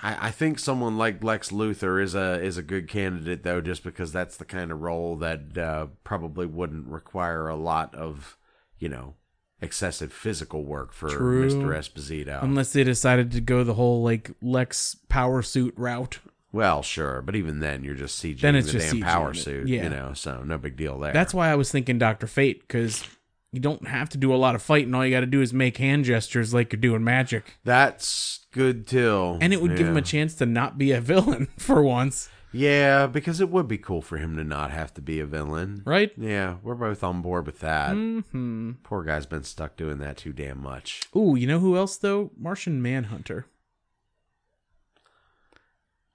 I, 0.00 0.28
I 0.28 0.30
think 0.30 0.58
someone 0.58 0.98
like 0.98 1.24
Lex 1.24 1.50
Luthor 1.50 2.02
is 2.02 2.14
a 2.14 2.40
is 2.42 2.58
a 2.58 2.62
good 2.62 2.88
candidate 2.88 3.42
though, 3.42 3.60
just 3.60 3.82
because 3.82 4.12
that's 4.12 4.36
the 4.36 4.44
kind 4.44 4.70
of 4.70 4.80
role 4.80 5.16
that 5.16 5.56
uh, 5.58 5.86
probably 6.04 6.46
wouldn't 6.46 6.86
require 6.86 7.48
a 7.48 7.56
lot 7.56 7.94
of, 7.94 8.36
you 8.78 8.88
know, 8.88 9.14
excessive 9.60 10.12
physical 10.12 10.64
work 10.64 10.92
for 10.92 11.08
True. 11.08 11.48
Mr. 11.48 11.76
Esposito. 11.76 12.42
Unless 12.42 12.72
they 12.72 12.84
decided 12.84 13.30
to 13.32 13.40
go 13.40 13.64
the 13.64 13.74
whole 13.74 14.02
like 14.02 14.30
Lex 14.42 14.96
power 15.08 15.42
suit 15.42 15.74
route. 15.76 16.18
Well, 16.56 16.82
sure, 16.82 17.22
but 17.22 17.36
even 17.36 17.60
then, 17.60 17.84
you're 17.84 17.94
just 17.94 18.22
CGing 18.22 18.40
Then 18.40 18.56
it's 18.56 18.66
the 18.72 18.78
just 18.78 18.86
damn 18.92 19.00
CGing 19.00 19.04
power 19.04 19.30
it, 19.32 19.36
suit, 19.36 19.68
yeah. 19.68 19.84
you 19.84 19.88
know. 19.90 20.12
So 20.14 20.42
no 20.42 20.58
big 20.58 20.76
deal 20.76 20.98
there. 20.98 21.12
That's 21.12 21.34
why 21.34 21.50
I 21.50 21.54
was 21.54 21.70
thinking 21.70 21.98
Doctor 21.98 22.26
Fate 22.26 22.60
because 22.60 23.04
you 23.52 23.60
don't 23.60 23.86
have 23.86 24.08
to 24.10 24.18
do 24.18 24.34
a 24.34 24.36
lot 24.36 24.54
of 24.54 24.62
fighting. 24.62 24.94
All 24.94 25.04
you 25.04 25.10
got 25.14 25.20
to 25.20 25.26
do 25.26 25.40
is 25.42 25.52
make 25.52 25.76
hand 25.76 26.04
gestures 26.04 26.52
like 26.54 26.72
you're 26.72 26.80
doing 26.80 27.04
magic, 27.04 27.58
that's 27.64 28.46
good 28.52 28.86
too. 28.86 29.38
and 29.40 29.52
it 29.52 29.60
would 29.62 29.76
give 29.76 29.86
him 29.86 29.96
a 29.96 30.00
Yeah. 30.00 30.04
chance 30.04 30.34
to 30.36 30.46
not 30.46 30.78
be 30.78 30.92
a 30.92 31.00
villain 31.12 31.48
for 31.58 31.82
once, 31.82 32.28
yeah, 32.52 33.06
because 33.06 33.40
it 33.42 33.50
would 33.50 33.68
be 33.68 33.76
cool 33.78 34.00
for 34.00 34.16
him 34.16 34.36
to 34.36 34.44
not 34.44 34.70
have 34.70 34.94
to 34.94 35.02
be 35.02 35.20
a 35.20 35.26
villain, 35.26 35.82
right? 35.84 36.10
Yeah, 36.16 36.56
we're 36.62 36.74
both 36.74 37.04
on 37.04 37.20
board 37.20 37.44
with 37.46 37.60
that. 37.60 37.92
Hmm. 37.92 38.72
Poor 38.82 39.02
guy's 39.04 39.26
been 39.26 39.44
stuck 39.44 39.76
doing 39.76 39.98
that 39.98 40.16
too 40.16 40.32
damn 40.32 40.62
much. 40.62 41.02
Ooh, 41.14 41.36
you 41.36 41.46
know 41.46 41.58
who 41.58 41.76
else 41.76 41.96
though? 41.98 42.30
Martian 42.38 42.80
Manhunter. 42.80 43.46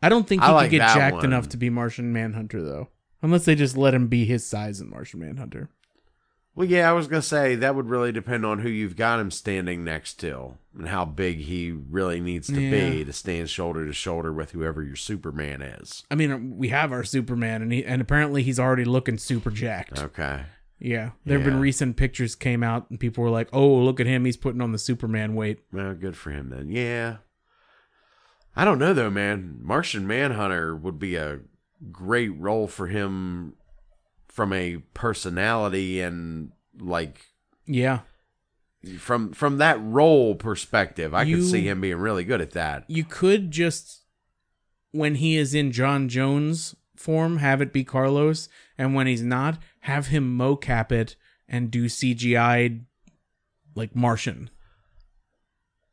I 0.01 0.09
don't 0.09 0.27
think 0.27 0.41
I 0.41 0.47
he 0.47 0.53
like 0.53 0.63
could 0.65 0.71
get 0.71 0.87
that 0.87 0.95
jacked 0.95 1.15
one. 1.17 1.25
enough 1.25 1.49
to 1.49 1.57
be 1.57 1.69
Martian 1.69 2.11
Manhunter 2.11 2.61
though, 2.61 2.89
unless 3.21 3.45
they 3.45 3.55
just 3.55 3.77
let 3.77 3.93
him 3.93 4.07
be 4.07 4.25
his 4.25 4.45
size 4.45 4.81
in 4.81 4.89
Martian 4.89 5.19
Manhunter. 5.19 5.69
Well, 6.53 6.67
yeah, 6.67 6.89
I 6.89 6.93
was 6.93 7.07
gonna 7.07 7.21
say 7.21 7.55
that 7.55 7.75
would 7.75 7.89
really 7.89 8.11
depend 8.11 8.45
on 8.45 8.59
who 8.59 8.69
you've 8.69 8.97
got 8.97 9.19
him 9.19 9.31
standing 9.31 9.83
next 9.85 10.15
to 10.15 10.55
and 10.77 10.89
how 10.89 11.05
big 11.05 11.39
he 11.39 11.71
really 11.71 12.19
needs 12.19 12.47
to 12.47 12.55
be 12.55 13.05
to 13.05 13.13
stand 13.13 13.49
shoulder 13.49 13.85
to 13.85 13.93
shoulder 13.93 14.33
with 14.33 14.51
whoever 14.51 14.83
your 14.83 14.97
Superman 14.97 15.61
is. 15.61 16.03
I 16.11 16.15
mean, 16.15 16.57
we 16.57 16.67
have 16.69 16.91
our 16.91 17.03
Superman, 17.03 17.61
and 17.61 17.71
he 17.71 17.85
and 17.85 18.01
apparently 18.01 18.43
he's 18.43 18.59
already 18.59 18.85
looking 18.85 19.17
super 19.17 19.49
jacked. 19.49 19.99
Okay. 19.99 20.43
Yeah, 20.83 21.11
there 21.25 21.37
have 21.37 21.45
been 21.45 21.59
recent 21.59 21.95
pictures 21.95 22.33
came 22.33 22.63
out, 22.63 22.89
and 22.89 22.99
people 22.99 23.23
were 23.23 23.29
like, 23.29 23.49
"Oh, 23.53 23.75
look 23.75 23.99
at 23.99 24.07
him! 24.07 24.25
He's 24.25 24.35
putting 24.35 24.61
on 24.61 24.71
the 24.71 24.79
Superman 24.79 25.35
weight." 25.35 25.59
Well, 25.71 25.93
good 25.93 26.17
for 26.17 26.31
him 26.31 26.49
then. 26.49 26.69
Yeah. 26.69 27.17
I 28.55 28.65
don't 28.65 28.79
know 28.79 28.93
though, 28.93 29.09
man. 29.09 29.57
Martian 29.61 30.05
Manhunter 30.07 30.75
would 30.75 30.99
be 30.99 31.15
a 31.15 31.39
great 31.91 32.29
role 32.37 32.67
for 32.67 32.87
him 32.87 33.53
from 34.27 34.53
a 34.53 34.77
personality 34.93 36.01
and 36.01 36.51
like 36.79 37.25
Yeah, 37.65 37.99
from 38.97 39.31
from 39.33 39.57
that 39.57 39.81
role 39.81 40.35
perspective. 40.35 41.13
I 41.13 41.23
You- 41.23 41.37
could 41.37 41.45
see 41.47 41.67
him 41.67 41.81
being 41.81 41.97
really 41.97 42.23
good 42.23 42.41
at 42.41 42.51
that. 42.51 42.85
you 42.89 43.03
could 43.03 43.51
just 43.51 43.99
when 44.91 45.15
he 45.15 45.37
is 45.37 45.53
in 45.53 45.71
John 45.71 46.09
Jones 46.09 46.75
form, 46.97 47.37
have 47.37 47.61
it 47.61 47.71
be 47.71 47.83
Carlos, 47.85 48.49
and 48.77 48.93
when 48.93 49.07
he's 49.07 49.23
not, 49.23 49.57
have 49.81 50.07
him 50.07 50.37
mocap 50.37 50.91
it 50.91 51.15
and 51.47 51.71
do 51.71 51.85
CGI 51.87 52.81
like 53.73 53.95
Martian. 53.95 54.49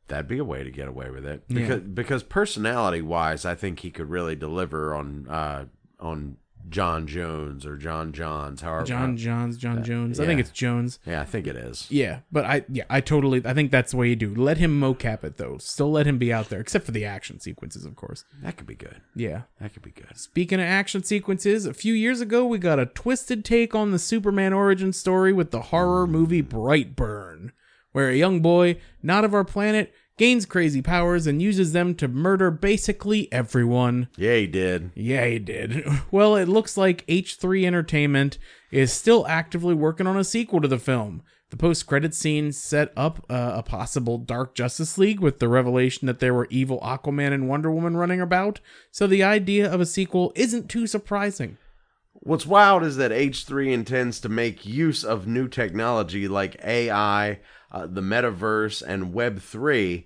That'd 0.09 0.27
be 0.27 0.39
a 0.39 0.43
way 0.43 0.63
to 0.63 0.71
get 0.71 0.87
away 0.87 1.09
with 1.09 1.25
it. 1.25 1.43
Yeah. 1.47 1.59
Because 1.59 1.81
because 1.81 2.23
personality 2.23 3.01
wise, 3.01 3.45
I 3.45 3.55
think 3.55 3.79
he 3.79 3.91
could 3.91 4.09
really 4.09 4.35
deliver 4.35 4.93
on 4.93 5.27
uh 5.29 5.65
on 5.99 6.37
John 6.67 7.07
Jones 7.07 7.65
or 7.65 7.77
John 7.77 8.11
Johns, 8.11 8.61
however. 8.61 8.85
John 8.85 9.17
Johns, 9.17 9.57
John 9.57 9.83
Jones. 9.83 10.19
I 10.19 10.25
think 10.25 10.39
it's 10.39 10.51
Jones. 10.51 10.99
Yeah, 11.05 11.21
I 11.21 11.25
think 11.25 11.47
it 11.47 11.55
is. 11.55 11.87
Yeah, 11.89 12.19
but 12.31 12.45
I 12.45 12.65
yeah, 12.69 12.83
I 12.89 13.01
totally 13.01 13.41
I 13.45 13.53
think 13.53 13.71
that's 13.71 13.91
the 13.91 13.97
way 13.97 14.09
you 14.09 14.15
do. 14.15 14.33
Let 14.35 14.57
him 14.57 14.79
mocap 14.79 15.23
it 15.23 15.37
though. 15.37 15.57
Still 15.57 15.91
let 15.91 16.05
him 16.05 16.17
be 16.17 16.31
out 16.31 16.49
there, 16.49 16.59
except 16.59 16.85
for 16.85 16.91
the 16.91 17.05
action 17.05 17.39
sequences, 17.39 17.85
of 17.85 17.95
course. 17.95 18.23
That 18.43 18.57
could 18.57 18.67
be 18.67 18.75
good. 18.75 19.01
Yeah. 19.15 19.43
That 19.59 19.73
could 19.73 19.83
be 19.83 19.91
good. 19.91 20.15
Speaking 20.17 20.59
of 20.59 20.65
action 20.65 21.03
sequences, 21.03 21.65
a 21.65 21.73
few 21.73 21.93
years 21.93 22.21
ago 22.21 22.45
we 22.45 22.57
got 22.59 22.79
a 22.79 22.85
twisted 22.85 23.43
take 23.43 23.73
on 23.73 23.91
the 23.91 23.99
Superman 23.99 24.53
origin 24.53 24.93
story 24.93 25.33
with 25.33 25.51
the 25.51 25.61
horror 25.61 26.05
movie 26.07 26.43
Brightburn, 26.43 27.51
where 27.93 28.09
a 28.09 28.15
young 28.15 28.41
boy, 28.41 28.77
not 29.01 29.23
of 29.25 29.33
our 29.33 29.45
planet, 29.45 29.93
gains 30.19 30.45
crazy 30.45 30.81
powers 30.81 31.25
and 31.25 31.41
uses 31.41 31.71
them 31.71 31.95
to 31.95 32.07
murder 32.07 32.51
basically 32.51 33.31
everyone. 33.31 34.09
Yeah, 34.17 34.35
he 34.35 34.47
did. 34.47 34.91
Yeah, 34.93 35.25
he 35.25 35.39
did. 35.39 35.85
Well, 36.11 36.35
it 36.35 36.49
looks 36.49 36.75
like 36.75 37.05
H3 37.07 37.65
Entertainment 37.65 38.37
is 38.71 38.91
still 38.91 39.25
actively 39.27 39.73
working 39.73 40.07
on 40.07 40.17
a 40.17 40.23
sequel 40.23 40.59
to 40.59 40.67
the 40.67 40.79
film. 40.79 41.23
The 41.51 41.57
post 41.57 41.87
credit 41.87 42.13
scene 42.13 42.51
set 42.51 42.91
up 42.97 43.25
uh, 43.29 43.53
a 43.55 43.63
possible 43.63 44.17
Dark 44.17 44.55
Justice 44.55 44.97
League 44.97 45.19
with 45.19 45.39
the 45.39 45.47
revelation 45.47 46.07
that 46.07 46.19
there 46.19 46.33
were 46.33 46.47
evil 46.49 46.79
Aquaman 46.81 47.31
and 47.31 47.47
Wonder 47.47 47.71
Woman 47.71 47.95
running 47.95 48.21
about, 48.21 48.59
so 48.91 49.07
the 49.07 49.23
idea 49.23 49.71
of 49.71 49.79
a 49.79 49.85
sequel 49.85 50.33
isn't 50.35 50.69
too 50.69 50.85
surprising. 50.85 51.57
What's 52.21 52.45
wild 52.45 52.83
is 52.83 52.97
that 52.97 53.11
H3 53.11 53.71
intends 53.71 54.19
to 54.19 54.29
make 54.29 54.65
use 54.65 55.05
of 55.05 55.25
new 55.25 55.47
technology 55.47 56.27
like 56.27 56.61
AI, 56.63 57.39
uh, 57.71 57.87
the 57.87 58.01
metaverse, 58.01 58.81
and 58.85 59.13
Web3, 59.13 60.03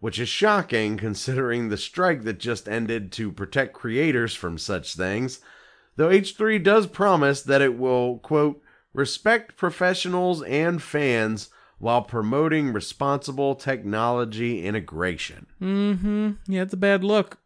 which 0.00 0.18
is 0.18 0.28
shocking 0.28 0.96
considering 0.96 1.68
the 1.68 1.76
strike 1.76 2.24
that 2.24 2.40
just 2.40 2.68
ended 2.68 3.12
to 3.12 3.30
protect 3.30 3.74
creators 3.74 4.34
from 4.34 4.58
such 4.58 4.96
things. 4.96 5.38
Though 5.96 6.08
H3 6.08 6.62
does 6.62 6.88
promise 6.88 7.42
that 7.42 7.62
it 7.62 7.78
will, 7.78 8.18
quote, 8.18 8.60
respect 8.92 9.56
professionals 9.56 10.42
and 10.42 10.82
fans 10.82 11.48
while 11.78 12.02
promoting 12.02 12.72
responsible 12.72 13.54
technology 13.54 14.64
integration. 14.64 15.46
Mm-hmm. 15.60 16.30
Yeah, 16.46 16.62
it's 16.62 16.74
a 16.74 16.76
bad 16.76 17.04
look. 17.04 17.38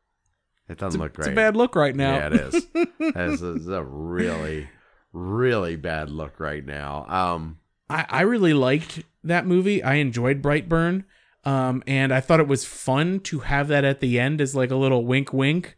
It 0.68 0.78
doesn't 0.78 1.00
look 1.00 1.14
great. 1.14 1.28
It's 1.28 1.32
a 1.32 1.36
bad 1.36 1.56
look 1.56 1.76
right 1.76 1.94
now. 1.94 2.16
Yeah, 2.16 2.26
it 2.26 2.32
is. 2.34 2.66
That 3.14 3.28
is 3.28 3.68
a 3.68 3.84
really, 3.84 4.68
really 5.12 5.76
bad 5.76 6.10
look 6.10 6.40
right 6.40 6.64
now. 6.64 7.06
Um, 7.08 7.58
I, 7.88 8.04
I 8.08 8.20
really 8.22 8.52
liked 8.52 9.04
that 9.22 9.46
movie. 9.46 9.82
I 9.82 9.94
enjoyed 9.94 10.42
Brightburn. 10.42 11.04
Um, 11.44 11.84
and 11.86 12.12
I 12.12 12.20
thought 12.20 12.40
it 12.40 12.48
was 12.48 12.64
fun 12.64 13.20
to 13.20 13.38
have 13.40 13.68
that 13.68 13.84
at 13.84 14.00
the 14.00 14.18
end 14.18 14.40
as 14.40 14.56
like 14.56 14.72
a 14.72 14.76
little 14.76 15.04
wink 15.04 15.32
wink. 15.32 15.76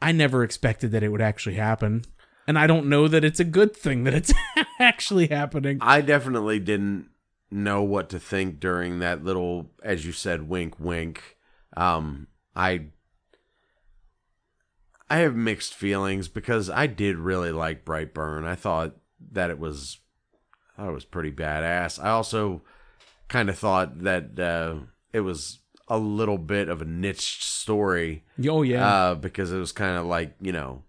I 0.00 0.10
never 0.10 0.42
expected 0.42 0.90
that 0.90 1.04
it 1.04 1.10
would 1.10 1.20
actually 1.20 1.54
happen. 1.54 2.04
And 2.48 2.58
I 2.58 2.66
don't 2.66 2.88
know 2.88 3.06
that 3.06 3.22
it's 3.22 3.38
a 3.38 3.44
good 3.44 3.76
thing 3.76 4.02
that 4.02 4.14
it's 4.14 4.32
actually 4.80 5.28
happening. 5.28 5.78
I 5.80 6.00
definitely 6.00 6.58
didn't 6.58 7.08
know 7.52 7.82
what 7.82 8.08
to 8.08 8.18
think 8.18 8.58
during 8.58 8.98
that 8.98 9.22
little, 9.22 9.70
as 9.84 10.04
you 10.04 10.10
said, 10.10 10.48
wink, 10.48 10.80
wink. 10.80 11.36
Um, 11.76 12.26
I, 12.56 12.86
I 15.12 15.16
have 15.16 15.36
mixed 15.36 15.74
feelings 15.74 16.28
because 16.28 16.70
I 16.70 16.86
did 16.86 17.18
really 17.18 17.52
like 17.52 17.84
Brightburn. 17.84 18.46
I 18.46 18.54
thought 18.54 18.96
that 19.32 19.50
it 19.50 19.58
was, 19.58 19.98
I 20.74 20.80
thought 20.80 20.88
it 20.88 20.94
was 20.94 21.04
pretty 21.04 21.30
badass. 21.30 22.02
I 22.02 22.08
also 22.12 22.62
kind 23.28 23.50
of 23.50 23.58
thought 23.58 24.04
that 24.04 24.38
uh, 24.40 24.76
it 25.12 25.20
was 25.20 25.58
a 25.86 25.98
little 25.98 26.38
bit 26.38 26.70
of 26.70 26.80
a 26.80 26.86
niche 26.86 27.44
story. 27.44 28.24
Oh 28.48 28.62
yeah. 28.62 28.88
uh, 28.88 29.14
because 29.14 29.52
it 29.52 29.58
was 29.58 29.70
kind 29.70 29.98
of 29.98 30.06
like 30.06 30.34
you 30.40 30.50
know, 30.50 30.82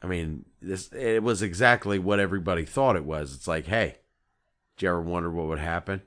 I 0.00 0.06
mean, 0.06 0.44
this 0.62 0.92
it 0.92 1.24
was 1.24 1.42
exactly 1.42 1.98
what 1.98 2.20
everybody 2.20 2.64
thought 2.64 2.94
it 2.94 3.04
was. 3.04 3.34
It's 3.34 3.48
like, 3.48 3.66
hey, 3.66 3.96
did 4.76 4.84
you 4.84 4.90
ever 4.90 5.02
wonder 5.02 5.28
what 5.28 5.48
would 5.48 5.58
happen 5.58 6.02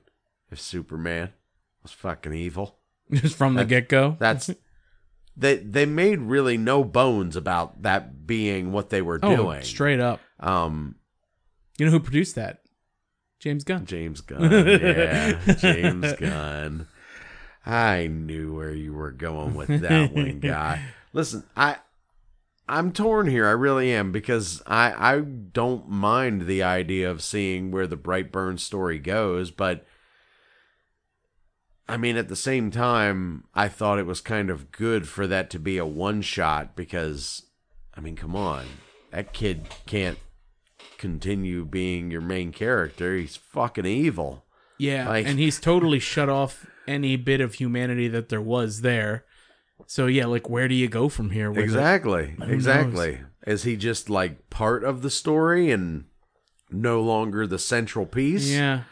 if 0.50 0.58
Superman 0.58 1.34
was 1.82 1.92
fucking 1.92 2.32
evil? 2.32 2.78
Just 3.12 3.36
from 3.36 3.52
the 3.52 3.66
get 3.66 3.90
go. 3.90 4.16
That's 4.18 4.48
they 5.38 5.56
they 5.56 5.86
made 5.86 6.18
really 6.20 6.56
no 6.58 6.84
bones 6.84 7.36
about 7.36 7.82
that 7.82 8.26
being 8.26 8.72
what 8.72 8.90
they 8.90 9.00
were 9.00 9.20
Oh, 9.22 9.36
doing. 9.36 9.62
straight 9.62 10.00
up. 10.00 10.20
Um, 10.40 10.96
You 11.78 11.86
know 11.86 11.92
who 11.92 12.00
produced 12.00 12.34
that? 12.34 12.60
James 13.40 13.62
Gunn. 13.64 13.86
James 13.86 14.20
Gunn, 14.30 14.50
yeah, 14.50 15.38
James 15.54 16.12
Gunn. 16.14 16.86
I 17.64 18.06
knew 18.08 18.54
where 18.56 18.72
you 18.74 18.92
were 18.92 19.12
going 19.12 19.54
with 19.54 19.80
that 19.82 20.12
one, 20.12 20.40
guy. 20.40 20.82
Listen, 21.12 21.44
I 21.56 21.76
I'm 22.68 22.92
torn 22.92 23.28
here. 23.28 23.46
I 23.46 23.52
really 23.52 23.92
am 23.92 24.10
because 24.12 24.60
I 24.66 24.92
I 25.14 25.20
don't 25.20 25.88
mind 25.88 26.42
the 26.46 26.62
idea 26.62 27.10
of 27.10 27.22
seeing 27.22 27.70
where 27.70 27.86
the 27.86 27.96
Brightburn 27.96 28.58
story 28.58 28.98
goes, 28.98 29.50
but 29.50 29.86
I 31.88 31.96
mean 31.96 32.16
at 32.16 32.28
the 32.28 32.36
same 32.36 32.70
time, 32.70 33.44
I 33.54 33.68
thought 33.68 33.98
it 33.98 34.06
was 34.06 34.20
kind 34.20 34.50
of 34.50 34.70
good 34.72 35.08
for 35.08 35.26
that 35.26 35.48
to 35.50 35.58
be 35.58 35.78
a 35.78 35.86
one 35.86 36.22
shot 36.22 36.76
because 36.76 37.42
I 37.94 38.00
mean, 38.00 38.16
come 38.16 38.36
on. 38.36 38.66
That 39.10 39.32
kid 39.32 39.68
can't 39.86 40.18
continue 40.98 41.64
being 41.64 42.10
your 42.10 42.20
main 42.20 42.52
character. 42.52 43.16
He's 43.16 43.36
fucking 43.36 43.86
evil. 43.86 44.44
Yeah, 44.76 45.08
Like- 45.08 45.26
and 45.26 45.38
he's 45.38 45.58
totally 45.58 45.98
shut 45.98 46.28
off 46.28 46.66
any 46.86 47.16
bit 47.16 47.40
of 47.40 47.54
humanity 47.54 48.08
that 48.08 48.28
there 48.28 48.40
was 48.40 48.82
there. 48.82 49.24
So 49.86 50.06
yeah, 50.06 50.26
like 50.26 50.48
where 50.48 50.68
do 50.68 50.74
you 50.74 50.88
go 50.88 51.08
from 51.08 51.30
here? 51.30 51.50
it? 51.52 51.58
Exactly. 51.58 52.34
knows? 52.38 52.50
Exactly. 52.50 53.20
Is 53.46 53.62
he 53.62 53.76
just 53.76 54.10
like 54.10 54.50
part 54.50 54.84
of 54.84 55.02
the 55.02 55.10
story 55.10 55.70
and 55.70 56.04
no 56.70 57.00
longer 57.00 57.46
the 57.46 57.58
central 57.58 58.04
piece? 58.04 58.50
Yeah, 58.50 58.82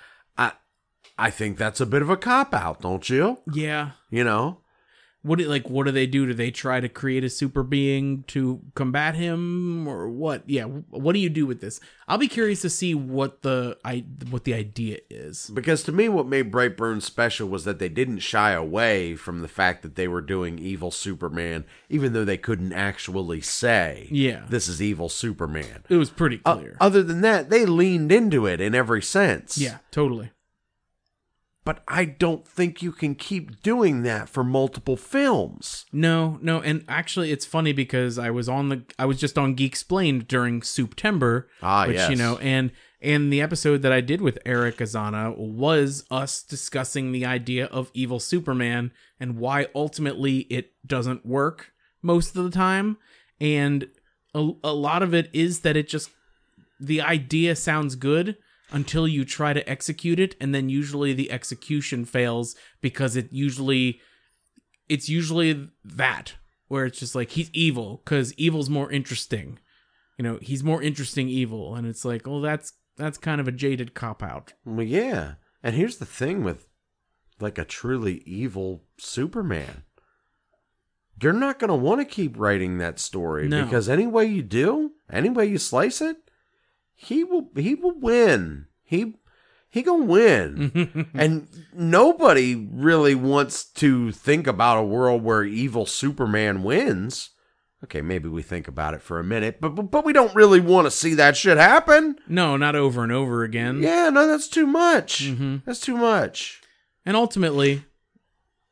I 1.19 1.31
think 1.31 1.57
that's 1.57 1.81
a 1.81 1.87
bit 1.87 2.03
of 2.03 2.11
a 2.11 2.17
cop 2.17 2.53
out, 2.55 2.81
don't 2.83 3.09
you? 3.09 3.39
yeah. 3.53 3.93
You 4.11 4.25
know? 4.25 4.59
What 5.23 5.41
do, 5.41 5.47
like 5.49 5.69
what 5.69 5.87
do 5.87 5.91
they 5.91 6.07
do? 6.07 6.25
Do 6.25 6.35
they 6.35 6.53
try 6.53 6.79
to 6.79 6.89
create 6.89 7.25
a 7.25 7.29
super 7.31 7.64
being 7.64 8.23
to 8.29 8.61
combat 8.77 9.17
him 9.17 9.89
or 9.89 10.09
what? 10.09 10.49
Yeah, 10.49 10.67
what 10.67 11.14
do 11.14 11.19
you 11.19 11.29
do 11.29 11.47
with 11.47 11.61
this? 11.61 11.81
I'll 12.07 12.17
be 12.17 12.29
curious 12.29 12.61
to 12.62 12.71
see 12.71 12.95
what 12.95 13.43
the 13.43 13.77
I 13.85 14.05
what 14.31 14.45
the 14.45 14.55
idea 14.55 14.99
is. 15.11 15.51
Because 15.53 15.83
to 15.85 15.91
me 15.91 16.09
what 16.09 16.29
made 16.29 16.53
Brightburn 16.53 17.03
special 17.03 17.49
was 17.49 17.64
that 17.64 17.81
they 17.81 17.89
didn't 17.89 18.21
shy 18.21 18.53
away 18.53 19.17
from 19.17 19.41
the 19.43 19.49
fact 19.49 19.83
that 19.83 19.97
they 19.97 20.07
were 20.07 20.21
doing 20.21 20.61
evil 20.61 20.93
Superman, 20.93 21.64
even 21.89 22.12
though 22.12 22.25
they 22.25 22.39
couldn't 22.39 22.73
actually 22.73 23.41
say 23.41 24.07
Yeah. 24.12 24.45
this 24.49 24.69
is 24.69 24.81
evil 24.81 25.09
Superman. 25.09 25.83
It 25.89 25.97
was 25.97 26.11
pretty 26.11 26.39
clear. 26.39 26.77
other 26.81 27.03
than 27.03 27.23
that, 27.23 27.51
they 27.51 27.67
leaned 27.67 28.12
into 28.12 28.47
it 28.47 28.61
in 28.61 28.77
every 28.77 29.03
sense. 29.03 29.59
yeah, 29.59 29.79
totally. 29.91 30.31
But 31.67 31.83
I 31.89 32.05
don't 32.05 32.47
think 32.47 32.81
you 32.81 32.93
can 32.93 33.17
keep 33.17 33.61
doing 33.61 34.05
that 34.05 34.29
for 34.29 34.45
multiple 34.45 34.97
films. 34.97 35.85
No, 35.93 36.39
no, 36.41 36.61
and 36.61 36.85
actually, 36.89 37.33
it's 37.33 37.45
funny 37.45 37.73
because 37.73 38.21
I 38.21 38.31
was 38.31 38.49
on 38.49 38.69
the 38.69 38.85
I 39.01 39.05
was 39.05 39.19
just 39.19 39.37
on 39.37 39.55
Geek 39.55 39.73
Explained 39.73 40.29
during 40.29 40.62
September, 40.62 41.49
Ah, 41.61 41.89
which 41.89 42.09
you 42.09 42.14
know, 42.14 42.39
and 42.39 42.71
and 43.03 43.33
the 43.33 43.41
episode 43.41 43.83
that 43.83 43.91
I 43.91 44.01
did 44.01 44.21
with 44.21 44.39
Eric 44.47 44.77
Azana 44.77 45.37
was 45.37 46.05
us 46.09 46.41
discussing 46.45 47.11
the 47.11 47.27
idea 47.27 47.67
of 47.67 47.91
evil 47.95 48.21
Superman 48.21 48.93
and 49.19 49.37
why 49.37 49.67
ultimately 49.75 50.47
it 50.49 50.71
doesn't 50.87 51.27
work 51.27 51.73
most 52.01 52.37
of 52.37 52.45
the 52.45 52.51
time, 52.51 52.97
and 53.41 53.89
a, 54.37 54.51
a 54.62 54.73
lot 54.73 55.03
of 55.03 55.12
it 55.14 55.29
is 55.33 55.61
that 55.61 55.77
it 55.77 55.89
just 55.89 56.11
the 56.79 57.01
idea 57.01 57.57
sounds 57.57 57.97
good 57.97 58.37
until 58.73 59.07
you 59.07 59.25
try 59.25 59.53
to 59.53 59.69
execute 59.69 60.19
it 60.19 60.35
and 60.41 60.55
then 60.55 60.69
usually 60.69 61.12
the 61.12 61.31
execution 61.31 62.05
fails 62.05 62.57
because 62.81 63.14
it 63.17 63.29
usually 63.33 64.01
it's 64.89 65.09
usually 65.09 65.69
that 65.85 66.35
where 66.69 66.85
it's 66.85 66.99
just 66.99 67.14
like 67.14 67.31
he's 67.31 67.51
evil 67.53 68.03
because 68.05 68.35
evil's 68.35 68.69
more 68.71 68.91
interesting 68.91 69.59
you 70.19 70.23
know 70.25 70.39
he's 70.43 70.64
more 70.64 70.83
interesting 70.83 71.29
evil 71.29 71.75
and 71.77 71.87
it's 71.87 72.05
like 72.05 72.27
well 72.27 72.41
that's 72.41 72.73
that's 72.97 73.19
kind 73.19 73.41
of 73.41 73.47
a 73.47 73.53
jaded 73.53 73.95
cop 73.95 74.23
out 74.23 74.55
Well, 74.64 74.87
yeah. 74.87 75.35
And 75.62 75.75
here's 75.77 75.99
the 75.99 76.07
thing 76.07 76.43
with 76.43 76.67
like 77.39 77.59
a 77.59 77.64
truly 77.64 78.23
evil 78.25 78.85
Superman. 78.99 79.83
You're 81.21 81.33
not 81.33 81.59
going 81.59 81.69
to 81.69 81.75
want 81.75 82.01
to 82.01 82.05
keep 82.07 82.39
writing 82.39 82.79
that 82.79 82.99
story 82.99 83.49
No. 83.49 83.64
because 83.64 83.89
any 83.89 84.07
way 84.07 84.27
you 84.27 84.43
do, 84.43 84.93
any 85.11 85.29
way 85.29 85.47
you 85.47 85.59
slice 85.59 86.01
it, 86.01 86.26
he 86.97 87.23
will 87.25 87.51
he 87.57 87.75
will 87.75 87.99
win. 87.99 88.67
He 88.83 89.15
he 89.69 89.83
gonna 89.83 90.05
win. 90.05 91.09
and 91.15 91.47
nobody 91.73 92.55
really 92.73 93.15
wants 93.15 93.65
to 93.65 94.11
think 94.13 94.47
about 94.47 94.79
a 94.79 94.83
world 94.85 95.23
where 95.23 95.45
evil 95.45 95.87
Superman 95.87 96.63
wins. 96.63 97.31
Okay, 97.85 98.01
maybe 98.01 98.29
we 98.29 98.43
think 98.43 98.67
about 98.67 98.95
it 98.95 99.03
for 99.03 99.19
a 99.21 99.25
minute, 99.25 99.61
but 99.61 99.75
but, 99.75 99.91
but 99.91 100.05
we 100.05 100.13
don't 100.15 100.35
really 100.35 100.61
want 100.61 100.87
to 100.87 100.91
see 100.91 101.15
that 101.15 101.37
shit 101.37 101.59
happen. 101.59 102.17
no 102.27 102.57
not 102.57 102.75
over 102.75 103.03
and 103.05 103.13
over 103.13 103.45
again 103.45 103.83
Yeah, 103.83 104.09
no, 104.09 104.27
that's 104.27 104.49
too 104.49 104.67
much. 104.67 105.23
Mhm. 105.25 105.63
That's 105.65 105.81
too 105.81 105.97
much. 105.97 106.63
and 107.05 107.17
ultimately 107.17 107.85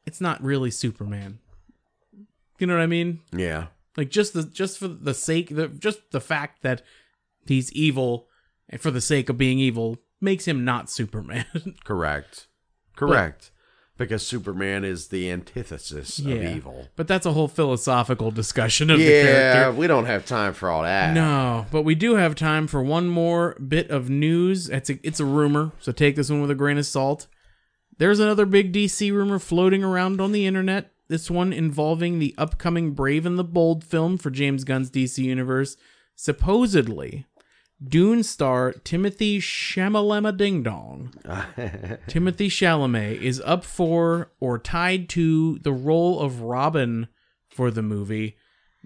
it's 0.06 0.20
not 0.20 0.42
really 0.42 0.70
superman 0.70 1.38
you 2.58 2.66
know 2.66 2.74
what 2.74 2.82
i 2.82 2.86
mean 2.86 3.20
Yeah. 3.32 3.66
Like 3.96 4.10
just 4.10 4.32
the 4.34 4.42
just 4.42 4.78
for 4.78 4.88
the 4.88 5.14
sake 5.14 5.54
the 5.54 5.68
just 5.68 6.10
the 6.10 6.20
fact 6.20 6.62
that 6.62 6.82
he's 7.48 7.72
evil 7.72 8.28
and 8.68 8.80
for 8.80 8.90
the 8.90 9.00
sake 9.00 9.28
of 9.28 9.38
being 9.38 9.58
evil 9.58 9.98
makes 10.20 10.46
him 10.46 10.64
not 10.64 10.90
Superman. 10.90 11.44
Correct. 11.84 12.46
Correct. 12.96 13.50
because 13.98 14.26
Superman 14.26 14.84
is 14.84 15.08
the 15.08 15.30
antithesis 15.30 16.18
yeah. 16.18 16.34
of 16.36 16.56
evil. 16.56 16.88
But 16.96 17.06
that's 17.08 17.26
a 17.26 17.32
whole 17.32 17.48
philosophical 17.48 18.30
discussion 18.30 18.88
of 18.90 18.98
the 18.98 19.04
Yeah, 19.04 19.52
character. 19.52 19.72
we 19.78 19.86
don't 19.86 20.06
have 20.06 20.24
time 20.26 20.52
for 20.54 20.68
all 20.70 20.82
that. 20.82 21.12
No, 21.14 21.66
but 21.70 21.82
we 21.82 21.94
do 21.94 22.14
have 22.16 22.34
time 22.34 22.66
for 22.66 22.82
one 22.82 23.08
more 23.08 23.54
bit 23.56 23.90
of 23.90 24.08
news. 24.10 24.68
It's 24.68 24.90
a 24.90 24.98
it's 25.06 25.20
a 25.20 25.24
rumor, 25.24 25.72
so 25.80 25.92
take 25.92 26.16
this 26.16 26.30
one 26.30 26.40
with 26.40 26.50
a 26.50 26.54
grain 26.56 26.78
of 26.78 26.86
salt. 26.86 27.26
There's 27.98 28.18
another 28.20 28.46
big 28.46 28.72
DC 28.72 29.12
rumor 29.12 29.38
floating 29.38 29.84
around 29.84 30.20
on 30.20 30.32
the 30.32 30.46
internet. 30.46 30.90
This 31.08 31.30
one 31.30 31.52
involving 31.52 32.18
the 32.18 32.34
upcoming 32.38 32.92
Brave 32.92 33.26
and 33.26 33.38
the 33.38 33.44
Bold 33.44 33.84
film 33.84 34.16
for 34.18 34.30
James 34.30 34.64
Gunn's 34.64 34.90
DC 34.90 35.18
universe. 35.18 35.76
Supposedly, 36.16 37.26
Dune 37.82 38.22
star 38.22 38.72
Timothy 38.72 39.40
Chalamet 39.40 40.36
Ding 40.36 40.62
Dong 40.62 41.12
Timothy 42.06 42.48
Chalamet 42.48 43.20
is 43.20 43.40
up 43.44 43.64
for 43.64 44.30
or 44.40 44.58
tied 44.58 45.08
to 45.10 45.58
the 45.58 45.72
role 45.72 46.20
of 46.20 46.42
Robin 46.42 47.08
for 47.48 47.70
the 47.70 47.82
movie. 47.82 48.36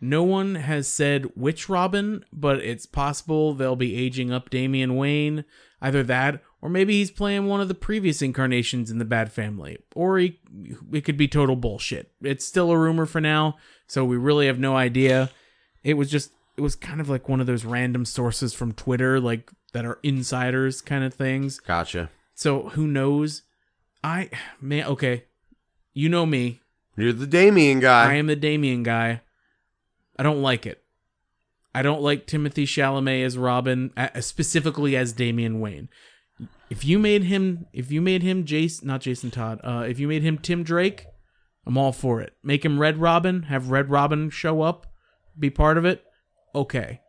No 0.00 0.22
one 0.22 0.54
has 0.56 0.86
said 0.86 1.24
which 1.34 1.68
Robin, 1.68 2.24
but 2.32 2.60
it's 2.60 2.86
possible 2.86 3.52
they'll 3.52 3.76
be 3.76 3.96
aging 3.96 4.30
up 4.32 4.50
Damian 4.50 4.94
Wayne. 4.94 5.44
Either 5.80 6.02
that, 6.04 6.42
or 6.60 6.68
maybe 6.68 6.94
he's 6.94 7.10
playing 7.10 7.46
one 7.46 7.60
of 7.60 7.68
the 7.68 7.74
previous 7.74 8.22
incarnations 8.22 8.90
in 8.90 8.98
the 8.98 9.04
Bad 9.04 9.32
Family. 9.32 9.78
Or 9.94 10.18
he, 10.18 10.40
it 10.92 11.04
could 11.04 11.16
be 11.16 11.28
total 11.28 11.56
bullshit. 11.56 12.12
It's 12.20 12.44
still 12.44 12.70
a 12.70 12.78
rumor 12.78 13.06
for 13.06 13.20
now, 13.20 13.56
so 13.86 14.04
we 14.04 14.16
really 14.16 14.46
have 14.46 14.58
no 14.58 14.76
idea. 14.76 15.30
It 15.82 15.94
was 15.94 16.10
just, 16.10 16.32
it 16.58 16.60
was 16.60 16.74
kind 16.74 17.00
of 17.00 17.08
like 17.08 17.28
one 17.28 17.40
of 17.40 17.46
those 17.46 17.64
random 17.64 18.04
sources 18.04 18.52
from 18.52 18.72
Twitter, 18.72 19.20
like 19.20 19.52
that 19.72 19.84
are 19.84 20.00
insiders 20.02 20.80
kind 20.80 21.04
of 21.04 21.14
things. 21.14 21.60
Gotcha. 21.60 22.10
So 22.34 22.70
who 22.70 22.88
knows? 22.88 23.42
I 24.02 24.28
man, 24.60 24.86
okay. 24.86 25.24
You 25.94 26.08
know 26.08 26.26
me. 26.26 26.60
You're 26.96 27.12
the 27.12 27.28
Damian 27.28 27.78
guy. 27.78 28.10
I 28.10 28.14
am 28.14 28.26
the 28.26 28.34
Damian 28.34 28.82
guy. 28.82 29.20
I 30.18 30.24
don't 30.24 30.42
like 30.42 30.66
it. 30.66 30.82
I 31.72 31.82
don't 31.82 32.02
like 32.02 32.26
Timothy 32.26 32.66
Chalamet 32.66 33.24
as 33.24 33.38
Robin, 33.38 33.92
specifically 34.18 34.96
as 34.96 35.12
Damian 35.12 35.60
Wayne. 35.60 35.88
If 36.70 36.84
you 36.84 36.98
made 36.98 37.22
him, 37.24 37.66
if 37.72 37.92
you 37.92 38.00
made 38.00 38.24
him 38.24 38.44
Jason, 38.44 38.88
not 38.88 39.00
Jason 39.00 39.30
Todd, 39.30 39.60
uh, 39.62 39.84
if 39.88 40.00
you 40.00 40.08
made 40.08 40.24
him 40.24 40.38
Tim 40.38 40.64
Drake, 40.64 41.06
I'm 41.64 41.78
all 41.78 41.92
for 41.92 42.20
it. 42.20 42.32
Make 42.42 42.64
him 42.64 42.80
Red 42.80 42.98
Robin, 42.98 43.44
have 43.44 43.70
Red 43.70 43.90
Robin 43.90 44.28
show 44.28 44.62
up, 44.62 44.88
be 45.38 45.50
part 45.50 45.78
of 45.78 45.84
it. 45.84 46.04
Okay, 46.54 47.00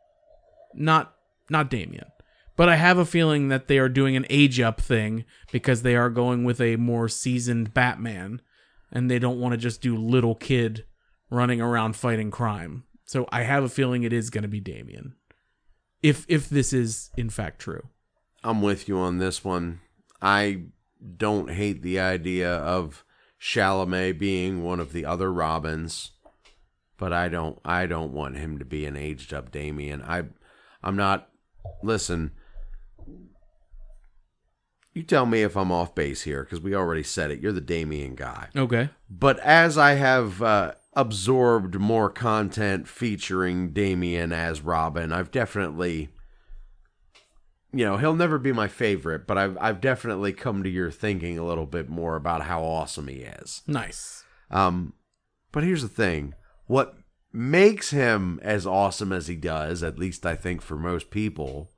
not 0.73 1.15
not 1.49 1.69
Damian, 1.69 2.11
but 2.55 2.69
I 2.69 2.75
have 2.75 2.97
a 2.97 3.05
feeling 3.05 3.49
that 3.49 3.67
they 3.67 3.77
are 3.77 3.89
doing 3.89 4.15
an 4.15 4.25
age 4.29 4.59
up 4.59 4.81
thing 4.81 5.25
because 5.51 5.81
they 5.81 5.95
are 5.95 6.09
going 6.09 6.43
with 6.43 6.61
a 6.61 6.75
more 6.75 7.07
seasoned 7.07 7.73
Batman, 7.73 8.41
and 8.91 9.09
they 9.09 9.19
don't 9.19 9.39
want 9.39 9.53
to 9.53 9.57
just 9.57 9.81
do 9.81 9.95
little 9.95 10.35
kid 10.35 10.85
running 11.29 11.61
around 11.61 11.95
fighting 11.95 12.31
crime. 12.31 12.83
So 13.05 13.27
I 13.31 13.43
have 13.43 13.63
a 13.63 13.69
feeling 13.69 14.03
it 14.03 14.13
is 14.13 14.29
going 14.29 14.43
to 14.43 14.47
be 14.47 14.59
Damian. 14.59 15.15
If 16.03 16.25
if 16.27 16.49
this 16.49 16.73
is 16.73 17.09
in 17.17 17.29
fact 17.29 17.59
true. 17.59 17.87
I'm 18.43 18.61
with 18.61 18.87
you 18.87 18.97
on 18.99 19.17
this 19.17 19.43
one. 19.43 19.81
I 20.21 20.63
don't 21.17 21.51
hate 21.51 21.81
the 21.81 21.99
idea 21.99 22.53
of 22.53 23.03
Chalamet 23.41 24.19
being 24.19 24.63
one 24.63 24.79
of 24.79 24.93
the 24.93 25.05
other 25.05 25.31
Robins, 25.31 26.11
but 26.99 27.13
I 27.13 27.29
don't 27.29 27.57
I 27.65 27.87
don't 27.87 28.13
want 28.13 28.37
him 28.37 28.59
to 28.59 28.65
be 28.65 28.85
an 28.85 28.95
aged 28.95 29.33
up 29.33 29.51
Damian. 29.51 30.03
I 30.03 30.25
I'm 30.83 30.95
not 30.95 31.29
listen. 31.81 32.31
You 34.93 35.03
tell 35.03 35.25
me 35.25 35.41
if 35.43 35.55
I'm 35.55 35.71
off 35.71 35.95
base 35.95 36.23
here 36.23 36.43
because 36.43 36.59
we 36.59 36.75
already 36.75 37.03
said 37.03 37.31
it. 37.31 37.39
You're 37.39 37.53
the 37.53 37.61
Damian 37.61 38.15
guy. 38.15 38.49
Okay. 38.55 38.89
But 39.09 39.39
as 39.39 39.77
I 39.77 39.93
have 39.93 40.41
uh, 40.41 40.73
absorbed 40.93 41.79
more 41.79 42.09
content 42.09 42.87
featuring 42.87 43.71
Damian 43.71 44.33
as 44.33 44.61
Robin, 44.61 45.13
I've 45.13 45.31
definitely, 45.31 46.09
you 47.71 47.85
know, 47.85 47.97
he'll 47.97 48.15
never 48.15 48.37
be 48.37 48.51
my 48.51 48.67
favorite, 48.67 49.25
but 49.25 49.37
I've 49.37 49.57
I've 49.61 49.79
definitely 49.79 50.33
come 50.33 50.63
to 50.63 50.69
your 50.69 50.91
thinking 50.91 51.37
a 51.37 51.45
little 51.45 51.67
bit 51.67 51.87
more 51.87 52.17
about 52.17 52.43
how 52.43 52.63
awesome 52.63 53.07
he 53.07 53.17
is. 53.17 53.61
Nice. 53.67 54.25
Um, 54.51 54.93
but 55.51 55.63
here's 55.63 55.83
the 55.83 55.87
thing: 55.87 56.33
what 56.69 56.93
makes 57.33 57.89
him 57.89 58.39
as 58.43 58.67
awesome 58.67 59.11
as 59.11 59.25
he 59.25 59.35
does, 59.35 59.81
at 59.81 59.97
least 59.97 60.23
I 60.23 60.35
think 60.35 60.61
for 60.61 60.75
most 60.75 61.09
people, 61.09 61.71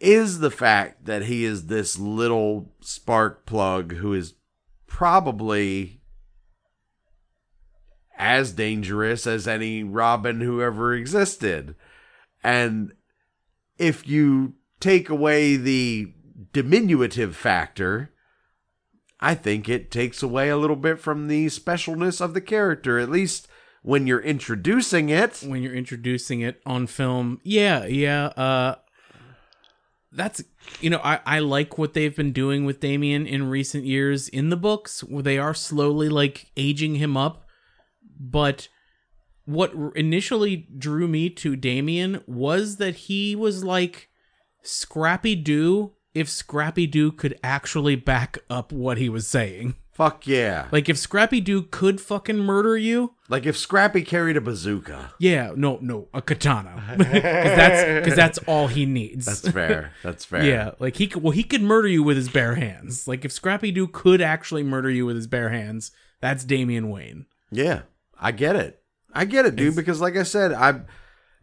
is 0.00 0.38
the 0.38 0.50
fact 0.50 1.04
that 1.04 1.24
he 1.24 1.44
is 1.44 1.66
this 1.66 1.98
little 1.98 2.72
spark 2.80 3.44
plug 3.44 3.96
who 3.96 4.14
is 4.14 4.32
probably 4.86 6.00
as 8.16 8.52
dangerous 8.52 9.26
as 9.26 9.46
any 9.46 9.84
Robin 9.84 10.40
who 10.40 10.62
ever 10.62 10.94
existed. 10.94 11.74
And 12.42 12.94
if 13.76 14.08
you 14.08 14.54
take 14.80 15.10
away 15.10 15.56
the 15.56 16.10
diminutive 16.54 17.36
factor, 17.36 18.13
I 19.24 19.34
think 19.34 19.70
it 19.70 19.90
takes 19.90 20.22
away 20.22 20.50
a 20.50 20.56
little 20.58 20.76
bit 20.76 21.00
from 21.00 21.28
the 21.28 21.46
specialness 21.46 22.20
of 22.20 22.34
the 22.34 22.42
character, 22.42 22.98
at 22.98 23.08
least 23.08 23.48
when 23.82 24.06
you're 24.06 24.20
introducing 24.20 25.08
it. 25.08 25.42
When 25.42 25.62
you're 25.62 25.74
introducing 25.74 26.42
it 26.42 26.60
on 26.66 26.86
film, 26.86 27.40
yeah, 27.42 27.86
yeah. 27.86 28.26
Uh, 28.26 28.74
that's 30.12 30.44
you 30.82 30.90
know 30.90 31.00
I 31.02 31.20
I 31.24 31.38
like 31.38 31.78
what 31.78 31.94
they've 31.94 32.14
been 32.14 32.32
doing 32.32 32.66
with 32.66 32.80
Damian 32.80 33.26
in 33.26 33.48
recent 33.48 33.86
years 33.86 34.28
in 34.28 34.50
the 34.50 34.58
books, 34.58 35.02
where 35.02 35.22
they 35.22 35.38
are 35.38 35.54
slowly 35.54 36.10
like 36.10 36.50
aging 36.54 36.96
him 36.96 37.16
up. 37.16 37.46
But 38.20 38.68
what 39.46 39.72
initially 39.96 40.68
drew 40.76 41.08
me 41.08 41.30
to 41.30 41.56
Damian 41.56 42.22
was 42.26 42.76
that 42.76 42.94
he 42.94 43.34
was 43.34 43.64
like 43.64 44.10
Scrappy 44.62 45.34
Doo 45.34 45.92
if 46.14 46.28
Scrappy 46.28 46.86
Doo 46.86 47.10
could 47.12 47.38
actually 47.42 47.96
back 47.96 48.38
up 48.48 48.72
what 48.72 48.98
he 48.98 49.08
was 49.08 49.26
saying. 49.26 49.74
Fuck 49.92 50.26
yeah. 50.26 50.66
Like 50.72 50.88
if 50.88 50.98
Scrappy 50.98 51.40
Doo 51.40 51.62
could 51.62 52.00
fucking 52.00 52.38
murder 52.38 52.76
you, 52.76 53.14
Like 53.28 53.46
if 53.46 53.56
Scrappy 53.56 54.02
carried 54.02 54.36
a 54.36 54.40
bazooka. 54.40 55.12
yeah, 55.20 55.52
no, 55.54 55.78
no, 55.80 56.08
a 56.12 56.20
katana, 56.20 56.82
because 56.98 57.12
that's 57.12 58.00
because 58.00 58.16
that's 58.16 58.38
all 58.48 58.66
he 58.66 58.86
needs. 58.86 59.24
That's 59.26 59.48
fair. 59.48 59.92
That's 60.02 60.24
fair. 60.24 60.44
yeah, 60.44 60.70
like 60.80 60.96
he 60.96 61.06
could, 61.06 61.22
well, 61.22 61.30
he 61.30 61.44
could 61.44 61.62
murder 61.62 61.86
you 61.86 62.02
with 62.02 62.16
his 62.16 62.28
bare 62.28 62.56
hands. 62.56 63.06
Like 63.06 63.24
if 63.24 63.30
Scrappy 63.30 63.70
Doo 63.70 63.86
could 63.86 64.20
actually 64.20 64.64
murder 64.64 64.90
you 64.90 65.06
with 65.06 65.14
his 65.14 65.28
bare 65.28 65.50
hands, 65.50 65.92
that's 66.20 66.44
Damian 66.44 66.90
Wayne. 66.90 67.26
Yeah. 67.52 67.82
I 68.18 68.32
get 68.32 68.56
it. 68.56 68.80
I 69.12 69.26
get 69.26 69.46
it, 69.46 69.54
dude, 69.54 69.76
because 69.76 70.00
like 70.00 70.16
I 70.16 70.24
said, 70.24 70.52
I 70.52 70.80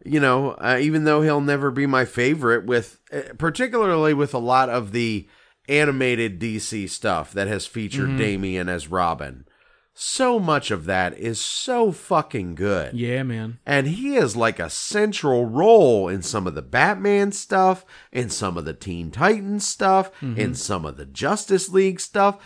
you 0.04 0.20
know, 0.20 0.52
uh, 0.52 0.78
even 0.80 1.04
though 1.04 1.22
he'll 1.22 1.40
never 1.40 1.70
be 1.70 1.86
my 1.86 2.04
favorite 2.04 2.64
with 2.64 2.98
uh, 3.12 3.20
particularly 3.38 4.14
with 4.14 4.34
a 4.34 4.38
lot 4.38 4.68
of 4.68 4.92
the 4.92 5.28
animated 5.68 6.40
DC 6.40 6.88
stuff 6.90 7.32
that 7.32 7.48
has 7.48 7.66
featured 7.66 8.16
Damian 8.16 8.68
as 8.68 8.88
Robin. 8.88 9.44
So 9.94 10.40
much 10.40 10.70
of 10.70 10.86
that 10.86 11.16
is 11.18 11.38
so 11.38 11.92
fucking 11.92 12.54
good. 12.54 12.94
Yeah, 12.94 13.22
man. 13.22 13.58
And 13.66 13.86
he 13.86 14.16
is 14.16 14.34
like 14.34 14.58
a 14.58 14.70
central 14.70 15.44
role 15.44 16.08
in 16.08 16.22
some 16.22 16.46
of 16.46 16.54
the 16.54 16.62
Batman 16.62 17.30
stuff, 17.30 17.84
in 18.10 18.30
some 18.30 18.56
of 18.56 18.64
the 18.64 18.72
Teen 18.72 19.10
Titans 19.10 19.68
stuff, 19.68 20.10
in 20.22 20.54
some 20.54 20.86
of 20.86 20.96
the 20.96 21.04
Justice 21.04 21.68
League 21.68 22.00
stuff, 22.00 22.38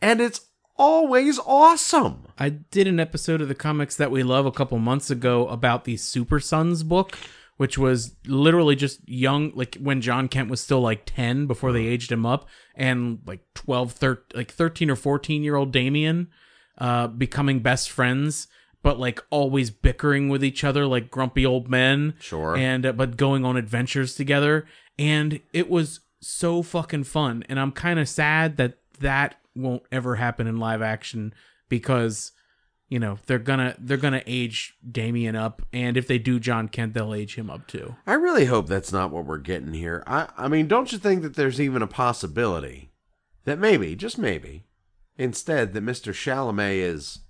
and 0.00 0.20
it's 0.20 0.40
always 0.76 1.38
awesome. 1.40 2.26
I 2.38 2.48
did 2.50 2.86
an 2.86 3.00
episode 3.00 3.40
of 3.40 3.48
the 3.48 3.54
comics 3.54 3.96
that 3.96 4.10
we 4.10 4.22
love 4.22 4.46
a 4.46 4.52
couple 4.52 4.78
months 4.78 5.10
ago 5.10 5.46
about 5.48 5.84
the 5.84 5.96
Super 5.96 6.40
Sons 6.40 6.82
book, 6.82 7.18
which 7.56 7.78
was 7.78 8.16
literally 8.26 8.76
just 8.76 9.06
young, 9.08 9.52
like 9.54 9.76
when 9.76 10.00
Jon 10.00 10.28
Kent 10.28 10.50
was 10.50 10.60
still 10.60 10.80
like 10.80 11.04
10 11.06 11.46
before 11.46 11.72
they 11.72 11.86
aged 11.86 12.10
him 12.10 12.26
up, 12.26 12.48
and 12.74 13.20
like 13.26 13.44
12, 13.54 13.92
13, 13.92 14.24
like 14.34 14.50
13 14.50 14.90
or 14.90 14.96
14 14.96 15.42
year 15.42 15.56
old 15.56 15.72
Damian 15.72 16.28
uh, 16.78 17.06
becoming 17.06 17.60
best 17.60 17.90
friends. 17.90 18.48
But 18.82 18.98
like 18.98 19.20
always 19.30 19.70
bickering 19.70 20.28
with 20.28 20.42
each 20.42 20.64
other 20.64 20.86
like 20.86 21.08
grumpy 21.08 21.46
old 21.46 21.68
men. 21.68 22.14
Sure. 22.18 22.56
And 22.56 22.84
uh, 22.84 22.92
but 22.92 23.16
going 23.16 23.44
on 23.44 23.56
adventures 23.56 24.16
together, 24.16 24.66
and 24.98 25.38
it 25.52 25.70
was 25.70 26.00
so 26.20 26.62
fucking 26.64 27.04
fun. 27.04 27.44
And 27.48 27.60
I'm 27.60 27.70
kind 27.70 28.00
of 28.00 28.08
sad 28.08 28.56
that 28.56 28.78
that 28.98 29.36
won't 29.54 29.82
ever 29.90 30.16
happen 30.16 30.46
in 30.46 30.56
live 30.58 30.82
action 30.82 31.34
because 31.68 32.32
you 32.88 32.98
know 32.98 33.18
they're 33.26 33.38
gonna 33.38 33.74
they're 33.78 33.96
gonna 33.96 34.22
age 34.26 34.74
Damian 34.88 35.36
up, 35.36 35.62
and 35.72 35.96
if 35.96 36.06
they 36.06 36.18
do 36.18 36.38
Jon 36.38 36.68
Kent, 36.68 36.94
they'll 36.94 37.14
age 37.14 37.36
him 37.36 37.48
up 37.48 37.66
too. 37.66 37.96
I 38.06 38.14
really 38.14 38.44
hope 38.44 38.66
that's 38.66 38.92
not 38.92 39.10
what 39.10 39.24
we're 39.24 39.38
getting 39.38 39.72
here. 39.72 40.04
I, 40.06 40.28
I 40.36 40.48
mean, 40.48 40.68
don't 40.68 40.92
you 40.92 40.98
think 40.98 41.22
that 41.22 41.34
there's 41.34 41.60
even 41.60 41.80
a 41.82 41.86
possibility 41.86 42.90
that 43.44 43.58
maybe, 43.58 43.96
just 43.96 44.18
maybe, 44.18 44.64
instead 45.16 45.72
that 45.72 45.84
Mr. 45.84 46.12
Chalamet 46.12 46.76
is 46.76 47.20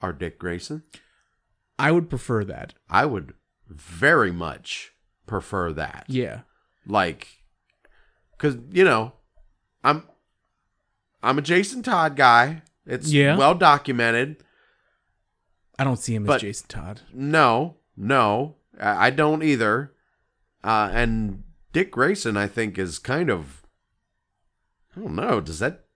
our 0.00 0.12
Dick 0.12 0.38
Grayson? 0.38 0.84
I 1.78 1.92
would 1.92 2.08
prefer 2.08 2.44
that. 2.44 2.74
I 2.88 3.06
would 3.06 3.34
very 3.68 4.30
much 4.30 4.92
prefer 5.26 5.72
that. 5.72 6.04
Yeah. 6.08 6.40
Like, 6.86 7.26
because 8.32 8.58
you 8.70 8.84
know, 8.84 9.14
I'm 9.82 10.04
I'm 11.22 11.38
a 11.38 11.42
Jason 11.42 11.82
Todd 11.82 12.16
guy. 12.16 12.62
It's 12.86 13.10
Yeah. 13.12 13.36
well 13.36 13.54
documented. 13.54 14.42
I 15.78 15.84
don't 15.84 15.98
see 15.98 16.14
him 16.14 16.24
But- 16.24 16.36
as 16.36 16.42
Jason 16.42 16.66
Todd. 16.68 17.00
No, 17.12 17.76
no, 17.96 18.56
I 18.78 19.06
I 19.06 19.10
don't 19.10 19.42
either. 19.42 19.92
Uh, 20.62 20.90
and 20.92 21.44
Dick 21.72 21.90
Grayson, 21.90 22.36
I 22.36 22.46
think, 22.46 22.78
is 22.78 22.98
kind 22.98 23.30
of. 23.30 23.62
I 24.96 25.00
don't 25.00 25.14
know. 25.14 25.40
Does 25.40 25.58
that. 25.60 25.86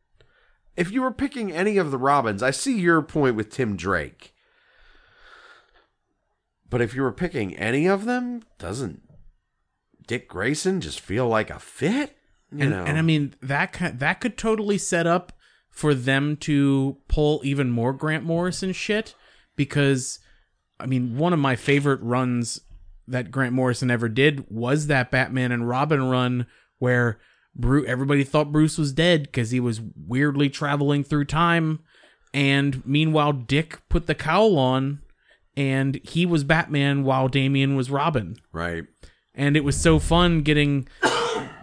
If 0.77 0.91
you 0.91 1.03
were 1.03 1.13
picking 1.13 1.53
any 1.53 1.77
of 1.77 1.91
the 1.91 1.99
Robins, 1.99 2.43
I 2.43 2.51
see 2.51 2.79
your 2.79 3.03
point 3.03 3.37
with 3.37 3.51
Tim 3.51 3.77
Drake. 3.77 4.35
But 6.69 6.81
if 6.81 6.95
you 6.95 7.03
were 7.03 7.13
picking 7.13 7.55
any 7.57 7.87
of 7.87 8.05
them, 8.05 8.43
doesn't 8.59 9.03
Dick 10.07 10.29
Grayson 10.29 10.81
just 10.81 11.01
feel 11.01 11.29
like 11.29 11.51
a 11.51 11.59
fit? 11.59 12.17
You 12.53 12.61
and, 12.61 12.71
know, 12.71 12.85
and 12.85 12.99
I 12.99 13.03
mean 13.03 13.35
that 13.43 13.73
ki- 13.73 13.91
that 13.95 14.21
could 14.21 14.37
totally 14.37 14.79
set 14.79 15.07
up 15.07 15.33
for 15.71 15.95
them 15.95 16.37
to 16.37 16.99
pull 17.09 17.41
even 17.45 17.71
more 17.71 17.93
Grant 17.93 18.25
Morrison 18.25 18.73
shit 18.73 19.15
because 19.57 20.19
I 20.79 20.87
mean 20.87 21.17
one 21.17 21.33
of 21.33 21.39
my 21.39 21.57
favorite 21.57 22.01
runs 22.03 22.61
that 23.09 23.31
Grant 23.31 23.55
Morrison 23.55 23.91
ever 23.91 24.09
did 24.09 24.49
was 24.51 24.87
that 24.87 25.11
Batman 25.11 25.53
and 25.53 25.69
Robin 25.69 26.09
run 26.09 26.47
where 26.79 27.19
Bruce 27.57 27.89
everybody 27.89 28.25
thought 28.25 28.53
Bruce 28.53 28.79
was 28.79 28.93
dead 28.93 29.33
cuz 29.33 29.51
he 29.51 29.61
was 29.61 29.81
weirdly 30.07 30.49
traveling 30.49 31.03
through 31.03 31.25
time. 31.25 31.81
And 32.33 32.85
meanwhile 32.87 33.33
Dick 33.33 33.81
put 33.89 34.07
the 34.07 34.15
cowl 34.15 34.59
on 34.59 35.01
and 35.57 36.01
he 36.05 36.27
was 36.27 36.45
Batman 36.45 37.05
while 37.05 37.29
Damian 37.29 37.75
was 37.75 37.91
Robin. 37.91 38.37
Right? 38.53 38.85
and 39.35 39.57
it 39.57 39.65
was 39.65 39.77
so 39.77 39.99
fun 39.99 40.43
getting 40.43 40.87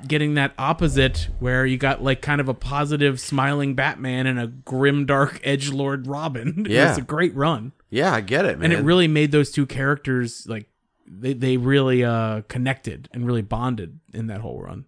getting 0.08 0.34
that 0.36 0.54
opposite 0.58 1.28
where 1.40 1.66
you 1.66 1.78
got 1.78 2.04
like 2.04 2.22
kind 2.22 2.42
of 2.42 2.48
a 2.50 2.54
positive 2.54 3.20
smiling 3.20 3.76
batman 3.76 4.28
and 4.28 4.40
a 4.40 4.48
grim 4.48 5.06
dark 5.06 5.40
edge 5.44 5.70
lord 5.72 6.08
robin 6.08 6.66
Yeah. 6.70 6.90
was 6.90 6.98
a 6.98 7.02
great 7.02 7.36
run 7.36 7.72
Yeah, 7.90 8.14
I 8.14 8.22
get 8.22 8.46
it, 8.46 8.60
man. 8.60 8.72
and 8.72 8.80
it 8.80 8.84
really 8.84 9.08
made 9.08 9.32
those 9.32 9.52
two 9.52 9.66
characters 9.66 10.46
like 10.48 10.68
they, 11.08 11.34
they 11.34 11.58
really 11.58 12.04
uh 12.04 12.42
connected 12.48 13.10
and 13.14 13.26
really 13.26 13.42
bonded 13.42 14.00
in 14.14 14.28
that 14.28 14.42
whole 14.42 14.62
run 14.62 14.86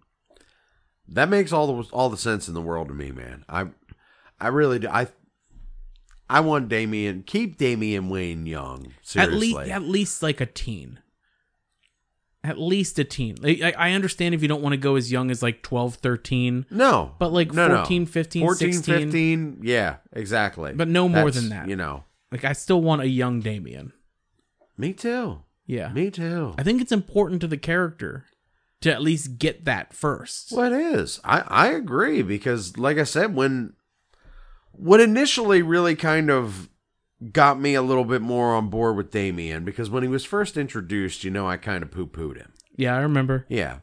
That 1.08 1.28
makes 1.28 1.52
all 1.52 1.66
the 1.82 1.88
all 1.90 2.08
the 2.08 2.16
sense 2.16 2.48
in 2.48 2.54
the 2.54 2.62
world 2.62 2.88
to 2.88 2.94
me, 2.94 3.10
man. 3.12 3.44
I 3.48 3.66
I 4.40 4.48
really 4.48 4.78
do. 4.78 4.88
I 4.88 5.08
I 6.30 6.40
want 6.40 6.68
Damian 6.70 7.22
keep 7.24 7.58
Damian 7.58 8.08
Wayne 8.08 8.46
young. 8.46 8.94
Seriously. 9.02 9.34
at 9.34 9.38
least 9.38 9.70
at 9.70 9.82
least 9.82 10.22
like 10.22 10.40
a 10.40 10.46
teen 10.46 10.98
at 12.44 12.58
least 12.60 12.98
a 12.98 13.04
teen 13.04 13.36
I, 13.42 13.72
I 13.76 13.92
understand 13.92 14.34
if 14.34 14.42
you 14.42 14.48
don't 14.48 14.62
want 14.62 14.74
to 14.74 14.76
go 14.76 14.94
as 14.96 15.10
young 15.10 15.30
as 15.30 15.42
like 15.42 15.62
12 15.62 15.96
13 15.96 16.66
no, 16.70 17.14
but 17.18 17.32
like 17.32 17.52
no, 17.52 17.66
no. 17.68 17.84
15, 17.84 18.06
14, 18.06 18.72
16. 18.74 18.94
15, 18.94 19.58
Yeah, 19.62 19.96
exactly. 20.12 20.72
But 20.74 20.88
no 20.88 21.08
more 21.08 21.24
That's, 21.24 21.36
than 21.36 21.48
that. 21.48 21.68
You 21.68 21.76
know, 21.76 22.04
like 22.30 22.44
i 22.44 22.52
still 22.52 22.82
want 22.82 23.00
a 23.02 23.08
young 23.08 23.40
damien 23.40 23.92
me 24.76 24.92
too. 24.92 25.40
yeah 25.66 25.88
Me 25.92 26.10
too. 26.10 26.54
I 26.58 26.62
think 26.62 26.80
it's 26.82 26.92
important 26.92 27.40
to 27.40 27.46
the 27.46 27.56
character 27.56 28.26
to 28.82 28.92
at 28.92 29.00
least 29.00 29.38
get 29.38 29.64
that 29.64 29.94
first. 29.94 30.52
Well, 30.52 30.70
it 30.70 30.78
is. 30.78 31.18
I 31.24 31.40
I 31.48 31.66
agree 31.68 32.20
because, 32.20 32.76
like 32.76 32.98
I 32.98 33.04
said, 33.04 33.34
when 33.34 33.72
what 34.72 35.00
initially 35.00 35.62
really 35.62 35.96
kind 35.96 36.30
of 36.30 36.68
got 37.32 37.60
me 37.60 37.74
a 37.74 37.82
little 37.82 38.04
bit 38.04 38.22
more 38.22 38.54
on 38.54 38.68
board 38.68 38.96
with 38.96 39.10
Damian 39.10 39.64
because 39.64 39.90
when 39.90 40.02
he 40.02 40.08
was 40.08 40.24
first 40.24 40.56
introduced, 40.56 41.24
you 41.24 41.30
know, 41.30 41.48
I 41.48 41.56
kind 41.56 41.82
of 41.82 41.90
poo 41.90 42.06
pooed 42.06 42.36
him. 42.36 42.52
Yeah, 42.76 42.96
I 42.96 43.00
remember. 43.00 43.46
Yeah. 43.48 43.78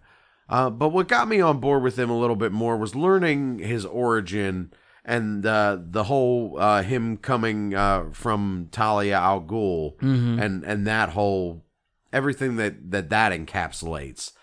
Uh, 0.50 0.70
but 0.70 0.90
what 0.90 1.08
got 1.08 1.28
me 1.28 1.40
on 1.40 1.60
board 1.60 1.82
with 1.82 1.98
him 1.98 2.10
a 2.10 2.20
little 2.20 2.36
bit 2.36 2.52
more 2.52 2.76
was 2.78 2.96
learning 2.96 3.60
his 3.60 3.86
origin 3.86 4.72
and 5.06 5.46
uh, 5.46 5.78
the 5.82 6.04
whole 6.04 6.58
uh, 6.60 6.84
him 6.84 7.18
coming 7.18 7.74
uh, 7.74 8.10
from 8.12 8.68
Talia 8.72 9.16
al 9.16 9.42
Ghul 9.42 9.96
and 10.40 10.64
and 10.64 10.86
that 10.86 11.10
whole 11.10 11.66
everything 12.14 12.58
that 12.58 12.92
that 12.92 13.10
that 13.10 13.32
encapsulates. 13.32 14.34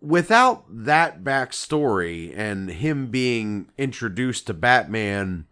Without 0.00 0.64
that 0.68 1.22
backstory 1.22 2.32
and 2.36 2.70
him 2.70 3.08
being 3.08 3.70
introduced 3.78 4.46
to 4.46 4.54
Batman 4.54 5.46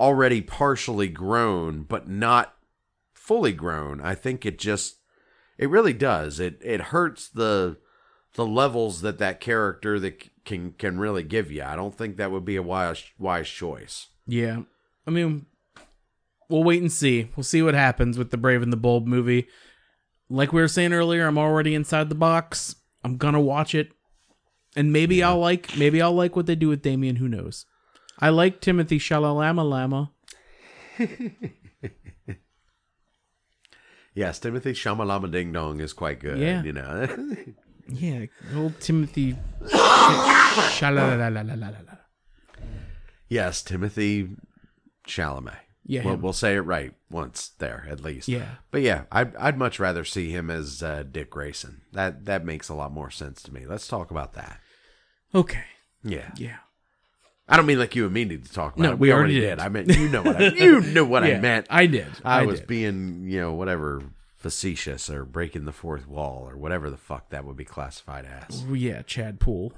already 0.00 0.40
partially 0.40 1.08
grown 1.08 1.82
but 1.82 2.08
not 2.08 2.56
fully 3.12 3.52
grown, 3.52 4.00
I 4.00 4.16
think 4.16 4.44
it 4.44 4.58
just 4.58 4.96
it 5.58 5.68
really 5.68 5.92
does. 5.92 6.40
It 6.40 6.58
it 6.62 6.80
hurts 6.80 7.28
the 7.28 7.76
the 8.34 8.46
levels 8.46 9.02
that 9.02 9.18
that 9.18 9.40
character 9.40 10.00
that 10.00 10.44
can 10.44 10.72
can 10.72 10.98
really 10.98 11.22
give 11.22 11.52
you. 11.52 11.62
I 11.62 11.76
don't 11.76 11.94
think 11.94 12.16
that 12.16 12.30
would 12.30 12.44
be 12.44 12.56
a 12.56 12.62
wise 12.62 13.04
wise 13.18 13.48
choice. 13.48 14.08
Yeah. 14.26 14.62
I 15.06 15.10
mean, 15.10 15.46
we'll 16.48 16.64
wait 16.64 16.80
and 16.80 16.90
see. 16.90 17.30
We'll 17.36 17.44
see 17.44 17.62
what 17.62 17.74
happens 17.74 18.16
with 18.16 18.30
the 18.30 18.36
Brave 18.36 18.62
and 18.62 18.72
the 18.72 18.76
Bold 18.76 19.06
movie. 19.06 19.48
Like 20.28 20.52
we 20.52 20.60
were 20.60 20.68
saying 20.68 20.92
earlier, 20.92 21.26
I'm 21.26 21.38
already 21.38 21.74
inside 21.74 22.08
the 22.08 22.14
box. 22.14 22.76
I'm 23.04 23.16
gonna 23.16 23.40
watch 23.40 23.74
it, 23.74 23.92
and 24.76 24.92
maybe 24.92 25.22
I'll 25.22 25.38
like 25.38 25.76
maybe 25.76 26.00
I'll 26.00 26.14
like 26.14 26.36
what 26.36 26.46
they 26.46 26.54
do 26.54 26.68
with 26.68 26.82
Damian. 26.82 27.16
Who 27.16 27.28
knows? 27.28 27.66
I 28.20 28.28
like 28.30 28.60
Timothy 28.60 28.98
Shalalama 28.98 29.68
Lama. 29.68 30.10
Yes, 34.14 34.38
Timothy 34.40 34.72
Shamalama 34.72 35.30
Ding 35.30 35.52
Dong 35.52 35.80
is 35.80 35.92
quite 35.92 36.18
good. 36.20 36.38
Yeah. 36.38 36.62
you 36.62 36.72
know. 36.72 37.06
Yeah, 37.92 38.26
old 38.54 38.78
Timothy. 38.78 39.36
Shalalala. 40.78 41.98
yes, 43.28 43.62
Timothy 43.62 44.28
Chalamet. 45.08 45.56
Yeah, 45.84 46.04
we'll, 46.04 46.16
we'll 46.16 46.32
say 46.32 46.54
it 46.54 46.60
right 46.60 46.94
once 47.10 47.48
there 47.58 47.88
at 47.90 48.00
least. 48.00 48.28
Yeah. 48.28 48.56
but 48.70 48.82
yeah, 48.82 49.04
I'd 49.10 49.34
I'd 49.34 49.58
much 49.58 49.80
rather 49.80 50.04
see 50.04 50.30
him 50.30 50.50
as 50.50 50.84
uh, 50.84 51.02
Dick 51.10 51.30
Grayson. 51.30 51.80
That 51.92 52.26
that 52.26 52.44
makes 52.44 52.68
a 52.68 52.74
lot 52.74 52.92
more 52.92 53.10
sense 53.10 53.42
to 53.42 53.52
me. 53.52 53.66
Let's 53.66 53.88
talk 53.88 54.12
about 54.12 54.34
that. 54.34 54.60
Okay. 55.34 55.64
Yeah, 56.04 56.30
Yeah. 56.36 56.58
I 57.50 57.56
don't 57.56 57.66
mean 57.66 57.78
like 57.78 57.96
you 57.96 58.04
and 58.04 58.14
me 58.14 58.24
need 58.24 58.44
to 58.46 58.52
talk 58.52 58.74
about 58.76 58.82
No, 58.82 58.90
it. 58.92 58.98
we 58.98 59.12
already 59.12 59.40
did. 59.40 59.58
I 59.58 59.68
meant 59.68 59.88
you 59.94 60.08
know 60.08 60.22
what 60.22 60.36
I 60.40 60.48
you 60.54 60.80
knew 60.80 61.04
what 61.04 61.24
I 61.24 61.38
meant. 61.38 61.66
I 61.68 61.86
did. 61.86 62.06
I, 62.24 62.40
I 62.40 62.42
was 62.46 62.60
did. 62.60 62.68
being, 62.68 63.24
you 63.28 63.40
know, 63.40 63.52
whatever 63.52 64.02
facetious 64.36 65.10
or 65.10 65.24
breaking 65.24 65.64
the 65.66 65.72
fourth 65.72 66.06
wall 66.08 66.48
or 66.48 66.56
whatever 66.56 66.88
the 66.88 66.96
fuck 66.96 67.28
that 67.30 67.44
would 67.44 67.56
be 67.56 67.64
classified 67.64 68.24
as. 68.24 68.64
Oh, 68.68 68.74
yeah, 68.74 69.02
Chad 69.02 69.38
Pool. 69.40 69.72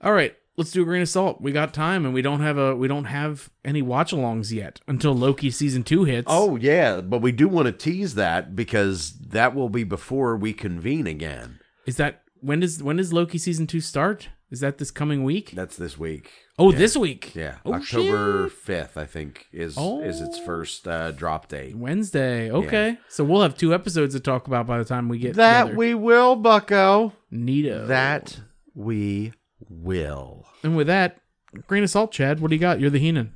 All 0.00 0.12
right, 0.12 0.34
let's 0.56 0.72
do 0.72 0.82
a 0.82 0.84
grain 0.84 1.02
of 1.02 1.08
salt. 1.08 1.40
We 1.40 1.52
got 1.52 1.72
time, 1.72 2.04
and 2.04 2.12
we 2.12 2.22
don't 2.22 2.40
have 2.40 2.58
a 2.58 2.74
we 2.74 2.88
don't 2.88 3.04
have 3.04 3.50
any 3.64 3.82
watch-alongs 3.82 4.50
yet 4.50 4.80
until 4.88 5.14
Loki 5.14 5.48
season 5.50 5.84
two 5.84 6.02
hits. 6.04 6.26
Oh 6.28 6.56
yeah, 6.56 7.00
but 7.00 7.20
we 7.22 7.30
do 7.30 7.46
want 7.46 7.66
to 7.66 7.72
tease 7.72 8.16
that 8.16 8.56
because 8.56 9.12
that 9.18 9.54
will 9.54 9.68
be 9.68 9.84
before 9.84 10.36
we 10.36 10.52
convene 10.52 11.06
again. 11.06 11.60
is 11.86 11.98
that 11.98 12.22
when 12.40 12.58
does 12.58 12.82
when 12.82 12.96
does 12.96 13.12
Loki 13.12 13.38
season 13.38 13.68
two 13.68 13.80
start? 13.80 14.30
Is 14.52 14.60
that 14.60 14.76
this 14.76 14.90
coming 14.90 15.24
week? 15.24 15.52
That's 15.54 15.76
this 15.76 15.98
week. 15.98 16.30
Oh, 16.58 16.72
this 16.72 16.94
week. 16.94 17.34
Yeah, 17.34 17.56
Oh, 17.64 17.72
October 17.72 18.48
fifth, 18.50 18.98
I 18.98 19.06
think 19.06 19.46
is 19.50 19.76
Oh. 19.78 20.02
is 20.02 20.20
its 20.20 20.38
first 20.38 20.86
uh, 20.86 21.10
drop 21.12 21.48
date. 21.48 21.74
Wednesday. 21.74 22.50
Okay, 22.50 22.98
so 23.08 23.24
we'll 23.24 23.40
have 23.40 23.56
two 23.56 23.72
episodes 23.72 24.14
to 24.14 24.20
talk 24.20 24.46
about 24.46 24.66
by 24.66 24.76
the 24.78 24.84
time 24.84 25.08
we 25.08 25.18
get 25.18 25.36
That 25.36 25.62
together. 25.62 25.78
we 25.78 25.94
will, 25.94 26.36
Bucko. 26.36 27.14
Neato. 27.32 27.86
That 27.88 28.40
we 28.74 29.32
will. 29.70 30.44
and 30.62 30.76
with 30.76 30.86
that, 30.88 31.18
grain 31.66 31.82
of 31.82 31.88
salt, 31.88 32.12
Chad. 32.12 32.40
What 32.40 32.50
do 32.50 32.54
you 32.54 32.60
got? 32.60 32.78
You're 32.78 32.90
the 32.90 32.98
Heenan. 32.98 33.32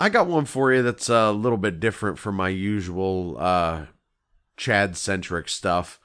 I 0.00 0.08
got 0.08 0.26
one 0.26 0.44
for 0.44 0.72
you 0.72 0.82
that's 0.82 1.08
a 1.08 1.30
little 1.32 1.58
bit 1.58 1.80
different 1.80 2.18
from 2.18 2.34
my 2.36 2.48
usual 2.48 3.36
uh, 3.38 3.86
Chad 4.56 4.96
centric 4.96 5.48
stuff. 5.48 6.00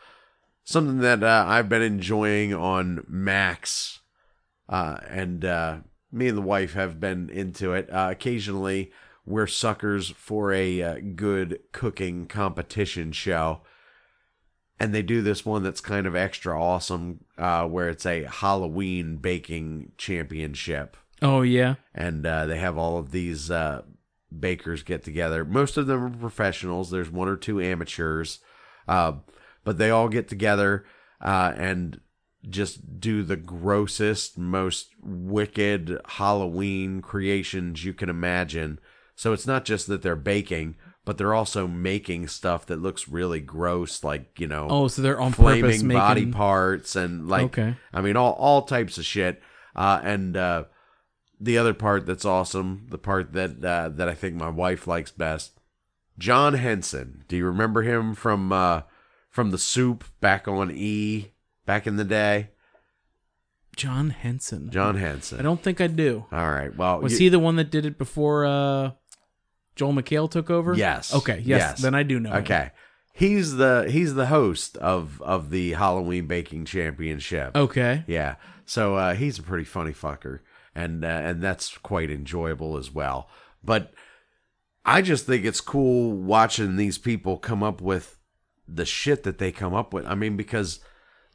Something 0.63 0.99
that 0.99 1.23
uh, 1.23 1.45
I've 1.47 1.69
been 1.69 1.81
enjoying 1.81 2.53
on 2.53 3.05
Max, 3.07 3.99
uh, 4.69 4.97
and 5.09 5.43
uh, 5.43 5.77
me 6.11 6.27
and 6.29 6.37
the 6.37 6.41
wife 6.41 6.73
have 6.73 6.99
been 6.99 7.29
into 7.29 7.73
it. 7.73 7.89
Uh, 7.91 8.07
occasionally, 8.11 8.91
we're 9.25 9.47
suckers 9.47 10.09
for 10.11 10.53
a 10.53 10.81
uh, 10.81 10.97
good 11.15 11.59
cooking 11.71 12.27
competition 12.27 13.11
show. 13.11 13.61
And 14.79 14.93
they 14.93 15.01
do 15.01 15.21
this 15.21 15.45
one 15.45 15.63
that's 15.63 15.81
kind 15.81 16.05
of 16.05 16.15
extra 16.15 16.61
awesome, 16.61 17.23
uh, 17.37 17.65
where 17.67 17.89
it's 17.89 18.05
a 18.05 18.23
Halloween 18.23 19.17
baking 19.17 19.91
championship 19.97 20.97
Oh 21.21 21.41
yeah. 21.41 21.75
and 21.95 22.25
uh, 22.25 22.47
they 22.47 22.57
have 22.57 22.77
all 22.77 22.97
of 22.97 23.11
these 23.11 23.49
uh, 23.49 23.83
bakers 24.37 24.83
get 24.83 25.03
together. 25.03 25.45
Most 25.45 25.77
of 25.77 25.87
them 25.87 26.03
are 26.03 26.09
professionals. 26.09 26.89
There's 26.91 27.09
one 27.11 27.29
or 27.29 27.37
two 27.37 27.61
amateurs, 27.61 28.39
uh, 28.87 29.13
but 29.63 29.77
they 29.77 29.89
all 29.89 30.09
get 30.09 30.27
together 30.27 30.85
uh, 31.21 31.53
and 31.55 31.99
just 32.49 32.99
do 32.99 33.23
the 33.23 33.37
grossest, 33.37 34.37
most 34.37 34.89
wicked 35.01 35.99
Halloween 36.05 37.01
creations 37.01 37.85
you 37.85 37.93
can 37.93 38.09
imagine. 38.09 38.79
So 39.15 39.31
it's 39.31 39.47
not 39.47 39.63
just 39.63 39.87
that 39.87 40.01
they're 40.01 40.15
baking, 40.17 40.75
but 41.05 41.17
they're 41.17 41.33
also 41.33 41.67
making 41.67 42.27
stuff 42.27 42.65
that 42.65 42.81
looks 42.81 43.07
really 43.07 43.39
gross, 43.39 44.03
like 44.03 44.39
you 44.39 44.47
know, 44.47 44.67
Oh, 44.69 44.87
so 44.87 45.01
they're 45.01 45.19
on 45.21 45.31
flaming 45.33 45.61
purpose 45.63 45.83
making. 45.83 45.99
body 45.99 46.25
parts 46.27 46.95
and 46.95 47.27
like, 47.29 47.45
Okay. 47.45 47.75
I 47.93 48.01
mean, 48.01 48.17
all 48.17 48.33
all 48.33 48.63
types 48.63 48.97
of 48.97 49.05
shit. 49.05 49.41
Uh, 49.75 49.99
and 50.03 50.35
uh, 50.37 50.63
the 51.39 51.57
other 51.57 51.73
part 51.73 52.05
that's 52.05 52.25
awesome, 52.25 52.87
the 52.89 52.97
part 52.97 53.33
that 53.33 53.63
uh, 53.63 53.89
that 53.89 54.07
I 54.09 54.13
think 54.13 54.35
my 54.35 54.49
wife 54.49 54.85
likes 54.87 55.11
best, 55.11 55.59
John 56.19 56.53
Henson. 56.55 57.23
Do 57.27 57.35
you 57.37 57.45
remember 57.45 57.81
him 57.83 58.13
from 58.15 58.51
uh, 58.51 58.81
from 59.33 59.49
the 59.49 59.57
Soup 59.57 60.03
back 60.21 60.47
on 60.47 60.69
E 60.71 61.31
back 61.65 61.87
in 61.87 61.95
the 61.97 62.03
day? 62.03 62.49
John 63.75 64.11
Henson. 64.11 64.69
John 64.69 64.95
Henson. 64.95 65.39
I 65.39 65.41
don't 65.41 65.59
think 65.61 65.81
I 65.81 65.87
do. 65.87 66.25
All 66.31 66.51
right. 66.51 66.73
Well, 66.75 67.01
Was 67.01 67.13
you- 67.13 67.17
he 67.25 67.29
the 67.29 67.39
one 67.39 67.55
that 67.55 67.71
did 67.71 67.87
it 67.87 67.97
before 67.97 68.45
uh, 68.45 68.91
Joel 69.75 69.93
McHale 69.93 70.29
took 70.29 70.51
over? 70.51 70.75
Yes. 70.75 71.11
Okay. 71.13 71.37
Yes. 71.43 71.45
Yes. 71.47 71.81
Then 71.81 71.95
I 71.95 72.03
do 72.03 72.19
know. 72.19 72.29
him. 72.29 72.43
Okay. 72.43 72.69
He's 73.15 73.55
the 73.55 73.87
he's 73.89 74.13
the 74.13 74.27
host 74.27 74.77
of 74.77 75.19
of 75.23 75.49
the 75.49 75.71
Halloween 75.73 76.27
Baking 76.27 76.65
Championship. 76.65 77.55
Okay. 77.57 78.03
Yeah. 78.05 78.35
So 78.65 78.95
uh, 78.95 79.15
he's 79.15 79.39
a 79.39 79.43
pretty 79.43 79.65
funny 79.65 79.91
fucker, 79.93 80.39
and 80.75 81.03
uh, 81.03 81.07
and 81.07 81.41
that's 81.41 81.75
quite 81.79 82.11
enjoyable 82.11 82.77
as 82.77 82.91
well. 82.91 83.27
But 83.63 83.91
I 84.85 85.01
just 85.01 85.25
think 85.25 85.45
it's 85.45 85.61
cool 85.61 86.11
watching 86.11 86.75
these 86.75 86.99
people 86.99 87.37
come 87.37 87.63
up 87.63 87.81
with 87.81 88.19
the 88.67 88.85
shit 88.85 89.23
that 89.23 89.37
they 89.37 89.51
come 89.51 89.73
up 89.73 89.93
with. 89.93 90.05
I 90.05 90.15
mean, 90.15 90.37
because 90.37 90.79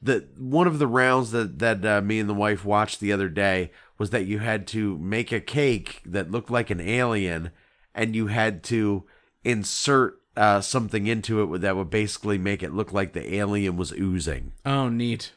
the 0.00 0.28
one 0.36 0.66
of 0.66 0.78
the 0.78 0.86
rounds 0.86 1.30
that 1.32 1.58
that 1.58 1.84
uh, 1.84 2.00
me 2.00 2.18
and 2.20 2.28
the 2.28 2.34
wife 2.34 2.64
watched 2.64 3.00
the 3.00 3.12
other 3.12 3.28
day 3.28 3.70
was 3.98 4.10
that 4.10 4.26
you 4.26 4.38
had 4.38 4.66
to 4.68 4.96
make 4.98 5.32
a 5.32 5.40
cake 5.40 6.02
that 6.06 6.30
looked 6.30 6.50
like 6.50 6.70
an 6.70 6.80
alien, 6.80 7.50
and 7.94 8.14
you 8.14 8.28
had 8.28 8.62
to 8.64 9.04
insert 9.44 10.20
uh, 10.36 10.60
something 10.60 11.06
into 11.06 11.54
it 11.54 11.60
that 11.60 11.76
would 11.76 11.90
basically 11.90 12.38
make 12.38 12.62
it 12.62 12.72
look 12.72 12.92
like 12.92 13.12
the 13.12 13.34
alien 13.34 13.76
was 13.76 13.92
oozing. 13.92 14.52
Oh, 14.64 14.88
neat. 14.88 15.32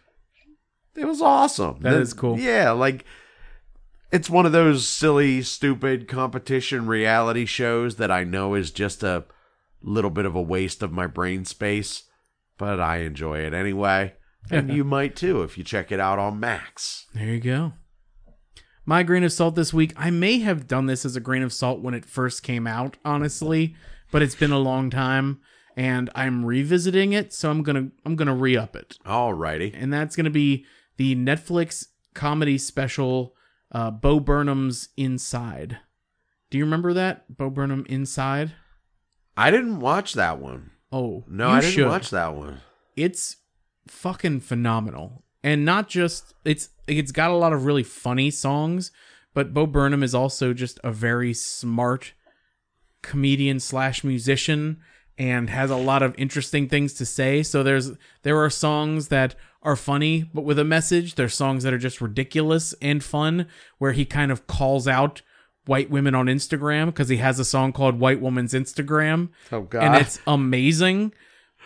It 0.95 1.05
was 1.05 1.21
awesome. 1.21 1.79
That 1.81 1.91
That 1.91 2.01
is 2.01 2.13
cool. 2.13 2.37
Yeah, 2.37 2.71
like 2.71 3.05
it's 4.11 4.29
one 4.29 4.45
of 4.45 4.51
those 4.51 4.87
silly, 4.87 5.41
stupid 5.41 6.07
competition 6.07 6.85
reality 6.85 7.45
shows 7.45 7.95
that 7.95 8.11
I 8.11 8.23
know 8.23 8.53
is 8.53 8.69
just 8.69 9.03
a 9.03 9.23
little 9.83 10.11
bit 10.11 10.25
of 10.25 10.35
a 10.35 10.41
waste 10.41 10.83
of 10.83 10.91
my 10.91 11.07
brain 11.07 11.45
space, 11.45 12.03
but 12.57 12.79
I 12.79 12.97
enjoy 12.97 13.39
it 13.39 13.53
anyway. 13.53 14.13
And 14.49 14.73
you 14.73 14.83
might 14.83 15.15
too 15.15 15.43
if 15.43 15.57
you 15.57 15.63
check 15.63 15.91
it 15.91 15.99
out 15.99 16.19
on 16.19 16.39
Max. 16.39 17.05
There 17.13 17.27
you 17.27 17.39
go. 17.39 17.73
My 18.85 19.03
grain 19.03 19.23
of 19.23 19.31
salt 19.31 19.55
this 19.55 19.73
week. 19.73 19.93
I 19.95 20.09
may 20.09 20.39
have 20.39 20.67
done 20.67 20.87
this 20.87 21.05
as 21.05 21.15
a 21.15 21.21
grain 21.21 21.43
of 21.43 21.53
salt 21.53 21.81
when 21.81 21.93
it 21.93 22.05
first 22.05 22.41
came 22.41 22.65
out, 22.65 22.97
honestly, 23.05 23.75
but 24.11 24.21
it's 24.21 24.35
been 24.35 24.51
a 24.51 24.59
long 24.59 24.89
time 24.89 25.39
and 25.77 26.09
I'm 26.15 26.43
revisiting 26.43 27.13
it, 27.13 27.31
so 27.31 27.49
I'm 27.49 27.63
going 27.63 27.75
to 27.75 27.91
I'm 28.05 28.15
going 28.15 28.27
to 28.27 28.33
re-up 28.33 28.75
it. 28.75 28.97
Alrighty. 29.05 29.73
And 29.73 29.93
that's 29.93 30.15
going 30.15 30.25
to 30.25 30.31
be 30.31 30.65
the 30.97 31.15
Netflix 31.15 31.85
comedy 32.13 32.57
special 32.57 33.35
uh 33.71 33.91
Bo 33.91 34.19
Burnham's 34.19 34.89
Inside. 34.97 35.77
Do 36.49 36.57
you 36.57 36.65
remember 36.65 36.93
that? 36.93 37.37
Bo 37.37 37.49
Burnham 37.49 37.85
Inside? 37.87 38.53
I 39.37 39.51
didn't 39.51 39.79
watch 39.79 40.13
that 40.13 40.39
one. 40.39 40.71
Oh, 40.91 41.23
No, 41.27 41.49
I 41.49 41.61
didn't 41.61 41.73
should. 41.73 41.87
watch 41.87 42.09
that 42.09 42.35
one. 42.35 42.61
it's 42.95 43.37
fucking 43.87 44.39
phenomenal 44.39 45.23
and 45.43 45.65
not 45.65 45.89
just 45.89 46.33
it's 46.45 46.69
it's 46.87 47.11
got 47.11 47.31
a 47.31 47.35
lot 47.35 47.51
of 47.51 47.65
really 47.65 47.81
funny 47.83 48.29
songs 48.29 48.91
but 49.33 49.53
bo 49.53 49.65
burnham 49.65 50.03
is 50.03 50.13
also 50.13 50.53
just 50.53 50.79
a 50.83 50.91
very 50.91 51.33
smart 51.33 52.13
comedian 53.01 53.59
slash 53.59 54.03
musician 54.03 54.79
and 55.17 55.49
has 55.49 55.71
a 55.71 55.75
lot 55.75 56.03
of 56.03 56.13
interesting 56.17 56.69
things 56.69 56.93
to 56.93 57.05
say 57.05 57.41
so 57.41 57.63
there's 57.63 57.91
there 58.21 58.37
are 58.37 58.49
songs 58.51 59.07
that 59.07 59.33
are 59.63 59.75
funny 59.75 60.29
but 60.33 60.43
with 60.43 60.59
a 60.59 60.63
message 60.63 61.15
there's 61.15 61.33
songs 61.33 61.63
that 61.63 61.73
are 61.73 61.77
just 61.79 61.99
ridiculous 62.01 62.73
and 62.81 63.03
fun 63.03 63.47
where 63.79 63.93
he 63.93 64.05
kind 64.05 64.31
of 64.31 64.45
calls 64.47 64.87
out 64.87 65.21
white 65.65 65.89
women 65.89 66.15
on 66.15 66.25
instagram 66.25 66.87
because 66.87 67.09
he 67.09 67.17
has 67.17 67.39
a 67.39 67.45
song 67.45 67.71
called 67.71 67.99
white 67.99 68.19
woman's 68.19 68.53
instagram 68.53 69.29
Oh 69.51 69.61
god. 69.61 69.83
and 69.83 69.95
it's 69.95 70.19
amazing. 70.27 71.13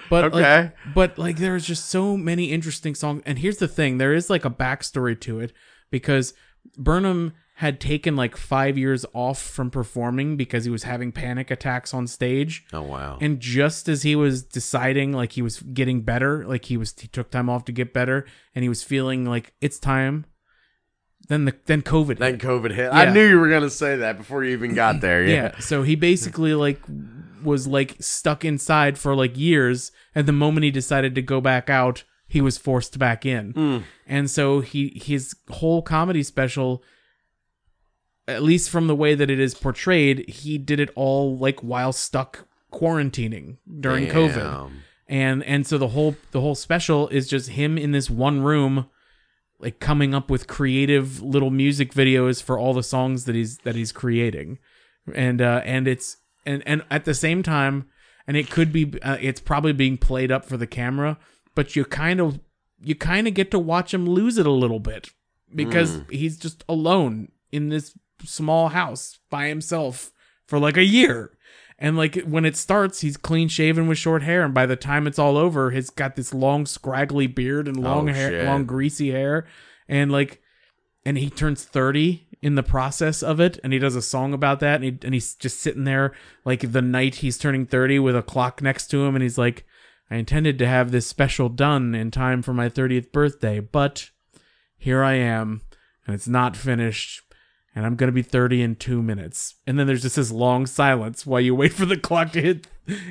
But 0.09 0.33
like, 0.33 0.43
Okay. 0.45 0.71
but 0.93 1.17
like 1.17 1.37
there's 1.37 1.65
just 1.65 1.85
so 1.89 2.17
many 2.17 2.51
interesting 2.51 2.95
songs. 2.95 3.23
And 3.25 3.39
here's 3.39 3.57
the 3.57 3.67
thing: 3.67 3.97
there 3.97 4.13
is 4.13 4.29
like 4.29 4.43
a 4.43 4.49
backstory 4.49 5.19
to 5.21 5.39
it 5.39 5.53
because 5.89 6.33
Burnham 6.77 7.31
had 7.59 7.79
taken 7.79 8.17
like 8.17 8.35
five 8.35 8.77
years 8.77 9.05
off 9.13 9.41
from 9.41 9.71
performing 9.71 10.35
because 10.35 10.65
he 10.65 10.69
was 10.69 10.83
having 10.83 11.13
panic 11.13 11.49
attacks 11.49 11.93
on 11.93 12.07
stage. 12.07 12.65
oh 12.73 12.81
wow. 12.81 13.17
And 13.21 13.39
just 13.39 13.87
as 13.87 14.03
he 14.03 14.17
was 14.17 14.43
deciding 14.43 15.13
like 15.13 15.31
he 15.31 15.41
was 15.41 15.61
getting 15.61 16.01
better, 16.01 16.45
like 16.45 16.65
he 16.65 16.75
was 16.75 16.93
he 16.99 17.07
took 17.07 17.31
time 17.31 17.49
off 17.49 17.63
to 17.65 17.71
get 17.71 17.93
better, 17.93 18.25
and 18.53 18.63
he 18.63 18.69
was 18.69 18.83
feeling 18.83 19.23
like 19.25 19.53
it's 19.61 19.79
time. 19.79 20.25
Then 21.27 21.45
the 21.45 21.55
then 21.65 21.81
COVID 21.81 22.17
then 22.17 22.33
hit. 22.33 22.41
COVID 22.41 22.73
hit. 22.73 22.93
I 22.93 23.11
knew 23.11 23.27
you 23.27 23.39
were 23.39 23.49
gonna 23.49 23.69
say 23.69 23.97
that 23.97 24.17
before 24.17 24.43
you 24.43 24.51
even 24.51 24.75
got 24.75 25.01
there. 25.01 25.23
yeah. 25.23 25.33
Yeah. 25.33 25.59
So 25.59 25.83
he 25.83 25.95
basically 25.95 26.53
like 26.53 26.79
was 27.43 27.67
like 27.67 27.95
stuck 27.99 28.45
inside 28.45 28.97
for 28.97 29.15
like 29.15 29.37
years, 29.37 29.91
and 30.13 30.27
the 30.27 30.33
moment 30.33 30.63
he 30.63 30.71
decided 30.71 31.15
to 31.15 31.21
go 31.21 31.41
back 31.41 31.69
out, 31.69 32.03
he 32.27 32.41
was 32.41 32.57
forced 32.57 32.99
back 32.99 33.25
in. 33.25 33.51
Hmm. 33.51 33.77
And 34.07 34.29
so 34.29 34.59
he 34.59 35.01
his 35.03 35.35
whole 35.49 35.81
comedy 35.81 36.23
special, 36.23 36.83
at 38.27 38.43
least 38.43 38.69
from 38.69 38.87
the 38.87 38.95
way 38.95 39.15
that 39.15 39.29
it 39.31 39.39
is 39.39 39.55
portrayed, 39.55 40.29
he 40.29 40.57
did 40.57 40.79
it 40.79 40.89
all 40.95 41.37
like 41.37 41.61
while 41.61 41.91
stuck 41.91 42.47
quarantining 42.71 43.57
during 43.79 44.07
COVID 44.07 44.71
and 45.07 45.43
and 45.43 45.67
so 45.67 45.77
the 45.77 45.89
whole 45.89 46.15
the 46.31 46.41
whole 46.41 46.55
special 46.55 47.07
is 47.09 47.27
just 47.27 47.49
him 47.49 47.77
in 47.77 47.91
this 47.91 48.09
one 48.09 48.41
room 48.41 48.87
like 49.59 49.79
coming 49.79 50.13
up 50.13 50.29
with 50.29 50.47
creative 50.47 51.21
little 51.21 51.49
music 51.49 51.93
videos 51.93 52.41
for 52.41 52.59
all 52.59 52.73
the 52.73 52.83
songs 52.83 53.25
that 53.25 53.35
he's 53.35 53.57
that 53.59 53.75
he's 53.75 53.91
creating. 53.91 54.59
And 55.13 55.41
uh 55.41 55.61
and 55.65 55.87
it's 55.87 56.17
and 56.45 56.63
and 56.65 56.83
at 56.89 57.05
the 57.05 57.13
same 57.13 57.43
time 57.43 57.89
and 58.27 58.37
it 58.37 58.49
could 58.49 58.71
be 58.71 58.99
uh, 59.01 59.17
it's 59.19 59.39
probably 59.39 59.73
being 59.73 59.97
played 59.97 60.31
up 60.31 60.45
for 60.45 60.57
the 60.57 60.67
camera 60.67 61.17
but 61.53 61.75
you 61.75 61.85
kind 61.85 62.19
of 62.19 62.39
you 62.83 62.95
kind 62.95 63.27
of 63.27 63.33
get 63.33 63.51
to 63.51 63.59
watch 63.59 63.93
him 63.93 64.05
lose 64.07 64.37
it 64.37 64.45
a 64.45 64.51
little 64.51 64.79
bit 64.79 65.09
because 65.53 66.01
he's 66.09 66.37
just 66.37 66.63
alone 66.67 67.31
in 67.51 67.69
this 67.69 67.97
small 68.23 68.69
house 68.69 69.19
by 69.29 69.47
himself 69.47 70.11
for 70.45 70.59
like 70.59 70.77
a 70.77 70.83
year 70.83 71.31
and 71.77 71.97
like 71.97 72.21
when 72.23 72.45
it 72.45 72.55
starts, 72.55 73.01
he's 73.01 73.17
clean 73.17 73.47
shaven 73.47 73.87
with 73.87 73.97
short 73.97 74.23
hair, 74.23 74.43
and 74.43 74.53
by 74.53 74.65
the 74.65 74.75
time 74.75 75.07
it's 75.07 75.19
all 75.19 75.37
over, 75.37 75.71
he's 75.71 75.89
got 75.89 76.15
this 76.15 76.33
long, 76.33 76.65
scraggly 76.65 77.27
beard 77.27 77.67
and 77.67 77.77
long 77.77 78.09
Oh, 78.09 78.13
hair, 78.13 78.29
shit. 78.29 78.45
long 78.45 78.65
greasy 78.65 79.11
hair, 79.11 79.45
and 79.87 80.11
like, 80.11 80.41
and 81.05 81.17
he 81.17 81.29
turns 81.29 81.63
thirty 81.63 82.27
in 82.41 82.55
the 82.55 82.63
process 82.63 83.23
of 83.23 83.39
it, 83.39 83.59
and 83.63 83.73
he 83.73 83.79
does 83.79 83.95
a 83.95 84.01
song 84.01 84.33
about 84.33 84.59
that, 84.59 84.75
and 84.75 84.83
he 84.83 84.97
and 85.03 85.13
he's 85.13 85.35
just 85.35 85.59
sitting 85.59 85.83
there 85.83 86.13
like 86.45 86.71
the 86.71 86.81
night 86.81 87.15
he's 87.15 87.37
turning 87.37 87.65
thirty 87.65 87.99
with 87.99 88.15
a 88.15 88.21
clock 88.23 88.61
next 88.61 88.87
to 88.87 89.03
him, 89.03 89.15
and 89.15 89.23
he's 89.23 89.37
like, 89.37 89.65
I 90.09 90.15
intended 90.17 90.57
to 90.59 90.67
have 90.67 90.91
this 90.91 91.07
special 91.07 91.49
done 91.49 91.93
in 91.95 92.09
time 92.11 92.41
for 92.41 92.53
my 92.53 92.69
thirtieth 92.69 93.11
birthday, 93.11 93.59
but 93.59 94.09
here 94.77 95.03
I 95.03 95.13
am, 95.13 95.61
and 96.05 96.13
it's 96.15 96.27
not 96.27 96.55
finished 96.55 97.21
and 97.75 97.85
I'm 97.85 97.95
gonna 97.95 98.11
be 98.11 98.21
30 98.21 98.61
in 98.61 98.75
two 98.75 99.03
minutes. 99.03 99.55
And 99.67 99.77
then 99.77 99.85
there's 99.85 100.01
just 100.01 100.15
this 100.15 100.31
long 100.31 100.65
silence 100.65 101.25
while 101.25 101.41
you 101.41 101.53
wait 101.53 101.73
for 101.73 101.85
the 101.85 101.97
clock 101.97 102.31
to 102.31 102.41
hit 102.41 102.67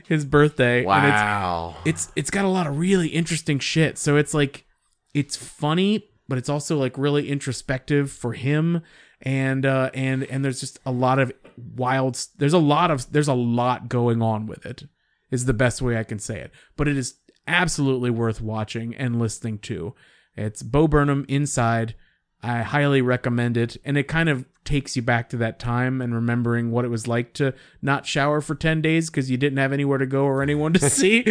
his 0.09 0.25
birthday. 0.25 0.79
And 0.79 1.05
it's 1.07 1.13
Wow. 1.13 1.77
it's 1.85 2.13
it's 2.17 2.31
got 2.31 2.45
a 2.45 2.49
lot 2.49 2.67
of 2.67 2.79
really 2.79 3.09
interesting 3.09 3.59
shit. 3.59 3.99
So 3.99 4.17
it's 4.17 4.35
like 4.35 4.65
it's 5.13 5.37
funny, 5.37 6.09
but 6.29 6.39
it's 6.39 6.49
also 6.49 6.77
like 6.79 6.97
really 6.99 7.29
introspective 7.29 8.11
for 8.11 8.33
him. 8.33 8.83
And 9.23 9.65
uh 9.67 9.91
and 9.95 10.25
and 10.25 10.45
there's 10.45 10.61
just 10.61 10.79
a 10.85 10.91
lot 10.93 11.19
of 11.19 11.33
wild 11.77 12.19
there's 12.39 12.53
a 12.53 12.59
lot 12.59 12.91
of 12.91 13.13
there's 13.13 13.29
a 13.29 13.35
lot 13.35 13.89
going 13.89 14.21
on 14.23 14.47
with 14.47 14.67
it 14.67 14.85
is 15.31 15.45
the 15.45 15.53
best 15.55 15.81
way 15.83 15.97
I 15.99 16.05
can 16.05 16.19
say 16.19 16.41
it. 16.41 16.51
But 16.77 16.89
it 16.89 16.97
is 16.97 17.15
absolutely 17.47 18.11
worth 18.11 18.41
watching 18.41 18.95
and 18.95 19.19
listening 19.19 19.59
to. 19.59 19.95
It's 20.37 20.63
Bo 20.63 20.89
Burnham 20.89 21.25
Inside. 21.29 21.95
I 22.43 22.63
highly 22.63 23.03
recommend 23.03 23.57
it. 23.57 23.77
And 23.85 23.97
it 23.99 24.05
kind 24.05 24.29
of 24.29 24.45
takes 24.65 24.97
you 24.97 25.03
back 25.03 25.29
to 25.31 25.37
that 25.39 25.59
time 25.59 26.01
and 26.01 26.15
remembering 26.15 26.71
what 26.71 26.85
it 26.85 26.89
was 26.89 27.07
like 27.07 27.33
to 27.35 27.55
not 27.83 28.07
shower 28.07 28.41
for 28.41 28.55
10 28.55 28.81
days 28.83 29.11
because 29.11 29.31
you 29.31 29.37
didn't 29.37 29.59
have 29.59 29.73
anywhere 29.73 29.99
to 29.99 30.07
go 30.07 30.25
or 30.25 30.43
anyone 30.43 30.73
to 30.73 30.91
see. 30.91 31.25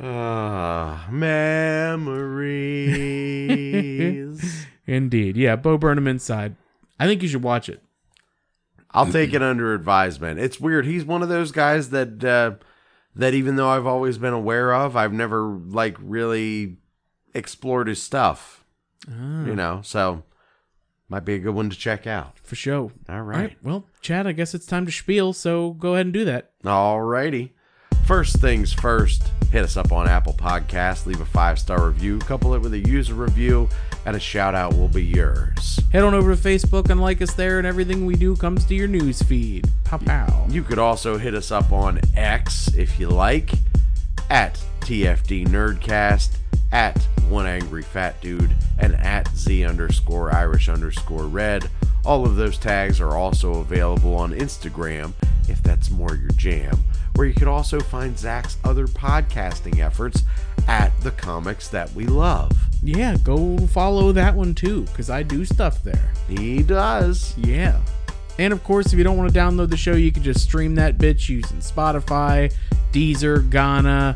Ah, 0.00 1.08
memories. 3.28 4.66
Indeed. 4.86 5.36
Yeah, 5.36 5.56
Bo 5.56 5.76
Burnham 5.76 6.06
Inside. 6.06 6.54
I 7.00 7.06
think 7.06 7.22
you 7.22 7.28
should 7.28 7.42
watch 7.42 7.68
it. 7.68 7.82
I'll 8.92 9.10
take 9.10 9.34
it 9.34 9.42
under 9.42 9.74
advisement. 9.74 10.40
It's 10.40 10.58
weird. 10.58 10.86
He's 10.86 11.04
one 11.04 11.22
of 11.22 11.28
those 11.28 11.52
guys 11.52 11.90
that 11.90 12.24
uh, 12.24 12.52
that 13.14 13.34
even 13.34 13.56
though 13.56 13.68
I've 13.68 13.86
always 13.86 14.16
been 14.16 14.32
aware 14.32 14.72
of, 14.74 14.96
I've 14.96 15.12
never 15.12 15.42
like 15.46 15.96
really 16.00 16.78
explored 17.34 17.86
his 17.88 18.02
stuff. 18.02 18.64
You 19.06 19.54
know, 19.54 19.80
so 19.84 20.24
might 21.08 21.24
be 21.24 21.34
a 21.34 21.38
good 21.38 21.54
one 21.54 21.70
to 21.70 21.76
check 21.76 22.06
out. 22.06 22.38
For 22.42 22.54
sure. 22.56 22.74
All 22.76 22.92
All 23.08 23.22
right. 23.22 23.36
right. 23.38 23.56
Well, 23.62 23.86
Chad, 24.00 24.26
I 24.26 24.32
guess 24.32 24.54
it's 24.54 24.66
time 24.66 24.86
to 24.86 24.92
spiel, 24.92 25.32
so 25.32 25.70
go 25.72 25.94
ahead 25.94 26.06
and 26.06 26.12
do 26.12 26.24
that. 26.26 26.50
All 26.64 27.00
righty. 27.00 27.54
First 28.06 28.36
things 28.40 28.72
first, 28.72 29.22
hit 29.52 29.64
us 29.64 29.76
up 29.76 29.92
on 29.92 30.08
Apple 30.08 30.32
Podcasts, 30.32 31.04
leave 31.04 31.20
a 31.20 31.26
five 31.26 31.58
star 31.58 31.86
review, 31.88 32.18
couple 32.20 32.54
it 32.54 32.60
with 32.60 32.72
a 32.72 32.78
user 32.78 33.12
review, 33.12 33.68
and 34.06 34.16
a 34.16 34.20
shout 34.20 34.54
out 34.54 34.72
will 34.74 34.88
be 34.88 35.04
yours. 35.04 35.78
Head 35.92 36.04
on 36.04 36.14
over 36.14 36.34
to 36.34 36.40
Facebook 36.40 36.88
and 36.88 37.00
like 37.02 37.20
us 37.20 37.34
there, 37.34 37.58
and 37.58 37.66
everything 37.66 38.06
we 38.06 38.14
do 38.14 38.34
comes 38.34 38.64
to 38.66 38.74
your 38.74 38.88
news 38.88 39.20
feed. 39.22 39.68
Pow 39.84 39.98
pow. 39.98 40.46
You 40.48 40.62
could 40.62 40.78
also 40.78 41.18
hit 41.18 41.34
us 41.34 41.50
up 41.50 41.70
on 41.70 42.00
X 42.16 42.68
if 42.68 42.98
you 42.98 43.10
like, 43.10 43.52
at 44.30 44.54
TFD 44.80 45.46
Nerdcast, 45.48 46.30
at 46.72 47.02
One 47.28 47.46
Angry 47.46 47.82
Fat 47.82 48.20
Dude, 48.20 48.54
and 48.78 48.94
at 48.96 49.28
Z 49.36 49.64
underscore 49.64 50.34
Irish 50.34 50.68
underscore 50.68 51.26
Red. 51.26 51.70
All 52.04 52.24
of 52.24 52.36
those 52.36 52.58
tags 52.58 53.00
are 53.00 53.16
also 53.16 53.54
available 53.54 54.14
on 54.14 54.32
Instagram 54.32 55.12
if 55.48 55.62
that's 55.62 55.90
more 55.90 56.14
your 56.14 56.30
jam, 56.30 56.84
where 57.14 57.26
you 57.26 57.34
could 57.34 57.48
also 57.48 57.80
find 57.80 58.18
Zach's 58.18 58.58
other 58.64 58.86
podcasting 58.86 59.80
efforts 59.80 60.22
at 60.66 60.92
the 61.00 61.10
comics 61.10 61.68
that 61.68 61.92
we 61.92 62.06
love. 62.06 62.52
Yeah, 62.82 63.16
go 63.22 63.58
follow 63.66 64.12
that 64.12 64.34
one 64.34 64.54
too, 64.54 64.82
because 64.82 65.10
I 65.10 65.22
do 65.22 65.44
stuff 65.44 65.82
there. 65.82 66.12
He 66.28 66.62
does. 66.62 67.36
Yeah. 67.38 67.80
And 68.38 68.52
of 68.52 68.62
course, 68.62 68.92
if 68.92 68.98
you 68.98 69.04
don't 69.04 69.16
want 69.16 69.32
to 69.32 69.38
download 69.38 69.70
the 69.70 69.76
show, 69.76 69.94
you 69.94 70.12
can 70.12 70.22
just 70.22 70.44
stream 70.44 70.76
that 70.76 70.96
bitch 70.96 71.28
using 71.28 71.58
Spotify, 71.58 72.54
Deezer, 72.92 73.48
Gaana, 73.48 74.14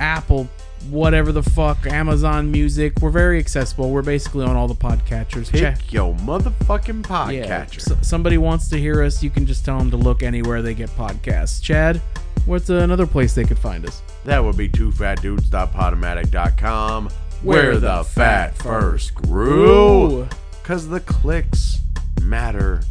Apple, 0.00 0.48
whatever 0.90 1.32
the 1.32 1.42
fuck, 1.42 1.86
Amazon 1.86 2.50
Music. 2.50 2.92
We're 3.00 3.10
very 3.10 3.38
accessible. 3.38 3.90
We're 3.90 4.02
basically 4.02 4.44
on 4.44 4.56
all 4.56 4.68
the 4.68 4.74
podcatchers. 4.74 5.50
Pick 5.50 5.60
Check. 5.60 5.92
your 5.92 6.14
motherfucking 6.14 7.06
Yeah. 7.08 7.64
podcatcher. 7.64 7.98
S- 8.00 8.06
somebody 8.08 8.38
wants 8.38 8.68
to 8.68 8.78
hear 8.78 9.02
us, 9.02 9.22
you 9.22 9.30
can 9.30 9.46
just 9.46 9.64
tell 9.64 9.78
them 9.78 9.90
to 9.90 9.96
look 9.96 10.22
anywhere 10.22 10.62
they 10.62 10.74
get 10.74 10.90
podcasts. 10.90 11.60
Chad, 11.62 12.00
what's 12.46 12.68
another 12.70 13.06
place 13.06 13.34
they 13.34 13.44
could 13.44 13.58
find 13.58 13.86
us? 13.86 14.02
That 14.24 14.42
would 14.44 14.56
be 14.56 14.68
twofatdudes.podomatic.com, 14.68 17.08
where 17.42 17.78
the 17.78 18.04
fat 18.04 18.56
first 18.58 19.14
grew. 19.14 20.26
Because 20.62 20.88
the 20.88 21.00
clicks 21.00 21.80
matter 22.22 22.82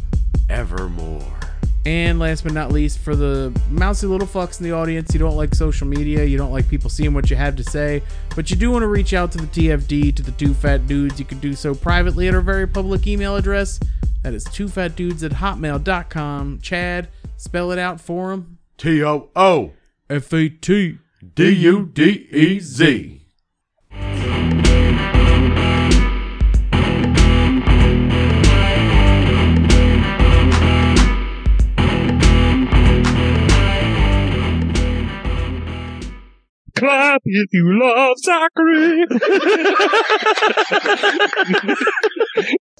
evermore. 0.48 1.37
And 1.88 2.18
last 2.18 2.44
but 2.44 2.52
not 2.52 2.70
least, 2.70 2.98
for 2.98 3.16
the 3.16 3.58
mousy 3.70 4.06
little 4.06 4.26
fucks 4.26 4.60
in 4.60 4.64
the 4.64 4.72
audience, 4.72 5.14
you 5.14 5.18
don't 5.18 5.36
like 5.36 5.54
social 5.54 5.86
media, 5.86 6.22
you 6.22 6.36
don't 6.36 6.52
like 6.52 6.68
people 6.68 6.90
seeing 6.90 7.14
what 7.14 7.30
you 7.30 7.36
have 7.36 7.56
to 7.56 7.64
say, 7.64 8.02
but 8.36 8.50
you 8.50 8.56
do 8.56 8.70
want 8.70 8.82
to 8.82 8.88
reach 8.88 9.14
out 9.14 9.32
to 9.32 9.38
the 9.38 9.46
TFD, 9.46 10.14
to 10.16 10.22
the 10.22 10.32
Two 10.32 10.52
Fat 10.52 10.86
Dudes, 10.86 11.18
you 11.18 11.24
can 11.24 11.38
do 11.38 11.54
so 11.54 11.74
privately 11.74 12.28
at 12.28 12.34
our 12.34 12.42
very 12.42 12.66
public 12.66 13.06
email 13.06 13.36
address. 13.36 13.80
That 14.22 14.34
is 14.34 14.44
twofatdudes 14.44 15.24
at 15.24 15.32
hotmail.com. 15.32 16.58
Chad, 16.60 17.08
spell 17.38 17.70
it 17.70 17.78
out 17.78 18.02
for 18.02 18.32
him. 18.32 18.58
T 18.76 19.02
O 19.02 19.30
O 19.34 19.72
F 20.10 20.30
A 20.34 20.50
T. 20.50 20.98
D 21.34 21.48
U 21.48 21.86
D 21.86 22.28
E 22.30 22.60
Z. 22.60 23.22
Clap 36.78 37.22
if 37.24 37.48
you 37.52 37.78
love 37.78 38.16
Zachary. 38.18 39.06